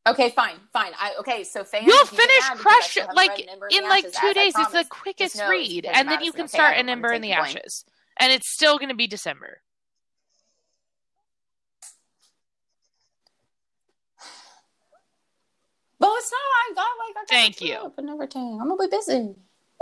[0.06, 0.92] Okay, fine, fine.
[0.98, 1.44] I okay.
[1.44, 4.18] So fans, You'll finish add because I Crush like read An Ember in like Ashes,
[4.18, 4.54] two days.
[4.56, 6.48] It's the quickest read, and then you can okay?
[6.48, 7.32] Start an Ember in the.
[7.32, 7.84] Ashes,
[8.16, 9.60] and it's still going to be December.
[16.22, 16.38] It's not.
[16.38, 17.78] I got like I got Thank you.
[17.80, 18.58] trip and everything.
[18.60, 19.12] I'm gonna be busy.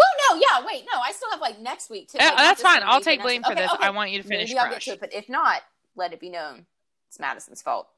[0.00, 0.98] Well, no, yeah, wait, no.
[1.00, 2.18] I still have like next week too.
[2.18, 2.80] Uh, like, that's fine.
[2.84, 3.46] I'll take blame week.
[3.46, 3.72] for Okay, this.
[3.74, 3.86] okay.
[3.86, 5.60] I want you to finish Maybe I'll get to it, but if not,
[5.94, 6.64] let it be known
[7.08, 7.88] it's Madison's fault.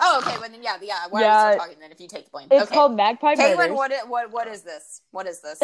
[0.00, 0.36] Oh, okay.
[0.40, 1.06] Well, then, yeah, yeah.
[1.08, 1.50] Why are we Yeah.
[1.52, 1.92] still talking then?
[1.92, 2.74] If you take the blame, It's okay.
[2.74, 3.76] called Magpie Caitlin, Murders.
[3.76, 5.02] what, what, what is this?
[5.12, 5.60] What is this?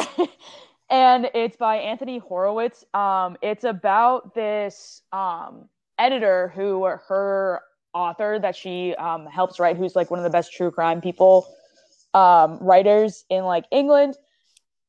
[0.90, 2.84] and it's by Anthony Horowitz.
[2.94, 5.68] Um, it's about this um,
[5.98, 7.62] editor who her
[7.94, 11.46] author that she um, helps write, who's like one of the best true crime people
[12.14, 14.16] um, writers in like England.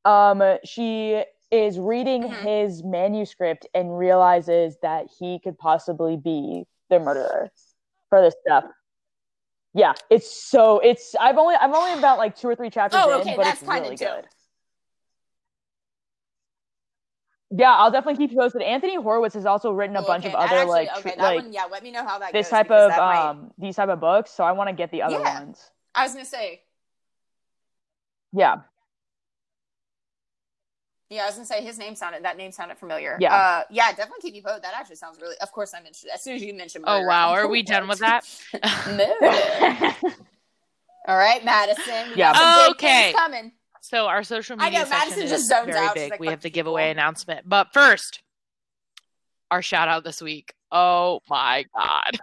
[0.06, 2.44] Um, she is reading Mhm.
[2.44, 7.52] his manuscript and realizes that he could possibly be the murderer
[8.10, 8.66] for this stuff.
[9.74, 13.14] Yeah, it's so it's I've only I'm only about like two or three chapters Oh,
[13.16, 14.16] in, okay, but that's it's really dope.
[14.16, 14.28] good.
[17.52, 18.62] Yeah, I'll definitely keep you posted.
[18.62, 21.18] Anthony Horowitz has also written a Oh, bunch okay, of other actually- like okay, that
[21.20, 21.66] like one, yeah.
[21.66, 24.30] Let me know how that this goes, type of might- um these type of books.
[24.32, 25.40] So I want to get the other Yeah.
[25.40, 25.72] ones.
[25.96, 26.62] I was gonna say,
[28.32, 28.58] Yeah,
[31.10, 33.18] yeah, I was gonna say his name sounded that name sounded familiar.
[33.20, 33.34] Yeah.
[33.36, 34.62] uh, yeah, definitely keep you posted.
[34.64, 35.36] That actually sounds really.
[35.42, 36.12] Of course, I'm interested.
[36.14, 38.26] As soon as you mentioned, Oh wow, I'm are we done with that?
[38.88, 39.96] Murder.
[41.08, 42.12] All right, Madison.
[42.16, 42.34] Yeah.
[42.34, 43.14] got some big Okay.
[43.14, 43.52] coming.
[43.90, 45.96] So our social I media know, Madison is just zones very out.
[45.96, 46.12] Big.
[46.12, 48.22] like, we have the giveaway people." announcement, but first,
[49.50, 50.54] our shout out this week.
[50.72, 52.20] Oh my god!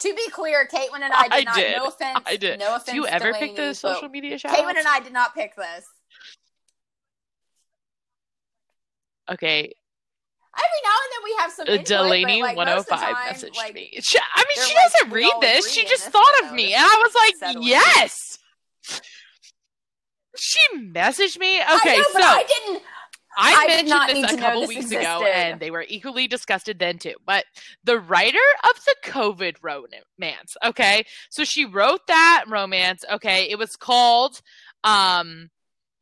[0.00, 1.54] To be clear, Caitlin and I did I not.
[1.54, 1.76] did.
[1.76, 2.18] No offense.
[2.26, 2.58] I did.
[2.58, 2.90] No offense.
[2.90, 5.54] Do you ever pick Delaney, the social media shout Caitlin and I did not pick
[5.54, 5.86] this.
[9.30, 9.72] Okay,
[10.58, 13.00] Every now and then we have some uh, input, Delaney like, most of the 105
[13.00, 13.98] time, messaged like, me.
[14.02, 15.72] She, I mean, she like, doesn't "We read this.
[15.72, 17.68] She just this thought of me, and I was like, settling.
[17.68, 18.38] yes.
[20.36, 21.60] She messaged me.
[21.60, 22.82] I Okay, know, but so I didn't.
[23.40, 26.98] I, I mentioned this a couple this weeks ago, and they were equally disgusted then
[26.98, 27.14] too.
[27.24, 27.44] But
[27.84, 33.04] the writer of the COVID romance, okay, so she wrote that romance.
[33.12, 34.40] Okay, it was called,
[34.82, 35.50] um,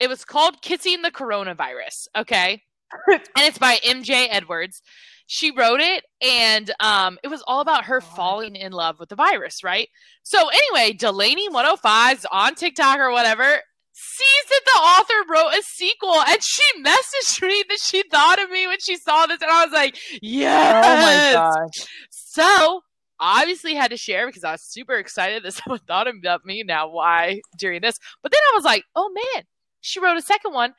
[0.00, 2.62] it was called "Kissing the Coronavirus." Okay,
[3.08, 4.28] and it's by M.J.
[4.28, 4.82] Edwards.
[5.28, 9.16] She wrote it, and um, it was all about her falling in love with the
[9.16, 9.88] virus, right?
[10.22, 13.60] So anyway, Delaney 105's on TikTok or whatever
[13.98, 18.50] sees that the author wrote a sequel and she messaged me that she thought of
[18.50, 21.34] me when she saw this and I was like, Oh yes.
[21.34, 21.88] my gosh.
[22.10, 22.82] So
[23.18, 26.62] obviously had to share because I was super excited that someone thought about me.
[26.62, 27.98] Now, why during this?
[28.22, 29.44] But then I was like, oh man,
[29.80, 30.74] she wrote a second one.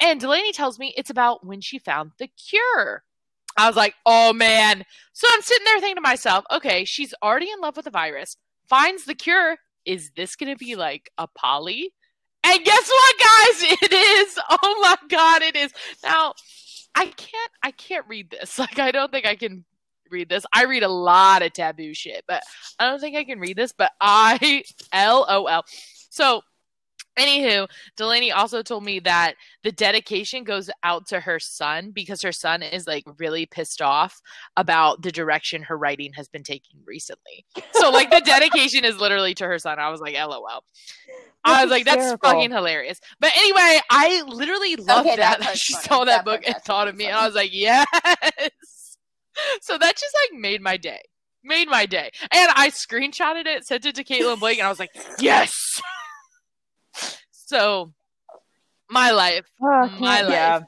[0.00, 3.02] And Delaney tells me it's about when she found the cure.
[3.56, 4.84] I was like, oh man.
[5.12, 8.36] So I'm sitting there thinking to myself, okay, she's already in love with the virus,
[8.68, 9.56] finds the cure.
[9.84, 11.92] Is this going to be like a poly?
[12.44, 13.76] And guess what, guys?
[13.82, 14.38] It is.
[14.50, 15.72] Oh my God, it is.
[16.04, 16.34] Now,
[16.94, 18.58] I can't, I can't read this.
[18.58, 19.64] Like, I don't think I can
[20.10, 20.44] read this.
[20.52, 22.42] I read a lot of taboo shit, but
[22.78, 23.72] I don't think I can read this.
[23.72, 24.62] But I,
[24.94, 25.64] LOL.
[26.10, 26.42] So
[27.18, 32.32] Anywho, Delaney also told me that the dedication goes out to her son because her
[32.32, 34.20] son is like really pissed off
[34.56, 37.44] about the direction her writing has been taking recently.
[37.72, 39.78] So like the dedication is literally to her son.
[39.78, 40.64] I was like, LOL.
[41.44, 43.00] I was like, that's fucking hilarious.
[43.20, 45.40] But anyway, I literally loved Okay, that.
[45.40, 45.84] that she funny.
[45.86, 47.16] saw that, That book and thought of me, and.
[47.16, 47.86] I was like, yes.
[49.62, 51.00] So that just like made my day.
[51.44, 52.10] Made my day.
[52.22, 54.90] And I screenshotted it, sent it to Caitlin Blake, and I was like,
[55.20, 55.80] yes.
[57.48, 57.90] so
[58.90, 59.46] my life.
[59.62, 60.60] Oh, My can't- yeah.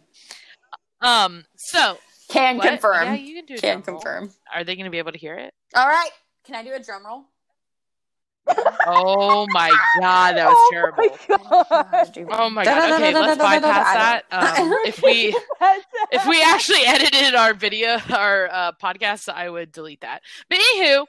[1.03, 1.97] Um, so
[2.29, 2.69] Can what?
[2.69, 3.05] confirm.
[3.07, 4.03] Yeah, you can do a Can drum roll.
[4.03, 4.31] confirm.
[4.55, 5.53] Are they gonna be able to hear it?
[5.75, 6.11] All right.
[6.45, 7.25] Can I do a drum roll?
[8.87, 9.69] Oh my
[10.01, 11.05] god, that was Oh terrible.
[11.29, 12.29] my God.
[12.33, 12.93] Oh my god.
[13.01, 14.23] Okay, let's bypass that.
[14.33, 15.37] Um, if we
[16.11, 20.23] if we actually edited our video, our uh, podcast, I would delete that.
[20.49, 21.07] But anywho,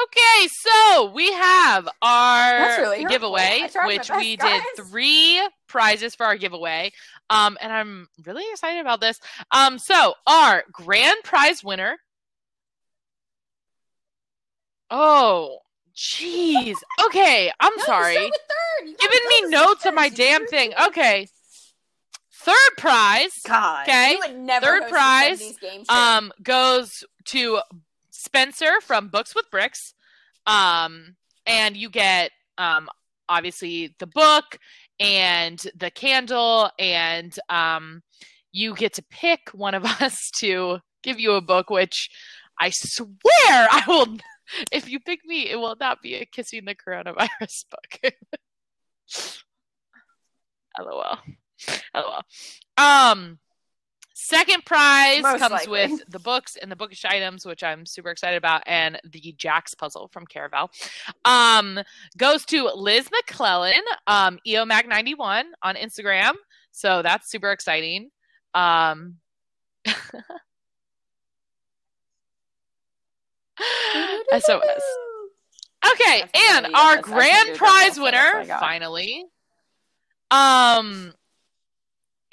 [0.00, 4.62] okay, so we have our really giveaway, I tried my which best, we guys.
[4.76, 6.92] did three prizes for our giveaway.
[7.30, 9.18] Um, and I'm really excited about this.
[9.50, 11.98] Um, so our grand prize winner.
[14.90, 15.58] Oh,
[15.96, 16.76] jeez.
[17.06, 18.30] Okay, I'm No, sorry.
[18.84, 20.72] Giving me notes on my damn thing.
[20.88, 21.26] Okay.
[22.44, 23.88] Third prize God.
[23.88, 24.12] Okay.
[24.12, 25.54] You would never Third prize,
[25.88, 27.60] um goes to
[28.22, 29.94] Spencer from Books with Bricks.
[30.46, 32.88] Um and you get um
[33.28, 34.58] obviously the book
[35.00, 38.02] and the candle and um
[38.52, 42.10] you get to pick one of us to give you a book which
[42.60, 43.08] I swear
[43.48, 44.18] I will
[44.72, 48.14] if you pick me it will not be a kissing the coronavirus book.
[50.78, 51.18] LOL.
[51.94, 52.22] LOL.
[52.76, 53.38] Um,
[54.14, 55.70] second prize Most comes likely.
[55.92, 59.74] with the books and the bookish items, which I'm super excited about, and the Jax
[59.74, 60.70] puzzle from Caravel.
[61.24, 61.80] Um,
[62.16, 66.32] goes to Liz McClellan, um, EOMag91 on Instagram.
[66.72, 68.10] So that's super exciting.
[68.54, 69.16] Um,
[74.38, 74.60] SOS.
[75.94, 78.60] Okay, and our That's- I can't do grand a drum roll, prize winner, I got.
[78.60, 79.24] finally,
[80.30, 81.12] um,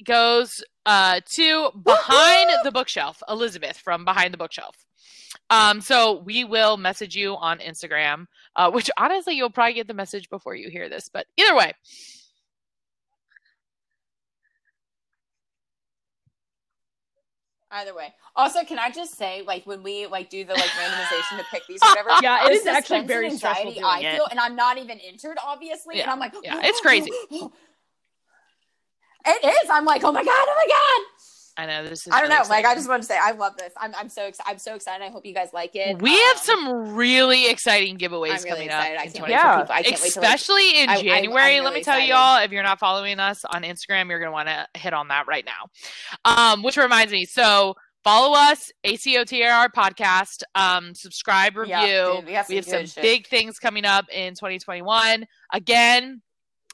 [0.05, 4.75] goes uh to behind the bookshelf, Elizabeth from behind the bookshelf.
[5.49, 9.93] Um, so we will message you on Instagram, uh, which honestly you'll probably get the
[9.93, 11.73] message before you hear this, but either way,
[17.71, 18.11] Either way.
[18.35, 21.67] Also, can I just say, like, when we like do the like randomization to pick
[21.67, 24.15] these or whatever, Yeah, it is actually very and stressful anxiety doing I it.
[24.15, 27.11] feel, and I'm not even entered, obviously, and I'm like, Yeah, it's crazy.
[29.25, 29.69] It is.
[29.69, 31.05] I'm like, oh my god, oh my god.
[31.57, 32.13] I know this is.
[32.13, 32.37] I don't know.
[32.37, 33.73] really Like, I just want to say, I love this.
[33.75, 35.03] I'm, I'm so, ex- I'm so excited.
[35.03, 36.01] I hope you guys like it.
[36.01, 38.81] We have Um, some really exciting giveaways I'm really coming up.
[38.81, 39.21] I in can't 2020.
[39.21, 39.65] wait for Yeah.
[39.69, 41.59] I can't wait to like, especially in I- I- I'm January.
[41.59, 42.07] let really me tell excited.
[42.07, 45.09] you all, if you're not following us on Instagram, you're gonna want to hit on
[45.09, 45.67] that right now.
[46.23, 47.75] Um, which reminds me, so
[48.05, 50.43] follow us, ACOTR podcast.
[50.55, 51.73] Um, subscribe, review.
[51.73, 53.03] Yeah, dude, we have we have some some good shit.
[53.03, 55.25] big things coming up in 2021.
[55.51, 56.21] Again,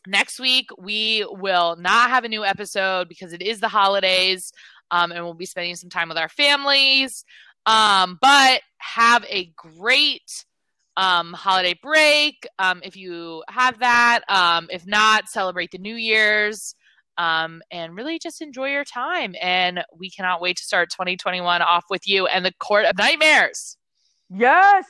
[0.07, 4.51] next week we will not have a new episode because it is the holidays,
[4.91, 7.25] um, and we'll be spending some time with our families.
[7.65, 10.45] Um, but have a great
[10.97, 14.21] um, holiday break um, if you have that.
[14.29, 16.75] Um, if not, celebrate the New Year's.
[17.17, 19.35] Um, and really just enjoy your time.
[19.41, 23.77] And we cannot wait to start 2021 off with you and the Court of Nightmares.
[24.29, 24.85] Yes.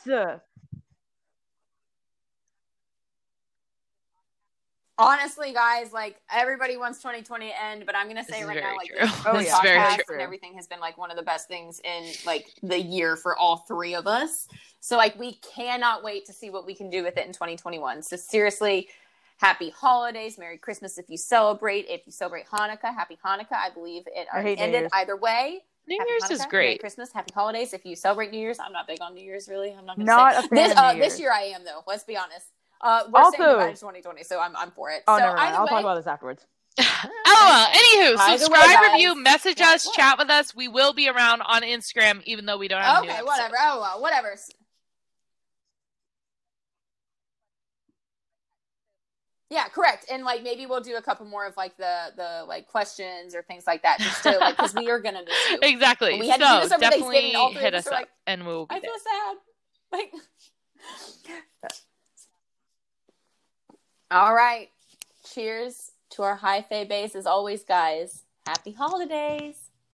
[4.98, 8.76] Honestly, guys, like everybody wants 2020 to end, but I'm gonna say is right now,
[8.76, 9.00] like true.
[9.02, 9.62] this, Oh, this this yeah.
[9.62, 10.16] very podcast true.
[10.16, 13.36] and everything has been like one of the best things in like the year for
[13.38, 14.48] all three of us.
[14.80, 18.02] So like we cannot wait to see what we can do with it in 2021.
[18.04, 18.90] So seriously.
[19.38, 21.88] Happy holidays, Merry Christmas if you celebrate.
[21.90, 23.52] If you celebrate Hanukkah, Happy Hanukkah.
[23.52, 24.92] I believe it I already hate ended Year's.
[24.94, 25.60] either way.
[25.88, 26.80] New Happy Year's Hanukkah, is Merry great.
[26.80, 27.74] Christmas, Happy Holidays.
[27.74, 29.72] If you celebrate New Year's, I'm not big on New Year's really.
[29.78, 30.72] I'm not gonna Not say a fan this.
[30.72, 31.82] of Uh, New this year I am though.
[31.86, 32.46] Let's be honest.
[32.82, 35.04] Uh, we're saying Also- goodbye to 2020, so I'm I'm for it.
[35.08, 35.48] Oh, so never mind.
[35.50, 36.46] either I'll way, talk about this afterwards.
[37.38, 39.96] Oh, anywho, By the way, subscribe, review, message Yeah, us, what?
[39.96, 40.56] chat with us.
[40.56, 43.56] We will be around on Instagram, even though we don't have a new Okay, whatever.
[43.60, 44.36] Oh well, whatever.
[49.52, 50.06] Yeah, correct.
[50.12, 53.44] And like maybe we'll do a couple more of like the the like questions or
[53.44, 55.60] things like that, just to like because we are gonna miss you.
[55.64, 56.12] Exactly.
[56.14, 57.88] When we had to do so this over definitely Thanksgiving, all three hit us us
[57.88, 58.90] up, like, and we'll be I there.
[58.90, 59.38] feel sad.
[59.92, 61.72] Like,
[64.12, 64.70] all right.
[65.26, 68.24] Cheers to our high fae base as always, guys.
[68.46, 69.65] Happy holidays.